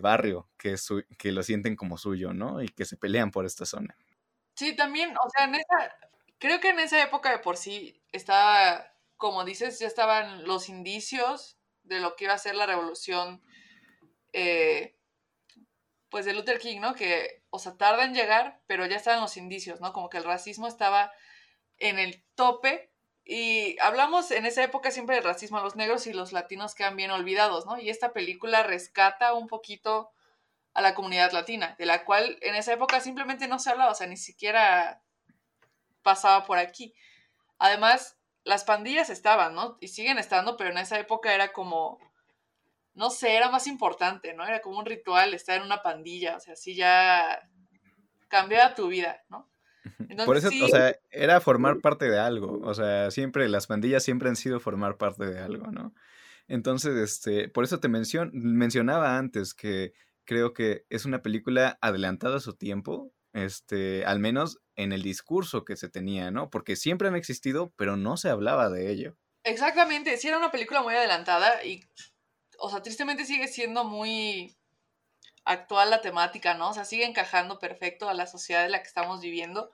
barrio 0.00 0.48
que, 0.58 0.76
que 1.18 1.32
lo 1.32 1.42
sienten 1.42 1.76
como 1.76 1.98
suyo, 1.98 2.32
¿no? 2.34 2.62
Y 2.62 2.68
que 2.68 2.84
se 2.84 2.96
pelean 2.96 3.30
por 3.30 3.46
esta 3.46 3.64
zona. 3.64 3.96
Sí, 4.54 4.74
también, 4.74 5.14
o 5.16 5.30
sea, 5.30 5.44
en 5.46 5.54
esa, 5.54 5.96
creo 6.38 6.60
que 6.60 6.70
en 6.70 6.80
esa 6.80 7.02
época 7.02 7.30
de 7.30 7.38
por 7.38 7.56
sí 7.56 8.02
estaba, 8.12 8.92
como 9.16 9.44
dices, 9.44 9.78
ya 9.78 9.86
estaban 9.86 10.44
los 10.44 10.68
indicios 10.68 11.58
de 11.82 12.00
lo 12.00 12.16
que 12.16 12.24
iba 12.24 12.34
a 12.34 12.38
ser 12.38 12.54
la 12.54 12.66
revolución, 12.66 13.42
eh, 14.38 14.94
pues 16.10 16.26
de 16.26 16.34
Luther 16.34 16.58
King, 16.58 16.80
¿no? 16.80 16.94
Que, 16.94 17.42
o 17.48 17.58
sea, 17.58 17.78
tarda 17.78 18.04
en 18.04 18.14
llegar, 18.14 18.60
pero 18.66 18.84
ya 18.84 18.96
estaban 18.96 19.22
los 19.22 19.38
indicios, 19.38 19.80
¿no? 19.80 19.94
Como 19.94 20.10
que 20.10 20.18
el 20.18 20.24
racismo 20.24 20.68
estaba 20.68 21.10
en 21.78 21.98
el 21.98 22.22
tope 22.34 22.92
y 23.24 23.78
hablamos 23.80 24.30
en 24.30 24.44
esa 24.44 24.62
época 24.62 24.90
siempre 24.90 25.16
del 25.16 25.24
racismo 25.24 25.56
a 25.56 25.62
los 25.62 25.74
negros 25.74 26.06
y 26.06 26.12
los 26.12 26.32
latinos 26.32 26.74
quedan 26.74 26.96
bien 26.96 27.10
olvidados, 27.10 27.64
¿no? 27.64 27.78
Y 27.78 27.88
esta 27.88 28.12
película 28.12 28.62
rescata 28.62 29.32
un 29.32 29.48
poquito 29.48 30.10
a 30.74 30.82
la 30.82 30.94
comunidad 30.94 31.32
latina, 31.32 31.74
de 31.78 31.86
la 31.86 32.04
cual 32.04 32.36
en 32.42 32.56
esa 32.56 32.74
época 32.74 33.00
simplemente 33.00 33.48
no 33.48 33.58
se 33.58 33.70
hablaba, 33.70 33.92
o 33.92 33.94
sea, 33.94 34.06
ni 34.06 34.18
siquiera 34.18 35.00
pasaba 36.02 36.44
por 36.44 36.58
aquí. 36.58 36.94
Además, 37.58 38.18
las 38.44 38.64
pandillas 38.64 39.08
estaban, 39.08 39.54
¿no? 39.54 39.78
Y 39.80 39.88
siguen 39.88 40.18
estando, 40.18 40.58
pero 40.58 40.70
en 40.70 40.78
esa 40.78 40.98
época 40.98 41.34
era 41.34 41.54
como, 41.54 41.98
no 42.96 43.10
sé, 43.10 43.36
era 43.36 43.50
más 43.50 43.66
importante, 43.66 44.34
¿no? 44.34 44.44
Era 44.44 44.60
como 44.60 44.78
un 44.78 44.86
ritual 44.86 45.34
estar 45.34 45.58
en 45.58 45.64
una 45.64 45.82
pandilla, 45.82 46.36
o 46.36 46.40
sea, 46.40 46.54
así 46.54 46.74
ya 46.74 47.48
cambiaba 48.28 48.74
tu 48.74 48.88
vida, 48.88 49.22
¿no? 49.28 49.48
Por 50.24 50.36
eso, 50.36 50.48
o 50.62 50.68
sea, 50.68 50.96
era 51.10 51.40
formar 51.40 51.80
parte 51.80 52.10
de 52.10 52.18
algo. 52.18 52.58
O 52.64 52.74
sea, 52.74 53.10
siempre, 53.10 53.48
las 53.48 53.66
pandillas 53.66 54.02
siempre 54.02 54.28
han 54.28 54.34
sido 54.36 54.58
formar 54.58 54.96
parte 54.96 55.26
de 55.26 55.38
algo, 55.38 55.70
¿no? 55.70 55.94
Entonces, 56.48 56.96
este, 56.96 57.48
por 57.48 57.64
eso 57.64 57.80
te 57.80 57.88
mencionaba 57.88 59.18
antes 59.18 59.54
que 59.54 59.92
creo 60.24 60.52
que 60.52 60.84
es 60.90 61.04
una 61.04 61.22
película 61.22 61.78
adelantada 61.80 62.38
a 62.38 62.40
su 62.40 62.54
tiempo, 62.54 63.12
este, 63.32 64.04
al 64.06 64.18
menos 64.18 64.60
en 64.74 64.92
el 64.92 65.02
discurso 65.02 65.64
que 65.64 65.76
se 65.76 65.88
tenía, 65.88 66.30
¿no? 66.30 66.50
Porque 66.50 66.76
siempre 66.76 67.08
han 67.08 67.16
existido, 67.16 67.72
pero 67.76 67.96
no 67.96 68.16
se 68.16 68.30
hablaba 68.30 68.70
de 68.70 68.90
ello. 68.90 69.16
Exactamente, 69.44 70.16
sí 70.16 70.28
era 70.28 70.38
una 70.38 70.50
película 70.50 70.82
muy 70.82 70.94
adelantada 70.94 71.64
y, 71.64 71.84
o 72.58 72.70
sea, 72.70 72.82
tristemente 72.82 73.24
sigue 73.24 73.48
siendo 73.48 73.84
muy 73.84 74.56
actual 75.44 75.90
la 75.90 76.00
temática, 76.00 76.54
¿no? 76.54 76.70
O 76.70 76.74
sea, 76.74 76.84
sigue 76.84 77.04
encajando 77.04 77.58
perfecto 77.58 78.08
a 78.08 78.14
la 78.14 78.26
sociedad 78.26 78.64
en 78.64 78.72
la 78.72 78.80
que 78.80 78.88
estamos 78.88 79.20
viviendo. 79.20 79.70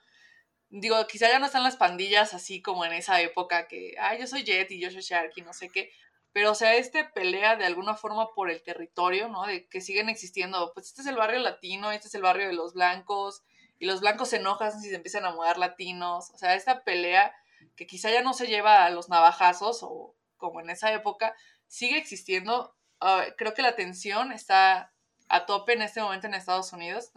Digo, 0.68 1.06
quizá 1.06 1.28
ya 1.28 1.38
no 1.38 1.46
están 1.46 1.64
las 1.64 1.76
pandillas 1.76 2.34
así 2.34 2.62
como 2.62 2.84
en 2.84 2.92
esa 2.92 3.20
época 3.20 3.68
que, 3.68 3.94
ay, 3.98 4.20
yo 4.20 4.26
soy 4.26 4.44
Jet 4.44 4.70
y 4.70 4.80
yo 4.80 4.90
soy 4.90 5.02
Shark 5.02 5.32
y 5.36 5.42
no 5.42 5.52
sé 5.52 5.68
qué. 5.70 5.90
Pero, 6.32 6.52
o 6.52 6.54
sea, 6.54 6.74
este 6.76 7.04
pelea 7.04 7.56
de 7.56 7.66
alguna 7.66 7.94
forma 7.94 8.28
por 8.34 8.50
el 8.50 8.62
territorio, 8.62 9.28
¿no? 9.28 9.46
De 9.46 9.68
que 9.68 9.80
siguen 9.80 10.08
existiendo, 10.08 10.72
pues 10.74 10.88
este 10.88 11.02
es 11.02 11.06
el 11.06 11.16
barrio 11.16 11.40
latino, 11.40 11.92
este 11.92 12.08
es 12.08 12.14
el 12.14 12.22
barrio 12.22 12.46
de 12.46 12.54
los 12.54 12.72
blancos, 12.72 13.42
y 13.78 13.86
los 13.86 14.00
blancos 14.00 14.28
se 14.28 14.36
enojan 14.36 14.72
si 14.80 14.88
se 14.88 14.94
empiezan 14.94 15.24
a 15.26 15.32
mudar 15.32 15.58
latinos. 15.58 16.30
O 16.30 16.38
sea, 16.38 16.54
esta 16.54 16.84
pelea 16.84 17.34
que 17.76 17.86
quizá 17.86 18.10
ya 18.10 18.22
no 18.22 18.32
se 18.32 18.46
lleva 18.46 18.84
a 18.84 18.90
los 18.90 19.08
navajazos 19.08 19.80
o 19.82 20.14
como 20.36 20.60
en 20.60 20.70
esa 20.70 20.92
época, 20.92 21.34
sigue 21.72 21.96
existiendo. 21.96 22.76
Ah, 23.00 23.24
creo 23.38 23.54
que 23.54 23.62
la 23.62 23.74
tensión 23.74 24.30
está 24.30 24.92
a 25.28 25.46
tope 25.46 25.72
en 25.72 25.80
este 25.80 26.02
momento 26.02 26.26
en 26.26 26.34
Estados 26.34 26.70
Unidos. 26.74 27.12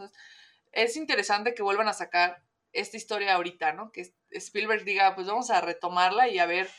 Es 0.72 0.96
interesante 0.96 1.54
que 1.54 1.62
vuelvan 1.62 1.90
a 1.90 1.94
sacar 1.94 2.42
esta 2.72 2.96
historia 2.96 3.36
ahorita, 3.36 3.74
¿no? 3.74 3.92
Que 3.92 4.14
Spielberg 4.32 4.86
diga, 4.86 5.14
pues 5.14 5.28
vamos 5.28 5.50
a 5.52 5.60
retomarla 5.60 6.30
y 6.30 6.40
a 6.40 6.46
ver 6.46 6.70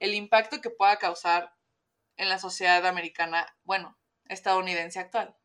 el 0.00 0.14
impacto 0.14 0.62
que 0.62 0.70
pueda 0.70 0.96
causar 0.96 1.52
en 2.16 2.30
la 2.30 2.38
sociedad 2.38 2.84
americana, 2.86 3.46
bueno, 3.64 3.98
estadounidense 4.28 4.98
actual. 4.98 5.36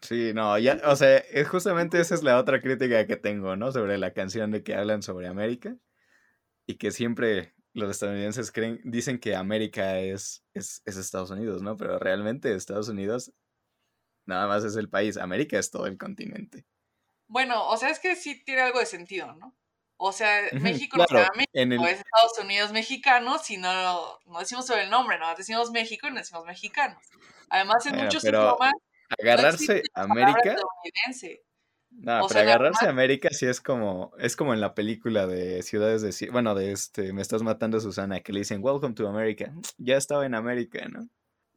Sí, 0.00 0.32
no, 0.34 0.58
ya, 0.58 0.80
o 0.84 0.96
sea, 0.96 1.18
es 1.18 1.46
justamente 1.46 2.00
esa 2.00 2.14
es 2.14 2.22
la 2.22 2.38
otra 2.38 2.62
crítica 2.62 3.06
que 3.06 3.16
tengo, 3.16 3.54
¿no? 3.56 3.70
Sobre 3.70 3.98
la 3.98 4.14
canción 4.14 4.50
de 4.50 4.62
que 4.62 4.74
hablan 4.74 5.02
sobre 5.02 5.28
América 5.28 5.76
y 6.66 6.76
que 6.76 6.90
siempre 6.90 7.53
los 7.74 7.90
estadounidenses 7.90 8.50
creen, 8.50 8.80
dicen 8.84 9.18
que 9.18 9.36
América 9.36 9.98
es, 9.98 10.44
es, 10.54 10.80
es 10.84 10.96
Estados 10.96 11.30
Unidos, 11.30 11.60
¿no? 11.60 11.76
Pero 11.76 11.98
realmente 11.98 12.54
Estados 12.54 12.88
Unidos 12.88 13.32
nada 14.26 14.46
más 14.46 14.64
es 14.64 14.76
el 14.76 14.88
país, 14.88 15.16
América 15.16 15.58
es 15.58 15.70
todo 15.70 15.86
el 15.86 15.98
continente. 15.98 16.64
Bueno, 17.26 17.68
o 17.68 17.76
sea, 17.76 17.90
es 17.90 17.98
que 17.98 18.16
sí 18.16 18.42
tiene 18.44 18.62
algo 18.62 18.78
de 18.78 18.86
sentido, 18.86 19.34
¿no? 19.34 19.56
O 19.96 20.12
sea, 20.12 20.42
México 20.52 20.96
no 20.98 21.06
claro, 21.06 21.30
México, 21.34 21.52
en 21.54 21.72
el 21.72 21.80
es 21.84 22.00
Estados 22.00 22.38
Unidos 22.42 22.72
mexicano, 22.72 23.38
si 23.38 23.56
no, 23.56 24.18
no 24.26 24.38
decimos 24.38 24.66
sobre 24.66 24.84
el 24.84 24.90
nombre, 24.90 25.18
no 25.18 25.34
decimos 25.34 25.70
México 25.70 26.08
y 26.08 26.10
no 26.10 26.16
decimos 26.16 26.44
mexicanos. 26.44 27.02
Además, 27.48 27.86
en 27.86 27.92
bueno, 27.92 28.04
muchos 28.06 28.24
idiomas 28.24 28.72
no 28.72 29.16
agarrarse 29.20 29.82
palabra 29.92 30.12
América, 30.24 30.54
estadounidense. 30.54 31.43
No, 31.96 32.24
O 32.24 32.28
pero 32.28 32.40
sea, 32.40 32.42
agarrarse 32.42 32.84
alemán, 32.84 33.04
América 33.04 33.28
sí 33.32 33.46
es 33.46 33.60
como, 33.60 34.12
es 34.18 34.36
como 34.36 34.52
en 34.52 34.60
la 34.60 34.74
película 34.74 35.26
de 35.26 35.62
Ciudades 35.62 36.02
de, 36.02 36.30
bueno, 36.30 36.54
de 36.54 36.72
este, 36.72 37.12
Me 37.12 37.22
estás 37.22 37.42
matando 37.42 37.80
Susana, 37.80 38.20
que 38.20 38.32
le 38.32 38.40
dicen 38.40 38.62
Welcome 38.62 38.94
to 38.94 39.08
America. 39.08 39.52
Ya 39.78 39.96
estaba 39.96 40.26
en 40.26 40.34
América, 40.34 40.86
¿no? 40.88 41.08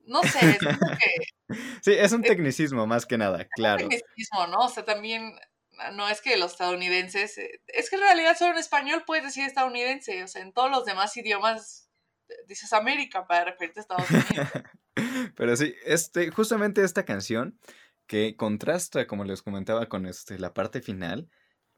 no 0.08 0.24
sé, 0.24 0.40
siento 0.40 0.70
que 0.70 1.50
Sí, 1.82 1.92
es 1.92 2.12
un 2.12 2.24
es 2.24 2.30
tecnicismo 2.30 2.88
más 2.88 3.06
que 3.06 3.18
nada, 3.18 3.38
un 3.38 3.48
claro. 3.56 3.88
tecnicismo, 3.88 4.48
¿no? 4.48 4.60
O 4.60 4.70
sea, 4.70 4.84
también 4.84 5.38
ah, 5.80 5.92
no 5.92 6.10
es 6.10 6.22
que 6.22 6.38
los 6.38 6.54
estadounidenses, 6.54 7.38
eh, 7.38 7.62
es 7.68 7.90
que 7.90 7.98
en 7.98 8.02
realidad 8.02 8.38
solo 8.38 8.54
en 8.54 8.58
español 8.58 9.04
puedes 9.06 9.26
decir 9.26 9.46
estadounidense, 9.46 10.24
o 10.24 10.28
sea, 10.28 10.42
en 10.42 10.54
todos 10.54 10.72
los 10.72 10.86
demás 10.86 11.16
idiomas 11.16 11.90
eh, 12.30 12.34
dices 12.48 12.74
América 12.74 13.28
para 13.28 13.46
referirte 13.46 13.80
a 13.80 13.82
Estados 13.82 14.10
Unidos. 14.10 14.48
Pero 15.36 15.56
sí, 15.56 15.76
este, 15.86 16.32
justamente 16.32 16.84
esta 16.84 17.06
canción 17.06 17.60
que 18.08 18.36
contrasta, 18.36 19.08
como 19.08 19.26
les 19.26 19.42
comentaba, 19.42 19.88
con 19.88 20.06
este, 20.06 20.40
la 20.40 20.54
parte 20.54 20.82
final, 20.82 21.30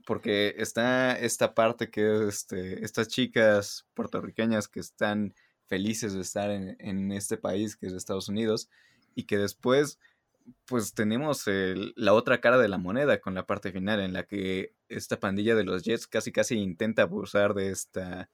porque 0.06 0.56
está 0.58 1.18
esta 1.20 1.54
parte 1.56 1.90
que 1.92 2.02
es 2.16 2.22
este, 2.22 2.84
estas 2.86 3.08
chicas 3.10 3.88
puertorriqueñas 3.94 4.68
que 4.68 4.80
están 4.80 5.34
felices 5.68 6.14
de 6.14 6.22
estar 6.22 6.50
en, 6.52 6.76
en 6.80 7.12
este 7.12 7.38
país 7.38 7.76
que 7.76 7.88
es 7.88 7.94
Estados 7.94 8.30
Unidos 8.30 8.70
y 9.16 9.24
que 9.26 9.38
después 9.38 10.00
pues 10.66 10.94
tenemos 10.94 11.48
el- 11.48 11.94
la 11.96 12.14
otra 12.14 12.42
cara 12.42 12.58
de 12.58 12.68
la 12.70 12.78
moneda 12.80 13.20
con 13.22 13.36
la 13.36 13.46
parte 13.46 13.72
final 13.72 14.00
en 14.00 14.14
la 14.14 14.24
que 14.26 14.74
esta 14.88 15.20
pandilla 15.20 15.56
de 15.56 15.64
los 15.64 15.84
Jets 15.84 16.08
casi 16.08 16.32
casi 16.32 16.56
intenta 16.58 17.04
abusar 17.04 17.54
de 17.54 17.70
esta 17.70 18.30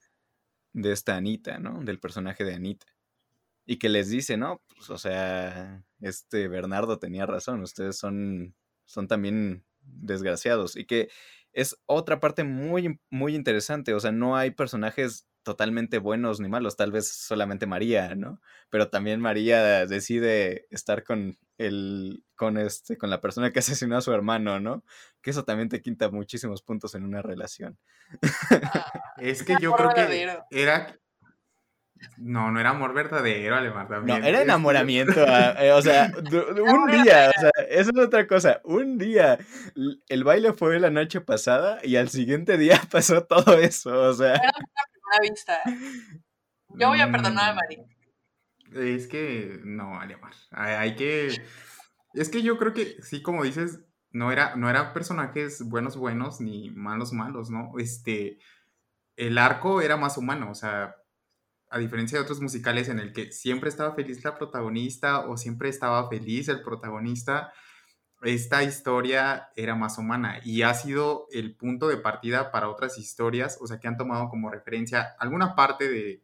de 0.72 0.92
esta 0.92 1.16
Anita, 1.16 1.58
¿no? 1.58 1.82
Del 1.84 1.98
personaje 2.00 2.44
de 2.44 2.54
Anita. 2.54 2.86
Y 3.66 3.78
que 3.78 3.88
les 3.88 4.08
dice, 4.08 4.36
no, 4.36 4.62
pues, 4.74 4.90
o 4.90 4.98
sea, 4.98 5.84
este 6.00 6.48
Bernardo 6.48 6.98
tenía 6.98 7.26
razón, 7.26 7.62
ustedes 7.62 7.98
son, 7.98 8.54
son 8.84 9.08
también 9.08 9.64
desgraciados. 9.80 10.76
Y 10.76 10.86
que 10.86 11.08
es 11.52 11.76
otra 11.86 12.20
parte 12.20 12.44
muy, 12.44 13.00
muy 13.10 13.34
interesante, 13.34 13.94
o 13.94 14.00
sea, 14.00 14.12
no 14.12 14.36
hay 14.36 14.52
personajes 14.52 15.26
totalmente 15.46 15.98
buenos 15.98 16.40
ni 16.40 16.48
malos, 16.48 16.76
tal 16.76 16.90
vez 16.90 17.08
solamente 17.08 17.66
María, 17.66 18.16
¿no? 18.16 18.40
Pero 18.68 18.90
también 18.90 19.20
María 19.20 19.86
decide 19.86 20.66
estar 20.70 21.04
con 21.04 21.38
el, 21.56 22.24
con 22.34 22.58
este, 22.58 22.98
con 22.98 23.10
la 23.10 23.20
persona 23.20 23.52
que 23.52 23.60
asesinó 23.60 23.96
a 23.96 24.00
su 24.00 24.12
hermano, 24.12 24.58
¿no? 24.58 24.84
Que 25.22 25.30
eso 25.30 25.44
también 25.44 25.68
te 25.68 25.80
quita 25.80 26.10
muchísimos 26.10 26.62
puntos 26.62 26.96
en 26.96 27.04
una 27.04 27.22
relación. 27.22 27.78
Ah, 28.50 28.92
Es 29.18 29.44
que 29.44 29.56
yo 29.60 29.72
creo 29.72 29.90
que 29.94 30.28
era... 30.50 30.98
No, 32.18 32.50
no 32.50 32.60
era 32.60 32.70
amor 32.70 32.94
verdadero, 32.94 33.56
Alemar, 33.56 33.84
No, 33.90 33.96
también. 33.96 34.24
era 34.24 34.38
Es- 34.38 34.44
enamoramiento, 34.44 35.20
eh, 35.58 35.72
o 35.72 35.82
sea, 35.82 36.12
un 36.14 36.86
día, 36.90 37.30
o 37.36 37.40
sea, 37.40 37.50
eso 37.68 37.90
es 37.90 37.98
otra 37.98 38.26
cosa, 38.26 38.60
un 38.64 38.98
día, 38.98 39.38
el 40.08 40.24
baile 40.24 40.52
fue 40.52 40.78
la 40.80 40.90
noche 40.90 41.20
pasada 41.20 41.78
y 41.82 41.96
al 41.96 42.08
siguiente 42.08 42.56
día 42.58 42.80
pasó 42.90 43.24
todo 43.24 43.58
eso, 43.58 43.98
o 44.02 44.12
sea, 44.14 44.34
Era 44.34 44.52
una 44.56 44.82
primera 44.92 45.20
vista. 45.30 45.58
Yo 46.78 46.88
voy 46.88 47.00
a 47.00 47.10
perdonar 47.10 47.50
a 47.50 47.52
Mm, 47.52 47.56
Mari. 47.56 47.82
Es 48.74 49.06
que 49.06 49.60
no, 49.64 49.98
Alemar. 50.00 50.32
Hay, 50.50 50.74
hay 50.74 50.96
que. 50.96 51.28
Es 52.14 52.28
que 52.28 52.42
yo 52.42 52.58
creo 52.58 52.74
que 52.74 52.96
sí, 53.02 53.22
como 53.22 53.44
dices, 53.44 53.80
no 54.10 54.32
era, 54.32 54.56
no 54.56 54.68
eran 54.68 54.92
personajes 54.92 55.62
buenos 55.68 55.96
buenos 55.96 56.40
ni 56.40 56.70
malos 56.70 57.12
malos, 57.12 57.48
¿no? 57.50 57.72
Este, 57.78 58.38
el 59.16 59.38
arco 59.38 59.80
era 59.80 59.96
más 59.96 60.18
humano, 60.18 60.50
o 60.50 60.54
sea, 60.54 60.96
a 61.76 61.78
diferencia 61.78 62.18
de 62.18 62.24
otros 62.24 62.40
musicales 62.40 62.88
en 62.88 62.98
el 62.98 63.12
que 63.12 63.32
siempre 63.32 63.68
estaba 63.68 63.94
feliz 63.94 64.24
la 64.24 64.36
protagonista 64.36 65.26
o 65.28 65.36
siempre 65.36 65.68
estaba 65.68 66.08
feliz 66.08 66.48
el 66.48 66.62
protagonista, 66.62 67.52
esta 68.22 68.62
historia 68.62 69.50
era 69.56 69.74
más 69.74 69.98
humana 69.98 70.40
y 70.42 70.62
ha 70.62 70.72
sido 70.72 71.26
el 71.32 71.54
punto 71.54 71.88
de 71.88 71.98
partida 71.98 72.50
para 72.50 72.70
otras 72.70 72.98
historias, 72.98 73.58
o 73.60 73.66
sea, 73.66 73.78
que 73.78 73.88
han 73.88 73.98
tomado 73.98 74.30
como 74.30 74.50
referencia 74.50 75.14
alguna 75.18 75.54
parte 75.54 75.88
de, 75.88 76.22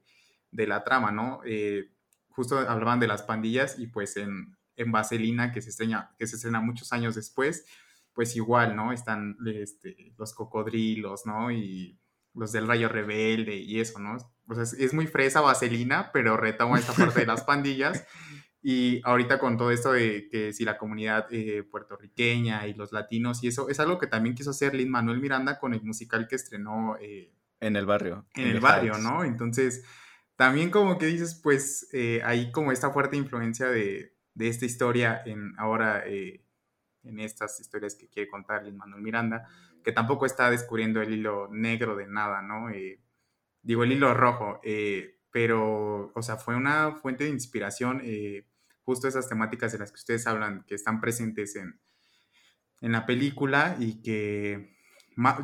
de 0.51 0.67
la 0.67 0.85
trama, 0.85 1.13
¿no? 1.13 1.41
Eh, 1.45 1.91
justo 2.31 2.59
hablaban 2.59 2.99
de 2.99 3.09
las 3.09 3.23
pandillas 3.23 3.79
y 3.79 3.89
pues 3.89 4.17
en, 4.17 4.57
en 4.77 4.91
Vaselina, 4.91 5.53
que 5.53 5.61
se, 5.61 5.69
estrena, 5.69 6.15
que 6.19 6.27
se 6.27 6.51
muchos 6.51 6.95
años 6.95 7.15
después, 7.15 7.67
pues 8.15 8.37
igual, 8.37 8.75
¿no? 8.75 8.93
Están 8.93 9.37
este, 9.45 10.15
los 10.17 10.33
cocodrilos, 10.33 11.27
¿no? 11.27 11.53
Y 11.53 11.99
los 12.35 12.53
del 12.53 12.67
Rayo 12.67 12.89
Rebelde 12.89 13.57
y 13.57 13.81
eso, 13.81 13.99
¿no? 13.99 14.17
O 14.49 14.55
sea, 14.55 14.65
es, 14.65 14.73
es 14.75 14.95
muy 14.95 15.07
fresa 15.07 15.41
Vaselina, 15.41 16.11
pero 16.13 16.37
retoma 16.37 16.79
esta 16.79 16.93
parte 16.93 17.21
de 17.21 17.27
las 17.27 17.43
pandillas. 17.45 18.07
Y 18.63 19.01
ahorita 19.05 19.41
con 19.41 19.57
todo 19.57 19.73
esto 19.73 19.93
de 19.93 20.29
que 20.31 20.53
si 20.53 20.65
la 20.65 20.79
comunidad 20.79 21.27
eh, 21.33 21.65
puertorriqueña 21.65 22.67
y 22.69 22.75
los 22.75 22.93
latinos 22.93 23.43
y 23.43 23.49
eso, 23.49 23.69
es 23.69 23.81
algo 23.81 23.99
que 23.99 24.07
también 24.07 24.37
quiso 24.37 24.51
hacer 24.51 24.75
Lin 24.75 24.91
Manuel 24.91 25.21
Miranda 25.21 25.59
con 25.59 25.75
el 25.75 25.83
musical 25.83 26.29
que 26.29 26.37
estrenó 26.37 26.97
eh, 27.01 27.33
en 27.59 27.77
el 27.77 27.87
barrio. 27.87 28.27
en 28.35 28.49
el 28.49 28.61
barrio, 28.61 28.93
Heights. 28.93 29.05
¿no? 29.05 29.25
Entonces, 29.25 29.85
también 30.37 30.71
como 30.71 30.99
que 30.99 31.07
dices, 31.07 31.39
pues 31.43 31.89
eh, 31.93 32.21
hay 32.25 32.51
como 32.53 32.73
esta 32.73 32.91
fuerte 32.91 33.17
influencia 33.17 33.69
de, 33.69 34.17
de 34.35 34.49
esta 34.49 34.65
historia 34.65 35.23
en 35.25 35.55
ahora, 35.59 36.03
eh, 36.07 36.45
en 37.05 37.21
estas 37.21 37.61
historias 37.61 37.95
que 37.95 38.09
quiere 38.09 38.29
contar 38.29 38.65
Lin 38.65 38.77
Manuel 38.77 39.03
Miranda, 39.03 39.49
que 39.85 39.93
tampoco 39.93 40.27
está 40.27 40.51
descubriendo 40.51 41.01
el 41.01 41.13
hilo 41.13 41.49
negro 41.51 41.97
de 41.97 42.07
nada, 42.07 42.43
¿no? 42.43 42.71
Digo, 43.63 43.85
el 43.85 43.93
hilo 43.93 44.13
rojo, 44.15 44.61
eh, 44.65 45.19
pero, 45.31 46.13
o 46.15 46.23
sea, 46.23 46.37
fue 46.37 46.57
una 46.57 46.97
fuente 46.97 47.25
de 47.25 47.31
inspiración, 47.31 48.01
eh, 48.05 48.47
justo 48.83 49.07
esas 49.07 49.29
temáticas 49.29 49.73
de 49.73 49.79
las 49.79 49.93
que 49.93 49.97
ustedes 49.97 50.27
hablan, 50.27 50.65
que 50.67 50.75
están 50.75 51.01
presentes 51.01 51.55
en, 51.57 51.81
en 52.81 52.93
la 52.93 53.07
película 53.07 53.77
y 53.79 54.03
que 54.03 54.77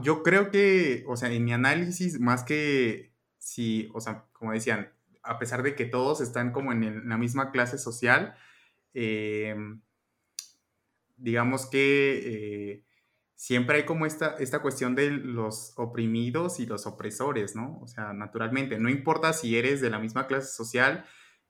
yo 0.02 0.22
creo 0.22 0.50
que, 0.50 1.04
o 1.06 1.16
sea, 1.16 1.30
en 1.30 1.44
mi 1.44 1.52
análisis, 1.52 2.18
más 2.18 2.42
que 2.42 3.12
si, 3.38 3.88
o 3.94 4.00
sea, 4.00 4.26
como 4.32 4.52
decían, 4.52 4.92
a 5.22 5.38
pesar 5.38 5.62
de 5.62 5.74
que 5.74 5.84
todos 5.84 6.20
están 6.20 6.52
como 6.52 6.72
en, 6.72 7.08
la 7.08 7.18
misma 7.18 7.52
clase 7.52 7.78
social, 7.78 8.34
eh, 8.94 9.54
digamos 11.16 11.66
que 11.66 12.84
siempre 13.38 13.76
hay 13.76 13.84
como 13.84 14.04
esta, 14.04 14.34
esta 14.40 14.60
cuestión 14.60 14.96
de 14.96 15.12
los 15.12 15.72
oprimidos 15.76 16.58
y 16.58 16.66
los 16.66 16.88
opresores, 16.88 17.54
¿no? 17.54 17.78
O 17.80 17.86
sea, 17.86 18.12
naturalmente, 18.12 18.80
no 18.80 18.88
importa 18.88 19.32
si 19.32 19.56
eres 19.56 19.80
de 19.80 19.90
la 19.90 20.00
misma 20.00 20.26
clase 20.26 20.50
social, 20.52 21.04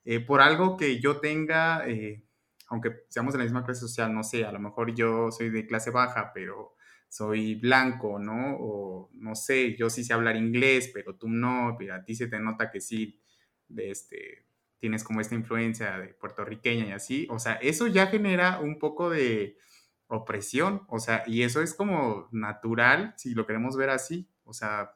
eh, 0.05 0.21
por 0.21 0.43
algo 0.43 0.77
que 0.77 1.01
yo 1.01 1.19
tenga, 1.21 1.89
eh, 1.89 2.27
aunque 2.69 3.05
seamos 3.09 3.33
de 3.33 3.39
la 3.39 3.45
misma 3.45 3.65
clase 3.65 3.81
social, 3.81 4.13
no 4.13 4.23
sé, 4.23 4.45
a 4.45 4.53
lo 4.53 4.61
mejor 4.61 4.95
yo 4.95 5.33
soy 5.33 5.49
de 5.49 5.67
clase 5.67 5.91
baja, 5.91 6.31
pero 6.35 6.75
soy 7.09 7.55
blanco, 7.55 8.19
¿no? 8.19 8.59
O 8.61 9.11
no 9.15 9.35
sé, 9.35 9.75
yo 9.75 9.89
sí 9.89 10.05
sé 10.05 10.13
hablar 10.13 10.37
inglés, 10.37 10.91
pero 10.93 11.17
tú 11.17 11.27
no, 11.31 11.75
pero 11.79 11.95
a 11.95 12.05
ti 12.05 12.15
se 12.15 12.27
te 12.29 12.39
nota 12.39 12.71
que 12.71 12.83
sí, 12.83 13.19
de 13.67 13.91
este, 13.91 14.45
tienes 14.79 15.05
como 15.05 15.23
esta 15.23 15.35
influencia 15.35 15.97
de 15.99 16.09
puertorriqueña 16.09 16.87
y 16.87 16.93
así, 16.93 17.27
o 17.31 17.39
sea, 17.39 17.55
eso 17.55 17.87
ya 17.87 18.09
genera 18.09 18.61
un 18.61 18.79
poco 18.79 19.09
de 19.09 19.57
opresión, 20.09 20.85
o 20.89 20.99
sea, 20.99 21.23
y 21.27 21.43
eso 21.43 21.61
es 21.63 21.75
como 21.75 22.29
natural, 22.33 23.15
si 23.17 23.35
lo 23.35 23.47
queremos 23.47 23.77
ver 23.77 23.91
así, 23.91 24.29
o 24.45 24.53
sea, 24.55 24.95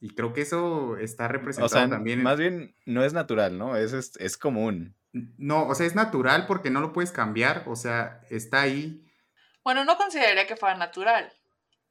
y 0.00 0.10
creo 0.10 0.32
que 0.32 0.42
eso 0.42 0.96
está 0.96 1.24
O 1.24 1.28
representado 1.28 1.68
sea, 1.68 1.88
también 1.88 2.20
en- 2.20 2.24
más 2.24 2.38
bien 2.38 2.74
no 2.86 3.02
es 3.04 3.12
natural, 3.12 3.58
¿no? 3.58 3.76
Es, 3.76 3.92
es, 3.92 4.16
es 4.18 4.36
común. 4.36 4.94
No, 5.12 5.66
o 5.66 5.74
sea, 5.74 5.86
es 5.86 5.94
natural 5.96 6.46
porque 6.46 6.70
no 6.70 6.80
lo 6.80 6.92
puedes 6.92 7.10
cambiar, 7.10 7.64
o 7.66 7.74
sea, 7.74 8.20
está 8.30 8.60
ahí. 8.60 9.04
Bueno, 9.64 9.84
no 9.84 9.96
consideraría 9.96 10.46
que 10.46 10.56
fuera 10.56 10.76
natural. 10.76 11.32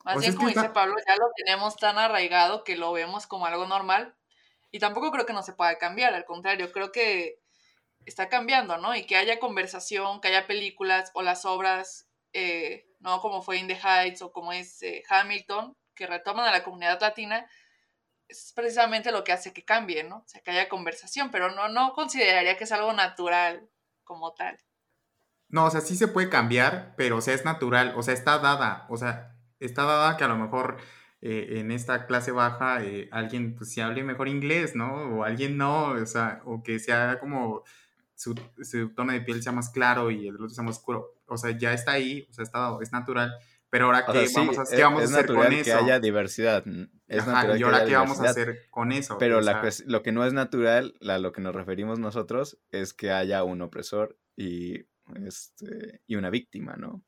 Más 0.05 0.16
O 0.18 0.20
sea, 0.22 0.30
bien, 0.30 0.38
como 0.38 0.47
dice 0.47 0.62
está- 0.62 0.74
Pablo, 0.74 0.95
ya 1.05 1.16
lo 1.18 1.26
tenemos 1.36 1.76
tan 1.76 1.97
arraigado 1.97 2.64
que 2.64 2.78
lo 2.78 2.93
vemos 2.93 3.28
como 3.28 3.45
algo 3.45 3.68
normal. 3.68 4.16
Y 4.72 4.80
tampoco 4.80 5.12
creo 5.12 5.26
que 5.26 5.34
no 5.34 5.43
se 5.43 5.53
pueda 5.53 5.78
cambiar, 5.78 6.14
al 6.14 6.24
contrario, 6.26 6.72
creo 6.72 6.91
que 6.93 7.39
está 8.08 8.30
cambiando, 8.30 8.78
¿no? 8.78 8.95
Y 8.95 9.05
que 9.05 9.18
haya 9.18 9.39
conversación, 9.39 10.22
que 10.22 10.30
haya 10.30 10.47
películas 10.47 11.12
o 11.14 11.22
las 11.22 11.45
obras, 11.45 12.10
eh, 12.34 12.88
¿no? 12.99 13.20
Como 13.20 13.41
fue 13.41 13.58
In 13.58 13.68
the 13.68 13.76
Heights 13.76 14.22
o 14.22 14.32
como 14.32 14.53
es 14.53 14.82
eh, 14.82 15.03
Hamilton, 15.10 15.76
que 15.93 16.08
retoman 16.08 16.47
a 16.47 16.51
la 16.51 16.64
comunidad 16.64 16.99
latina, 17.01 17.45
es 18.28 18.53
precisamente 18.55 19.12
lo 19.12 19.24
que 19.24 19.34
hace 19.34 19.53
que 19.53 19.66
cambie, 19.66 20.03
¿no? 20.03 20.18
O 20.18 20.28
sea, 20.28 20.41
que 20.41 20.51
haya 20.51 20.70
conversación, 20.70 21.32
pero 21.32 21.51
no, 21.51 21.68
no 21.68 21.93
consideraría 21.93 22.58
que 22.58 22.64
es 22.64 22.72
algo 22.72 22.93
natural 22.93 23.70
como 24.03 24.34
tal. 24.34 24.58
No, 25.49 25.66
o 25.66 25.70
sea, 25.70 25.82
sí 25.82 25.95
se 25.95 26.08
puede 26.08 26.30
cambiar, 26.30 26.93
pero 26.97 27.18
o 27.18 27.22
sea, 27.22 27.34
es 27.34 27.45
natural, 27.45 27.93
o 27.95 28.03
sea, 28.03 28.14
está 28.14 28.38
dada, 28.39 28.86
o 28.89 28.97
sea, 28.97 29.36
está 29.60 29.84
dada 29.84 30.18
que 30.18 30.26
a 30.26 30.28
lo 30.28 30.38
mejor 30.38 30.78
eh, 31.22 31.60
en 31.60 31.72
esta 31.72 32.05
clase 32.05 32.32
baja 32.32 32.80
alguien 33.12 33.55
pues 33.55 33.72
sí 33.72 33.82
hable 33.82 34.03
mejor 34.03 34.28
inglés, 34.28 34.76
¿no? 34.76 35.20
O 35.20 35.24
alguien 35.24 35.58
no, 35.58 35.91
o 35.91 36.05
sea, 36.05 36.41
o 36.45 36.64
que 36.64 36.80
sea 36.80 37.20
como 37.20 37.64
su, 38.18 38.36
su 38.63 38.89
tono 38.95 39.13
de 39.13 39.22
piel 39.22 39.43
sea 39.43 39.51
más 39.51 39.70
claro 39.70 40.09
y 40.09 40.28
el 40.28 40.36
otro 40.36 40.49
sea 40.49 40.63
más 40.63 40.78
oscuro, 40.78 41.13
o 41.28 41.38
sea, 41.38 41.55
ya 41.55 41.72
está 41.74 41.91
ahí, 41.93 42.28
o 42.30 42.34
sea, 42.34 42.43
está 42.43 42.76
es 42.82 42.91
natural, 42.91 43.32
Pero 43.70 43.86
ahora, 43.86 44.05
¿qué, 44.05 44.28
vamos, 44.36 44.57
a, 44.57 44.63
¿qué 44.65 44.82
e, 44.82 44.84
vamos 44.84 45.01
a 45.01 45.05
hacer 45.05 45.28
con 45.28 45.53
eso? 45.53 45.63
que 45.63 45.74
haya 45.74 45.99
diversidad. 45.99 46.65
Es 47.07 47.28
natural 47.28 47.59
y 47.59 47.63
ahora, 47.63 47.86
¿qué 47.86 47.95
vamos 47.95 48.20
a 48.20 48.30
hacer 48.30 48.68
con 48.72 48.91
eso? 48.91 49.18
Pero 49.20 49.39
la, 49.39 49.61
lo 49.86 50.01
que 50.01 50.11
no 50.11 50.26
es 50.26 50.34
natural, 50.34 50.95
a 51.07 51.20
lo 51.20 51.32
que 51.32 51.41
nos 51.41 51.53
referimos 51.53 51.99
nosotros, 51.99 52.57
es 52.72 52.93
que 52.93 53.11
haya 53.11 53.43
un 53.43 53.61
opresor 53.61 54.18
y, 54.36 54.86
este, 55.24 56.01
y 56.07 56.15
una 56.15 56.32
víctima, 56.32 56.76
¿no? 56.76 57.03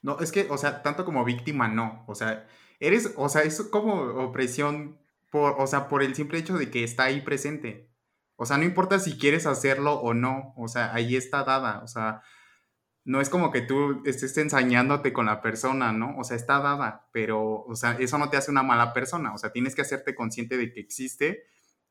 No, 0.00 0.18
es 0.20 0.32
que, 0.32 0.46
o 0.48 0.56
sea, 0.56 0.82
tanto 0.82 1.04
como 1.04 1.24
víctima, 1.26 1.68
no. 1.68 2.04
O 2.06 2.14
sea, 2.14 2.46
eres, 2.80 3.12
o 3.16 3.28
sea, 3.28 3.42
es 3.42 3.60
como 3.64 4.00
opresión 4.24 4.98
por, 5.30 5.56
o 5.58 5.66
sea, 5.66 5.88
por 5.88 6.02
el 6.02 6.14
simple 6.14 6.38
hecho 6.38 6.56
de 6.56 6.70
que 6.70 6.84
está 6.84 7.04
ahí 7.04 7.20
presente. 7.20 7.87
O 8.40 8.46
sea, 8.46 8.56
no 8.56 8.62
importa 8.62 9.00
si 9.00 9.18
quieres 9.18 9.46
hacerlo 9.46 9.94
o 9.94 10.14
no, 10.14 10.54
o 10.56 10.68
sea, 10.68 10.94
ahí 10.94 11.16
está 11.16 11.42
dada, 11.42 11.80
o 11.82 11.88
sea, 11.88 12.22
no 13.04 13.20
es 13.20 13.30
como 13.30 13.50
que 13.50 13.62
tú 13.62 14.00
estés 14.06 14.38
ensañándote 14.38 15.12
con 15.12 15.26
la 15.26 15.42
persona, 15.42 15.90
¿no? 15.92 16.16
O 16.16 16.22
sea, 16.22 16.36
está 16.36 16.60
dada, 16.60 17.08
pero, 17.12 17.64
o 17.64 17.74
sea, 17.74 17.96
eso 17.98 18.16
no 18.16 18.30
te 18.30 18.36
hace 18.36 18.52
una 18.52 18.62
mala 18.62 18.92
persona, 18.92 19.34
o 19.34 19.38
sea, 19.38 19.50
tienes 19.50 19.74
que 19.74 19.82
hacerte 19.82 20.14
consciente 20.14 20.56
de 20.56 20.72
que 20.72 20.78
existe 20.78 21.46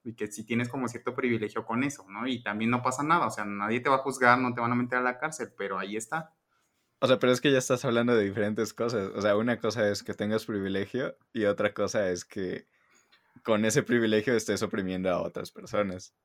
y 0.06 0.16
que 0.16 0.28
si 0.28 0.46
tienes 0.46 0.70
como 0.70 0.88
cierto 0.88 1.14
privilegio 1.14 1.66
con 1.66 1.84
eso, 1.84 2.06
¿no? 2.08 2.28
Y 2.28 2.42
también 2.42 2.72
no 2.72 2.82
pasa 2.82 3.04
nada, 3.04 3.28
o 3.28 3.30
sea, 3.30 3.44
nadie 3.44 3.82
te 3.82 3.90
va 3.90 3.98
a 3.98 4.04
juzgar, 4.04 4.40
no 4.40 4.54
te 4.54 4.62
van 4.62 4.72
a 4.72 4.76
meter 4.76 5.00
a 5.00 5.02
la 5.02 5.20
cárcel, 5.20 5.52
pero 5.58 5.78
ahí 5.78 5.98
está. 5.98 6.34
O 7.00 7.08
sea, 7.08 7.20
pero 7.20 7.34
es 7.34 7.42
que 7.42 7.52
ya 7.52 7.58
estás 7.58 7.84
hablando 7.84 8.16
de 8.16 8.24
diferentes 8.24 8.74
cosas. 8.74 9.12
O 9.14 9.22
sea, 9.22 9.36
una 9.36 9.60
cosa 9.60 9.90
es 9.90 10.02
que 10.02 10.14
tengas 10.14 10.46
privilegio 10.46 11.18
y 11.34 11.44
otra 11.44 11.74
cosa 11.74 12.10
es 12.10 12.24
que 12.24 12.68
con 13.44 13.66
ese 13.66 13.84
privilegio 13.84 14.34
estés 14.34 14.64
oprimiendo 14.64 15.10
a 15.10 15.22
otras 15.22 15.52
personas. 15.52 16.16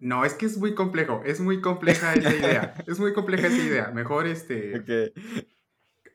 No, 0.00 0.24
es 0.24 0.34
que 0.34 0.46
es 0.46 0.56
muy 0.56 0.74
complejo, 0.74 1.22
es 1.24 1.40
muy 1.40 1.60
compleja 1.60 2.14
esa 2.14 2.34
idea, 2.34 2.74
es 2.86 2.98
muy 2.98 3.12
compleja 3.12 3.46
esa 3.46 3.62
idea. 3.62 3.90
Mejor 3.92 4.26
este... 4.26 4.80
Ok. 4.80 5.14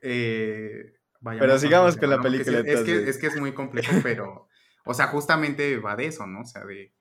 Eh, 0.02 0.96
pero 1.22 1.58
sigamos 1.58 1.96
con 1.96 2.10
la 2.10 2.20
película. 2.20 2.60
Es, 2.60 2.82
que, 2.82 3.08
es 3.08 3.18
que 3.18 3.26
es 3.26 3.40
muy 3.40 3.52
complejo, 3.52 3.92
pero, 4.02 4.48
o 4.84 4.94
sea, 4.94 5.08
justamente 5.08 5.76
va 5.78 5.96
de 5.96 6.06
eso, 6.06 6.26
¿no? 6.26 6.40
O 6.40 6.44
sea, 6.44 6.64
de 6.64 6.92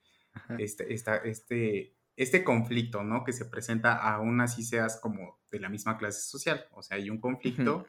este, 0.57 0.93
esta, 0.93 1.17
este, 1.17 1.95
este 2.15 2.43
conflicto, 2.43 3.03
¿no? 3.03 3.23
Que 3.23 3.33
se 3.33 3.45
presenta 3.45 3.95
aún 3.95 4.41
así 4.41 4.63
seas 4.63 4.99
como 4.99 5.39
de 5.51 5.59
la 5.59 5.69
misma 5.69 5.97
clase 5.97 6.21
social. 6.21 6.65
O 6.71 6.81
sea, 6.81 6.97
hay 6.97 7.09
un 7.09 7.19
conflicto 7.19 7.85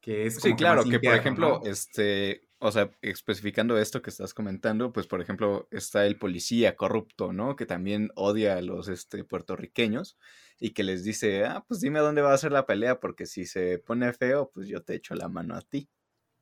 que 0.00 0.26
es... 0.26 0.36
sí, 0.36 0.54
claro, 0.54 0.84
que 0.84 1.00
por 1.00 1.14
ejemplo, 1.14 1.60
este, 1.64 2.48
o 2.60 2.70
sea, 2.70 2.90
especificando 3.00 3.78
esto 3.78 4.02
que 4.02 4.10
estás 4.10 4.34
comentando, 4.34 4.92
pues 4.92 5.06
por 5.06 5.22
ejemplo 5.22 5.66
está 5.70 6.06
el 6.06 6.18
policía 6.18 6.76
corrupto, 6.76 7.32
¿no? 7.32 7.56
Que 7.56 7.64
también 7.64 8.10
odia 8.16 8.56
a 8.56 8.62
los 8.62 8.88
este, 8.88 9.24
puertorriqueños 9.24 10.18
y 10.58 10.70
que 10.70 10.84
les 10.84 11.02
dice, 11.02 11.46
ah, 11.46 11.64
pues 11.66 11.80
dime 11.80 12.00
dónde 12.00 12.20
va 12.20 12.34
a 12.34 12.38
ser 12.38 12.52
la 12.52 12.66
pelea 12.66 13.00
porque 13.00 13.24
si 13.24 13.46
se 13.46 13.78
pone 13.78 14.12
feo, 14.12 14.50
pues 14.52 14.68
yo 14.68 14.82
te 14.82 14.94
echo 14.94 15.14
la 15.14 15.28
mano 15.28 15.56
a 15.56 15.62
ti. 15.62 15.88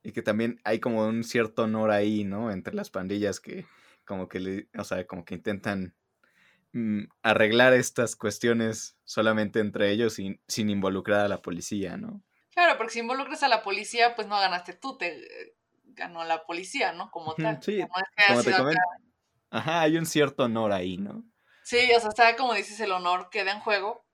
Y 0.02 0.10
que 0.12 0.22
también 0.22 0.60
hay 0.64 0.80
como 0.80 1.06
un 1.06 1.22
cierto 1.22 1.62
honor 1.64 1.92
ahí, 1.92 2.24
¿no? 2.24 2.50
Entre 2.50 2.74
las 2.74 2.90
pandillas 2.90 3.38
que 3.38 3.66
como 4.04 4.28
que, 4.28 4.40
le, 4.40 4.68
o 4.76 4.82
sea, 4.82 5.06
como 5.06 5.24
que 5.24 5.34
intentan 5.34 5.94
mm, 6.72 7.04
arreglar 7.22 7.74
estas 7.74 8.16
cuestiones 8.16 8.98
solamente 9.04 9.60
entre 9.60 9.92
ellos 9.92 10.14
sin, 10.14 10.40
sin 10.48 10.68
involucrar 10.68 11.20
a 11.20 11.28
la 11.28 11.42
policía, 11.42 11.96
¿no? 11.96 12.24
Claro, 12.50 12.76
porque 12.76 12.94
si 12.94 12.98
involucras 12.98 13.44
a 13.44 13.48
la 13.48 13.62
policía, 13.62 14.16
pues 14.16 14.26
no 14.26 14.40
ganaste 14.40 14.72
tú, 14.72 14.98
te 14.98 15.56
ganó 15.98 16.24
la 16.24 16.44
policía, 16.46 16.92
¿no? 16.92 17.10
Como 17.10 17.34
tal. 17.34 17.62
Sí, 17.62 17.84
como 18.28 18.42
te 18.42 18.52
comento. 18.52 18.80
Ajá, 19.50 19.82
hay 19.82 19.96
un 19.96 20.06
cierto 20.06 20.44
honor 20.44 20.72
ahí, 20.72 20.98
¿no? 20.98 21.24
Sí, 21.64 21.90
o 21.94 22.00
sea, 22.00 22.08
está 22.08 22.36
como 22.36 22.54
dices, 22.54 22.80
el 22.80 22.92
honor 22.92 23.28
queda 23.30 23.52
en 23.52 23.60
juego. 23.60 24.06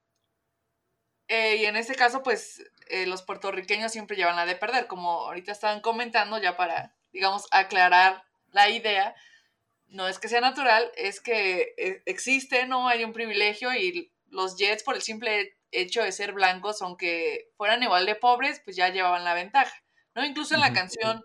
Eh, 1.28 1.56
y 1.56 1.64
en 1.66 1.76
este 1.76 1.94
caso, 1.94 2.22
pues, 2.22 2.62
eh, 2.88 3.06
los 3.06 3.22
puertorriqueños 3.22 3.92
siempre 3.92 4.16
llevan 4.16 4.36
la 4.36 4.46
de 4.46 4.56
perder, 4.56 4.86
como 4.86 5.22
ahorita 5.22 5.52
estaban 5.52 5.80
comentando, 5.80 6.38
ya 6.38 6.56
para, 6.56 6.96
digamos, 7.12 7.46
aclarar 7.50 8.24
la 8.50 8.68
idea. 8.68 9.14
No 9.86 10.08
es 10.08 10.18
que 10.18 10.28
sea 10.28 10.40
natural, 10.40 10.90
es 10.96 11.20
que 11.20 11.74
eh, 11.78 12.02
existe, 12.06 12.66
¿no? 12.66 12.88
Hay 12.88 13.04
un 13.04 13.12
privilegio 13.12 13.72
y 13.72 14.12
los 14.28 14.56
Jets, 14.56 14.82
por 14.82 14.96
el 14.96 15.02
simple 15.02 15.56
hecho 15.70 16.02
de 16.02 16.12
ser 16.12 16.32
blancos, 16.32 16.82
aunque 16.82 17.50
fueran 17.56 17.82
igual 17.82 18.06
de 18.06 18.14
pobres, 18.14 18.60
pues 18.64 18.76
ya 18.76 18.88
llevaban 18.88 19.24
la 19.24 19.34
ventaja, 19.34 19.74
¿no? 20.14 20.24
Incluso 20.24 20.54
en 20.54 20.60
la 20.60 20.72
canción 20.72 21.24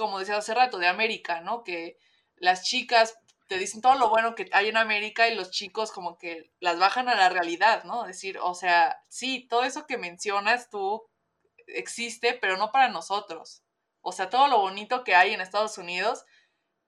como 0.00 0.18
decía 0.18 0.38
hace 0.38 0.54
rato, 0.54 0.78
de 0.78 0.88
América, 0.88 1.42
¿no? 1.42 1.62
Que 1.62 1.98
las 2.36 2.64
chicas 2.64 3.18
te 3.48 3.58
dicen 3.58 3.82
todo 3.82 3.96
lo 3.96 4.08
bueno 4.08 4.34
que 4.34 4.48
hay 4.52 4.68
en 4.68 4.78
América 4.78 5.28
y 5.28 5.34
los 5.34 5.50
chicos 5.50 5.92
como 5.92 6.16
que 6.16 6.50
las 6.58 6.78
bajan 6.78 7.10
a 7.10 7.14
la 7.14 7.28
realidad, 7.28 7.84
¿no? 7.84 8.04
Decir, 8.04 8.38
o 8.38 8.54
sea, 8.54 9.04
sí, 9.08 9.46
todo 9.46 9.64
eso 9.64 9.86
que 9.86 9.98
mencionas 9.98 10.70
tú 10.70 11.02
existe, 11.66 12.32
pero 12.32 12.56
no 12.56 12.72
para 12.72 12.88
nosotros. 12.88 13.62
O 14.00 14.12
sea, 14.12 14.30
todo 14.30 14.48
lo 14.48 14.58
bonito 14.58 15.04
que 15.04 15.14
hay 15.14 15.34
en 15.34 15.42
Estados 15.42 15.76
Unidos 15.76 16.24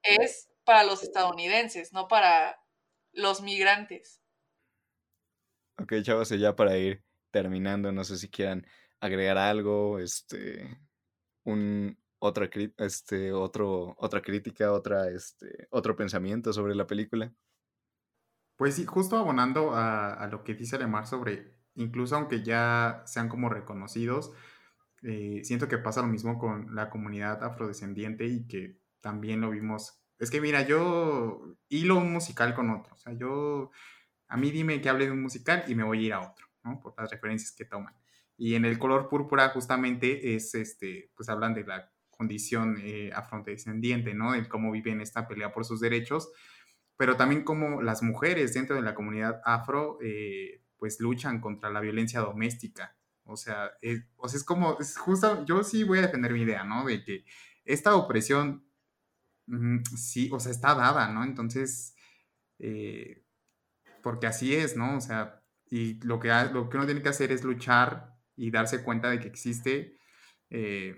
es 0.03 0.49
para 0.65 0.85
los 0.85 1.03
estadounidenses, 1.03 1.93
no 1.93 2.09
para 2.09 2.59
los 3.13 3.43
migrantes. 3.43 4.23
Ok, 5.79 5.95
chavos, 6.03 6.31
ya 6.31 6.57
para 6.57 6.79
ir 6.79 7.05
terminando, 7.31 7.93
no 7.93 8.05
sé 8.05 8.17
si 8.17 8.31
quieran 8.31 8.67
agregar 9.01 9.37
algo, 9.37 9.99
este, 9.99 10.79
un, 11.45 12.02
otra, 12.23 12.49
este, 12.79 13.33
otro, 13.33 13.97
otra 13.99 14.23
crítica, 14.23 14.73
otra, 14.73 15.09
este, 15.09 15.67
otro 15.71 15.97
pensamiento 15.97 16.53
sobre 16.53 16.77
la 16.77 16.87
película. 16.87 17.33
Pues 18.57 18.77
sí, 18.77 18.87
justo 18.87 19.17
abonando 19.17 19.73
a, 19.75 20.29
lo 20.31 20.45
que 20.45 20.55
dice 20.55 20.77
Alemar 20.77 21.09
sobre, 21.09 21.57
incluso 21.75 22.15
aunque 22.15 22.45
ya 22.45 23.03
sean 23.07 23.29
como 23.29 23.49
reconocidos, 23.49 24.33
eh, 25.03 25.41
siento 25.43 25.67
que 25.67 25.79
pasa 25.79 26.01
lo 26.01 26.07
mismo 26.07 26.39
con 26.39 26.77
la 26.77 26.91
comunidad 26.91 27.43
afrodescendiente 27.43 28.25
y 28.27 28.47
que 28.47 28.81
también 29.01 29.41
lo 29.41 29.51
vimos. 29.51 30.01
Es 30.21 30.31
que 30.31 30.41
mira, 30.41 30.63
yo 30.63 31.57
hilo 31.69 31.97
un 31.97 32.13
musical 32.13 32.55
con 32.55 32.71
otro. 32.71 32.95
O 32.95 32.99
sea, 32.99 33.13
yo, 33.15 33.73
a 34.29 34.37
mí 34.37 34.53
dime 34.53 34.81
que 34.81 34.89
hable 34.89 35.07
de 35.07 35.13
un 35.13 35.23
musical 35.23 35.65
y 35.67 35.75
me 35.75 35.83
voy 35.83 36.05
a 36.05 36.07
ir 36.07 36.13
a 36.13 36.21
otro, 36.21 36.47
¿no? 36.63 36.79
Por 36.79 36.95
las 36.97 37.11
referencias 37.11 37.51
que 37.51 37.65
toman. 37.65 37.97
Y 38.37 38.55
en 38.55 38.65
el 38.65 38.79
color 38.79 39.09
púrpura 39.09 39.49
justamente 39.49 40.37
es, 40.37 40.55
este, 40.55 41.11
pues 41.17 41.29
hablan 41.29 41.55
de 41.55 41.65
la 41.65 41.92
condición 42.23 42.79
eh, 42.81 43.11
afrodescendiente, 43.13 44.15
¿no? 44.15 44.33
De 44.33 44.49
cómo 44.49 44.71
viven 44.71 45.01
esta 45.01 45.27
pelea 45.27 45.53
por 45.53 45.65
sus 45.65 45.81
derechos, 45.81 46.31
pero 46.97 47.17
también 47.17 47.43
cómo 47.43 47.83
las 47.83 48.01
mujeres 48.05 48.55
dentro 48.55 48.77
de 48.77 48.83
la 48.83 48.95
comunidad 48.95 49.43
afro, 49.45 49.99
eh, 50.01 50.63
pues 50.77 51.01
luchan 51.01 51.41
contra 51.41 51.69
la 51.69 51.81
violencia 51.81 52.21
doméstica. 52.21 52.97
O 53.25 53.37
sea, 53.37 53.73
es, 53.81 54.05
o 54.17 54.29
sea, 54.29 54.39
es 54.39 54.45
como, 54.45 54.79
es 54.79 54.97
justo, 54.97 55.45
yo 55.47 55.65
sí 55.65 55.83
voy 55.83 55.99
a 55.99 56.03
defender 56.03 56.33
mi 56.33 56.43
idea, 56.43 56.63
¿no? 56.63 56.85
De 56.87 57.03
que 57.03 57.25
esta 57.65 57.97
opresión, 57.97 58.65
mm, 59.47 59.83
sí, 59.97 60.31
o 60.33 60.39
sea, 60.39 60.53
está 60.53 60.77
dada, 60.77 61.09
¿no? 61.09 61.25
Entonces, 61.25 61.97
eh, 62.61 63.25
porque 64.01 64.29
así 64.29 64.55
es, 64.55 64.77
¿no? 64.77 64.97
O 64.97 65.01
sea, 65.01 65.43
y 65.69 65.95
lo 66.05 66.21
que, 66.21 66.29
lo 66.53 66.69
que 66.69 66.77
uno 66.77 66.87
tiene 66.87 67.03
que 67.03 67.09
hacer 67.09 67.33
es 67.33 67.43
luchar 67.43 68.15
y 68.37 68.53
darse 68.53 68.85
cuenta 68.85 69.11
de 69.11 69.19
que 69.19 69.29
existe 69.29 69.99
eh, 70.51 70.95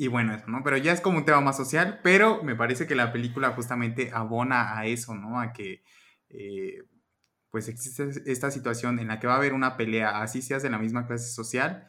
y 0.00 0.08
bueno, 0.08 0.34
eso, 0.34 0.46
¿no? 0.48 0.62
Pero 0.64 0.78
ya 0.78 0.92
es 0.92 1.02
como 1.02 1.18
un 1.18 1.26
tema 1.26 1.42
más 1.42 1.58
social, 1.58 2.00
pero 2.02 2.42
me 2.42 2.56
parece 2.56 2.86
que 2.86 2.94
la 2.94 3.12
película 3.12 3.50
justamente 3.50 4.10
abona 4.14 4.78
a 4.78 4.86
eso, 4.86 5.14
¿no? 5.14 5.38
A 5.38 5.52
que 5.52 5.82
eh, 6.30 6.84
pues 7.50 7.68
existe 7.68 8.08
esta 8.24 8.50
situación 8.50 8.98
en 8.98 9.08
la 9.08 9.20
que 9.20 9.26
va 9.26 9.34
a 9.34 9.36
haber 9.36 9.52
una 9.52 9.76
pelea, 9.76 10.22
así 10.22 10.40
seas 10.40 10.62
de 10.62 10.70
la 10.70 10.78
misma 10.78 11.06
clase 11.06 11.30
social. 11.30 11.86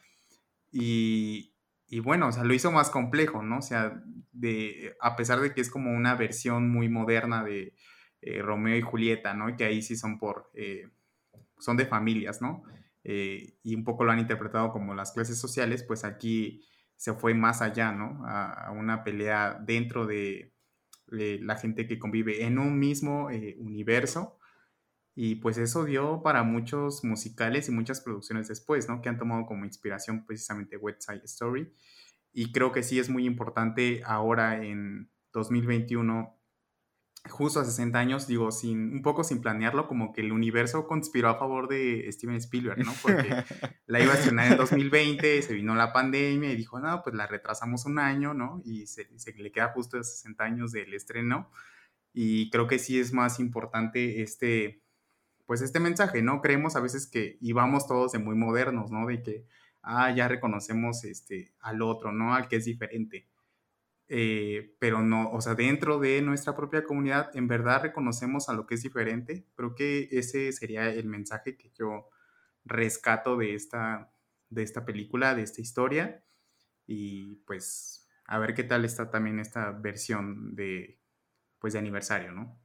Y, 0.73 1.55
y 1.87 2.01
bueno, 2.01 2.27
o 2.27 2.31
sea, 2.33 2.43
lo 2.43 2.53
hizo 2.53 2.69
más 2.69 2.89
complejo, 2.89 3.43
¿no? 3.43 3.59
O 3.59 3.61
sea, 3.61 4.03
de, 4.33 4.93
a 4.99 5.15
pesar 5.15 5.39
de 5.39 5.53
que 5.53 5.61
es 5.61 5.69
como 5.69 5.93
una 5.93 6.15
versión 6.15 6.69
muy 6.69 6.89
moderna 6.89 7.45
de 7.45 7.75
eh, 8.19 8.41
Romeo 8.41 8.75
y 8.75 8.81
Julieta, 8.81 9.33
¿no? 9.35 9.55
Que 9.55 9.63
ahí 9.63 9.81
sí 9.81 9.95
son 9.95 10.19
por, 10.19 10.51
eh, 10.53 10.89
son 11.59 11.77
de 11.77 11.85
familias, 11.85 12.41
¿no? 12.41 12.63
y 13.03 13.73
un 13.73 13.83
poco 13.83 14.03
lo 14.03 14.11
han 14.11 14.19
interpretado 14.19 14.71
como 14.71 14.93
las 14.93 15.11
clases 15.11 15.39
sociales, 15.39 15.83
pues 15.83 16.03
aquí 16.03 16.61
se 17.01 17.15
fue 17.15 17.33
más 17.33 17.63
allá, 17.63 17.91
¿no? 17.91 18.21
A, 18.27 18.69
una 18.77 19.03
pelea 19.03 19.59
dentro 19.59 20.05
de, 20.05 20.53
la 21.07 21.57
gente 21.57 21.87
que 21.87 21.97
convive 21.97 22.45
en 22.45 22.59
un 22.59 22.77
mismo 22.77 23.31
eh, 23.31 23.55
universo. 23.57 24.37
Y 25.15 25.35
pues 25.37 25.57
eso 25.57 25.83
dio 25.83 26.21
para 26.21 26.43
muchos 26.43 27.03
musicales 27.03 27.67
y 27.67 27.71
muchas 27.71 28.01
producciones 28.01 28.47
después, 28.49 28.87
¿no? 28.87 29.01
Que 29.01 29.09
han 29.09 29.17
tomado 29.17 29.47
como 29.47 29.65
inspiración 29.65 30.27
precisamente 30.27 30.77
West 30.77 31.01
Side 31.01 31.23
Story. 31.23 31.73
Y 32.33 32.51
creo 32.51 32.71
que 32.71 32.83
sí 32.83 32.99
es 32.99 33.09
muy 33.09 33.25
importante 33.25 34.03
ahora 34.05 34.63
en 34.63 35.11
2021 35.33 36.39
justo 37.29 37.59
a 37.59 37.65
60 37.65 37.97
años, 37.99 38.27
digo, 38.27 38.51
sin, 38.51 38.93
un 38.93 39.01
poco 39.01 39.23
sin 39.23 39.41
planearlo, 39.41 39.87
como 39.87 40.11
que 40.13 40.21
el 40.21 40.31
universo 40.31 40.87
conspiró 40.87 41.29
a 41.29 41.37
favor 41.37 41.67
de 41.67 42.11
Steven 42.11 42.35
Spielberg, 42.37 42.83
¿no? 42.83 42.93
Porque 43.01 43.43
la 43.85 43.99
iba 43.99 44.13
a 44.13 44.15
estrenar 44.15 44.51
en 44.51 44.57
2020, 44.57 45.41
se 45.41 45.53
vino 45.53 45.75
la 45.75 45.93
pandemia 45.93 46.51
y 46.51 46.55
dijo, 46.55 46.79
no, 46.79 47.01
pues 47.03 47.15
la 47.15 47.27
retrasamos 47.27 47.85
un 47.85 47.99
año, 47.99 48.33
¿no? 48.33 48.61
Y 48.65 48.87
se, 48.87 49.07
le 49.37 49.51
queda 49.51 49.69
justo 49.69 49.99
a 49.99 50.03
60 50.03 50.43
años 50.43 50.71
del 50.71 50.93
estreno. 50.93 51.49
Y 52.13 52.49
creo 52.49 52.67
que 52.67 52.79
sí 52.79 52.99
es 52.99 53.13
más 53.13 53.39
importante 53.39 54.21
este, 54.21 54.81
pues 55.45 55.61
este 55.61 55.79
mensaje, 55.79 56.21
¿no? 56.21 56.41
Creemos 56.41 56.75
a 56.75 56.81
veces 56.81 57.07
que 57.07 57.37
íbamos 57.39 57.87
todos 57.87 58.11
de 58.11 58.19
muy 58.19 58.35
modernos, 58.35 58.91
¿no? 58.91 59.07
De 59.07 59.21
que 59.21 59.45
ah, 59.83 60.13
ya 60.13 60.27
reconocemos 60.27 61.03
este, 61.03 61.53
al 61.59 61.81
otro, 61.81 62.11
¿no? 62.11 62.33
Al 62.33 62.47
que 62.47 62.57
es 62.57 62.65
diferente. 62.65 63.30
Eh, 64.13 64.75
pero 64.77 65.01
no, 65.01 65.31
o 65.31 65.39
sea, 65.39 65.55
dentro 65.55 65.97
de 65.97 66.21
nuestra 66.21 66.53
propia 66.53 66.83
comunidad, 66.83 67.33
en 67.33 67.47
verdad 67.47 67.83
reconocemos 67.83 68.49
a 68.49 68.53
lo 68.53 68.67
que 68.67 68.75
es 68.75 68.83
diferente. 68.83 69.45
Creo 69.55 69.73
que 69.73 70.09
ese 70.11 70.51
sería 70.51 70.89
el 70.89 71.05
mensaje 71.05 71.55
que 71.55 71.71
yo 71.71 72.09
rescato 72.65 73.37
de 73.37 73.55
esta, 73.55 74.11
de 74.49 74.63
esta 74.63 74.83
película, 74.83 75.33
de 75.33 75.43
esta 75.43 75.61
historia. 75.61 76.25
Y 76.85 77.35
pues 77.47 78.09
a 78.25 78.37
ver 78.37 78.53
qué 78.53 78.65
tal 78.65 78.83
está 78.83 79.09
también 79.09 79.39
esta 79.39 79.71
versión 79.71 80.57
de, 80.57 80.99
pues, 81.59 81.71
de 81.71 81.79
aniversario, 81.79 82.33
¿no? 82.33 82.59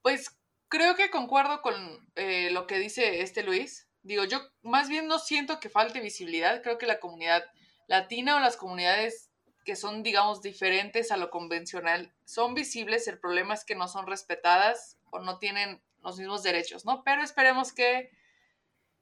Pues 0.00 0.40
creo 0.68 0.96
que 0.96 1.10
concuerdo 1.10 1.60
con 1.60 1.74
eh, 2.14 2.50
lo 2.50 2.66
que 2.66 2.78
dice 2.78 3.20
este 3.20 3.42
Luis. 3.42 3.90
Digo, 4.02 4.24
yo 4.24 4.40
más 4.62 4.88
bien 4.88 5.06
no 5.06 5.18
siento 5.18 5.60
que 5.60 5.68
falte 5.68 6.00
visibilidad. 6.00 6.62
Creo 6.62 6.78
que 6.78 6.86
la 6.86 6.98
comunidad 6.98 7.44
latina 7.88 8.36
o 8.36 8.40
las 8.40 8.56
comunidades 8.56 9.33
que 9.64 9.76
son, 9.76 10.02
digamos, 10.02 10.42
diferentes 10.42 11.10
a 11.10 11.16
lo 11.16 11.30
convencional 11.30 12.12
son 12.24 12.54
visibles. 12.54 13.08
El 13.08 13.18
problema 13.18 13.54
es 13.54 13.64
que 13.64 13.74
no 13.74 13.88
son 13.88 14.06
respetadas 14.06 14.98
o 15.10 15.18
no 15.18 15.38
tienen 15.38 15.80
los 16.02 16.18
mismos 16.18 16.42
derechos, 16.42 16.84
¿no? 16.84 17.02
Pero 17.02 17.22
esperemos 17.22 17.72
que 17.72 18.10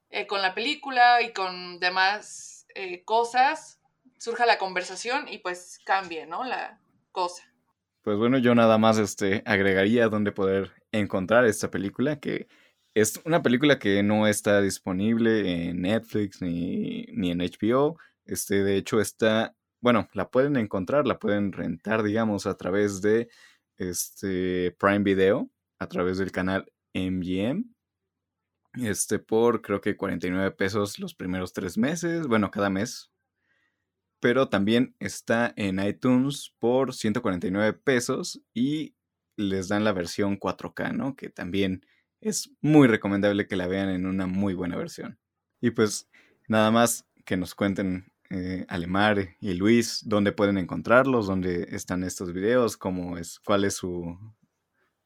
eh, 0.09 0.27
con 0.27 0.41
la 0.41 0.55
película 0.55 1.21
y 1.21 1.33
con 1.33 1.79
demás 1.79 2.65
eh, 2.75 3.03
cosas 3.03 3.81
surja 4.17 4.45
la 4.45 4.57
conversación 4.57 5.27
y 5.27 5.39
pues 5.39 5.79
cambie, 5.85 6.25
¿no? 6.25 6.43
La 6.43 6.79
cosa. 7.11 7.43
Pues 8.03 8.17
bueno, 8.17 8.37
yo 8.37 8.53
nada 8.55 8.77
más 8.77 8.97
este, 8.97 9.43
agregaría 9.45 10.07
dónde 10.07 10.31
poder 10.31 10.71
encontrar 10.91 11.45
esta 11.45 11.71
película, 11.71 12.19
que 12.19 12.47
es 12.93 13.19
una 13.25 13.41
película 13.41 13.79
que 13.79 14.03
no 14.03 14.27
está 14.27 14.61
disponible 14.61 15.69
en 15.69 15.81
Netflix 15.81 16.41
ni, 16.41 17.05
ni 17.13 17.31
en 17.31 17.39
HBO. 17.39 17.97
Este, 18.25 18.63
de 18.63 18.77
hecho, 18.77 19.01
está 19.01 19.55
bueno, 19.83 20.07
la 20.13 20.31
pueden 20.31 20.55
encontrar, 20.55 21.05
la 21.05 21.19
pueden 21.19 21.51
rentar, 21.51 22.03
digamos, 22.03 22.47
a 22.47 22.55
través 22.55 23.01
de 23.01 23.27
este 23.75 24.71
Prime 24.79 24.99
Video, 24.99 25.51
a 25.77 25.89
través 25.89 26.17
del 26.19 26.31
canal 26.31 26.71
MGM. 26.93 27.65
Este, 28.75 29.19
por 29.19 29.61
creo 29.61 29.81
que 29.81 29.97
49 29.97 30.51
pesos 30.51 30.99
los 30.99 31.13
primeros 31.13 31.51
tres 31.51 31.77
meses, 31.77 32.27
bueno, 32.27 32.49
cada 32.49 32.69
mes. 32.69 33.11
Pero 34.21 34.47
también 34.47 34.95
está 34.99 35.53
en 35.57 35.85
iTunes 35.85 36.55
por 36.59 36.93
149 36.93 37.73
pesos 37.73 38.41
y 38.53 38.95
les 39.35 39.67
dan 39.67 39.83
la 39.83 39.91
versión 39.91 40.39
4K, 40.39 40.93
¿no? 40.95 41.17
Que 41.17 41.29
también 41.29 41.85
es 42.21 42.55
muy 42.61 42.87
recomendable 42.87 43.47
que 43.47 43.57
la 43.57 43.67
vean 43.67 43.89
en 43.89 44.05
una 44.05 44.27
muy 44.27 44.53
buena 44.53 44.77
versión. 44.77 45.19
Y 45.59 45.71
pues 45.71 46.09
nada 46.47 46.71
más 46.71 47.05
que 47.25 47.35
nos 47.35 47.53
cuenten 47.53 48.12
eh, 48.29 48.65
Alemar 48.67 49.35
y 49.39 49.53
Luis, 49.53 50.01
dónde 50.05 50.31
pueden 50.31 50.57
encontrarlos, 50.57 51.27
dónde 51.27 51.67
están 51.71 52.03
estos 52.03 52.33
videos, 52.33 52.77
cómo 52.77 53.17
es, 53.17 53.39
cuál 53.39 53.65
es 53.65 53.75
su, 53.75 54.17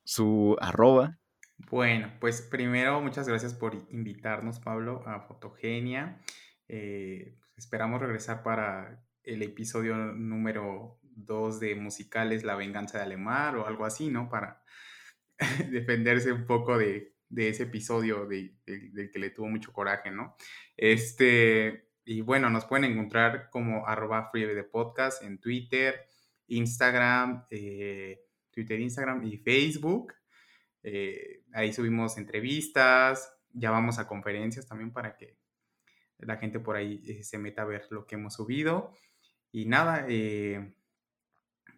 su 0.03 0.55
arroba. 0.61 1.20
Bueno, 1.70 2.11
pues 2.20 2.41
primero 2.41 3.01
muchas 3.01 3.28
gracias 3.28 3.53
por 3.53 3.76
invitarnos, 3.89 4.59
Pablo, 4.59 5.03
a 5.07 5.22
Fotogenia. 5.22 6.22
Eh, 6.68 7.36
esperamos 7.57 7.99
regresar 7.99 8.43
para 8.43 9.03
el 9.24 9.41
episodio 9.41 9.95
número 9.95 10.99
2 11.01 11.59
de 11.59 11.76
musicales 11.76 12.43
La 12.43 12.55
venganza 12.55 12.99
de 12.99 13.05
Alemar 13.05 13.57
o 13.57 13.68
algo 13.68 13.86
así, 13.86 14.09
¿no? 14.09 14.30
Para 14.30 14.63
defenderse 15.72 16.32
un 16.32 16.45
poco 16.45 16.78
de, 16.78 17.13
ese 17.36 17.63
episodio 17.63 18.26
del 18.28 18.55
que 18.65 19.20
le 19.20 19.32
tuvo 19.32 19.47
mucho 19.47 19.74
coraje, 19.74 20.11
¿no? 20.11 20.36
Este, 20.78 21.86
y 22.09 22.21
bueno, 22.21 22.49
nos 22.49 22.63
pueden 22.63 22.89
encontrar 22.89 23.49
como 23.49 23.85
arroba 23.85 24.31
de 24.33 24.63
podcast 24.63 25.21
en 25.23 25.39
Twitter, 25.39 26.07
Instagram, 26.47 27.43
eh, 27.51 28.21
Twitter, 28.49 28.79
Instagram 28.79 29.25
y 29.25 29.37
Facebook. 29.39 30.13
Eh, 30.83 31.43
ahí 31.51 31.73
subimos 31.73 32.17
entrevistas, 32.17 33.37
ya 33.51 33.71
vamos 33.71 33.99
a 33.99 34.07
conferencias 34.07 34.65
también 34.69 34.93
para 34.93 35.17
que 35.17 35.35
la 36.19 36.37
gente 36.37 36.61
por 36.61 36.77
ahí 36.77 37.03
eh, 37.05 37.23
se 37.23 37.37
meta 37.37 37.63
a 37.63 37.65
ver 37.65 37.85
lo 37.89 38.07
que 38.07 38.15
hemos 38.15 38.35
subido. 38.35 38.93
Y 39.51 39.65
nada, 39.65 40.07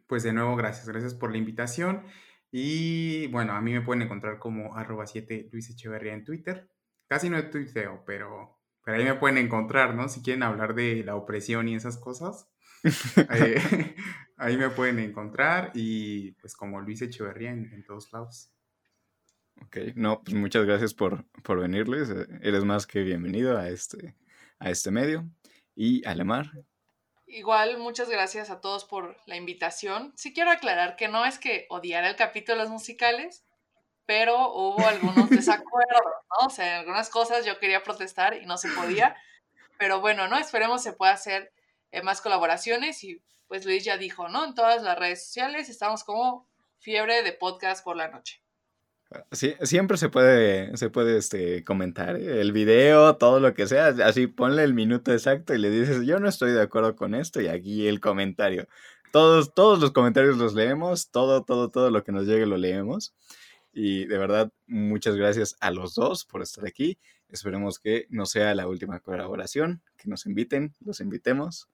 pues 0.05 0.21
de 0.21 0.31
nuevo, 0.31 0.55
gracias, 0.55 0.87
gracias 0.87 1.15
por 1.15 1.31
la 1.31 1.39
invitación. 1.39 2.03
Y 2.51 3.25
bueno, 3.27 3.53
a 3.53 3.61
mí 3.61 3.73
me 3.73 3.81
pueden 3.81 4.03
encontrar 4.03 4.37
como 4.37 4.77
arroba 4.77 5.07
7 5.07 5.49
Luis 5.51 5.71
Echeverría 5.71 6.13
en 6.13 6.23
Twitter. 6.23 6.69
Casi 7.07 7.31
no 7.31 7.49
tuiteo, 7.49 8.03
pero 8.05 8.58
pero 8.89 9.01
ahí 9.03 9.07
me 9.07 9.19
pueden 9.19 9.37
encontrar, 9.37 9.93
¿no? 9.93 10.09
Si 10.09 10.23
quieren 10.23 10.41
hablar 10.41 10.73
de 10.73 11.03
la 11.03 11.15
opresión 11.15 11.67
y 11.67 11.75
esas 11.75 11.99
cosas, 11.99 12.49
eh, 13.31 13.95
ahí 14.37 14.57
me 14.57 14.71
pueden 14.71 14.97
encontrar 14.97 15.69
y 15.75 16.31
pues 16.31 16.55
como 16.55 16.81
Luis 16.81 17.03
Echeverría 17.03 17.51
en, 17.51 17.83
todos 17.85 18.11
lados. 18.11 18.49
Ok, 19.61 19.77
no, 19.93 20.23
pues 20.23 20.35
muchas 20.35 20.65
gracias 20.65 20.95
por, 20.95 21.23
por 21.43 21.59
venirles. 21.59 22.09
Eh, 22.09 22.25
eres 22.41 22.63
más 22.65 22.87
que 22.87 23.03
bienvenido 23.03 23.59
a 23.59 23.69
este, 23.69 24.15
a 24.57 24.71
este 24.71 24.89
medio. 24.89 25.29
Y 25.75 26.03
Alemar. 26.07 26.49
Igual, 27.27 27.77
muchas 27.77 28.09
gracias 28.09 28.49
a 28.49 28.59
todos 28.59 28.85
por 28.85 29.17
la 29.27 29.35
invitación. 29.35 30.13
Sí 30.15 30.33
quiero 30.33 30.49
aclarar 30.49 30.95
que 30.95 31.09
no 31.09 31.27
es 31.27 31.37
que 31.37 31.67
odiara 31.69 32.09
el 32.09 32.15
capítulo 32.15 32.57
de 32.57 32.63
los 32.63 32.71
musicales, 32.71 33.45
pero 34.09 34.51
hubo 34.55 34.87
algunos 34.87 35.29
desacuerdos, 35.29 36.01
¿no? 36.31 36.47
O 36.47 36.49
sea, 36.49 36.67
en 36.67 36.79
algunas 36.79 37.11
cosas 37.11 37.45
yo 37.45 37.59
quería 37.59 37.83
protestar 37.83 38.33
y 38.41 38.47
no 38.47 38.57
se 38.57 38.69
podía, 38.69 39.15
pero 39.77 40.01
bueno, 40.01 40.27
¿no? 40.27 40.39
Esperemos 40.39 40.81
se 40.81 40.93
pueda 40.93 41.11
hacer 41.11 41.53
eh, 41.91 42.01
más 42.01 42.19
colaboraciones 42.19 43.03
y 43.03 43.21
pues 43.47 43.65
Luis 43.65 43.85
ya 43.85 43.97
dijo, 43.97 44.27
¿no? 44.27 44.45
En 44.45 44.55
todas 44.55 44.81
las 44.81 44.97
redes 44.97 45.23
sociales 45.23 45.69
estamos 45.69 46.03
como 46.03 46.47
fiebre 46.79 47.21
de 47.21 47.33
podcast 47.33 47.83
por 47.83 47.97
la 47.97 48.07
noche. 48.07 48.41
Sí, 49.31 49.53
siempre 49.61 49.95
se 49.95 50.09
puede, 50.09 50.75
se 50.75 50.89
puede 50.89 51.15
este, 51.15 51.63
comentar 51.63 52.15
el 52.15 52.51
video, 52.51 53.15
todo 53.17 53.39
lo 53.39 53.53
que 53.53 53.67
sea, 53.67 53.89
así 54.05 54.25
ponle 54.25 54.63
el 54.63 54.73
minuto 54.73 55.13
exacto 55.13 55.53
y 55.53 55.59
le 55.59 55.69
dices, 55.69 56.03
yo 56.07 56.19
no 56.19 56.27
estoy 56.27 56.51
de 56.53 56.63
acuerdo 56.63 56.95
con 56.95 57.13
esto 57.13 57.41
y 57.41 57.47
aquí 57.47 57.87
el 57.87 57.99
comentario. 57.99 58.67
Todos, 59.11 59.53
todos 59.53 59.79
los 59.79 59.91
comentarios 59.91 60.37
los 60.37 60.55
leemos, 60.55 61.11
todo, 61.11 61.43
todo, 61.43 61.69
todo 61.69 61.91
lo 61.91 62.03
que 62.03 62.11
nos 62.11 62.25
llegue 62.25 62.47
lo 62.47 62.57
leemos. 62.57 63.13
Y 63.71 64.05
de 64.05 64.17
verdad, 64.17 64.51
muchas 64.67 65.15
gracias 65.15 65.55
a 65.59 65.71
los 65.71 65.95
dos 65.95 66.25
por 66.25 66.41
estar 66.41 66.65
aquí. 66.65 66.97
Esperemos 67.27 67.79
que 67.79 68.07
no 68.09 68.25
sea 68.25 68.55
la 68.55 68.67
última 68.67 68.99
colaboración, 68.99 69.83
que 69.97 70.09
nos 70.09 70.25
inviten, 70.25 70.73
los 70.79 70.99
invitemos 70.99 71.69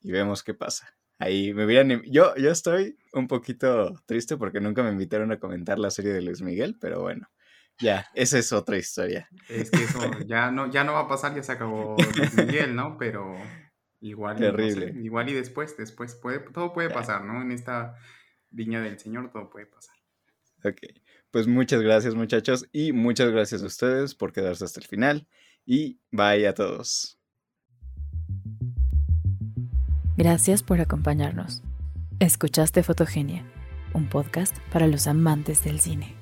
y 0.00 0.12
vemos 0.12 0.42
qué 0.42 0.54
pasa. 0.54 0.94
Ahí 1.18 1.52
me 1.52 1.66
hubieran... 1.66 2.02
Yo, 2.04 2.34
yo 2.36 2.50
estoy 2.50 2.96
un 3.12 3.26
poquito 3.26 4.00
triste 4.06 4.36
porque 4.36 4.60
nunca 4.60 4.82
me 4.82 4.90
invitaron 4.90 5.32
a 5.32 5.38
comentar 5.38 5.78
la 5.78 5.90
serie 5.90 6.12
de 6.12 6.22
Luis 6.22 6.40
Miguel, 6.40 6.78
pero 6.80 7.02
bueno, 7.02 7.28
ya, 7.78 8.06
esa 8.14 8.38
es 8.38 8.52
otra 8.52 8.78
historia. 8.78 9.28
Es 9.48 9.70
que 9.70 9.84
eso 9.84 9.98
ya 10.26 10.50
no, 10.50 10.70
ya 10.70 10.84
no 10.84 10.92
va 10.92 11.00
a 11.00 11.08
pasar, 11.08 11.34
ya 11.34 11.42
se 11.42 11.52
acabó 11.52 11.96
Luis 12.16 12.34
Miguel, 12.34 12.74
¿no? 12.74 12.96
Pero 12.96 13.36
igual... 14.00 14.36
Terrible. 14.36 14.94
igual 15.02 15.28
y 15.28 15.34
después, 15.34 15.76
después, 15.76 16.14
puede, 16.14 16.38
todo 16.38 16.72
puede 16.72 16.88
pasar, 16.88 17.24
¿no? 17.24 17.42
En 17.42 17.50
esta 17.50 17.96
viña 18.50 18.80
del 18.80 18.98
Señor 18.98 19.30
todo 19.30 19.50
puede 19.50 19.66
pasar. 19.66 19.96
Ok. 20.64 20.78
Pues 21.30 21.46
muchas 21.46 21.80
gracias 21.80 22.14
muchachos 22.14 22.66
y 22.72 22.92
muchas 22.92 23.30
gracias 23.30 23.62
a 23.62 23.66
ustedes 23.66 24.14
por 24.14 24.32
quedarse 24.32 24.64
hasta 24.64 24.80
el 24.80 24.86
final 24.86 25.28
y 25.64 26.00
bye 26.10 26.46
a 26.46 26.54
todos. 26.54 27.18
Gracias 30.16 30.62
por 30.62 30.80
acompañarnos. 30.80 31.62
Escuchaste 32.18 32.82
Fotogenia, 32.82 33.44
un 33.94 34.08
podcast 34.08 34.54
para 34.70 34.86
los 34.86 35.06
amantes 35.06 35.64
del 35.64 35.80
cine. 35.80 36.14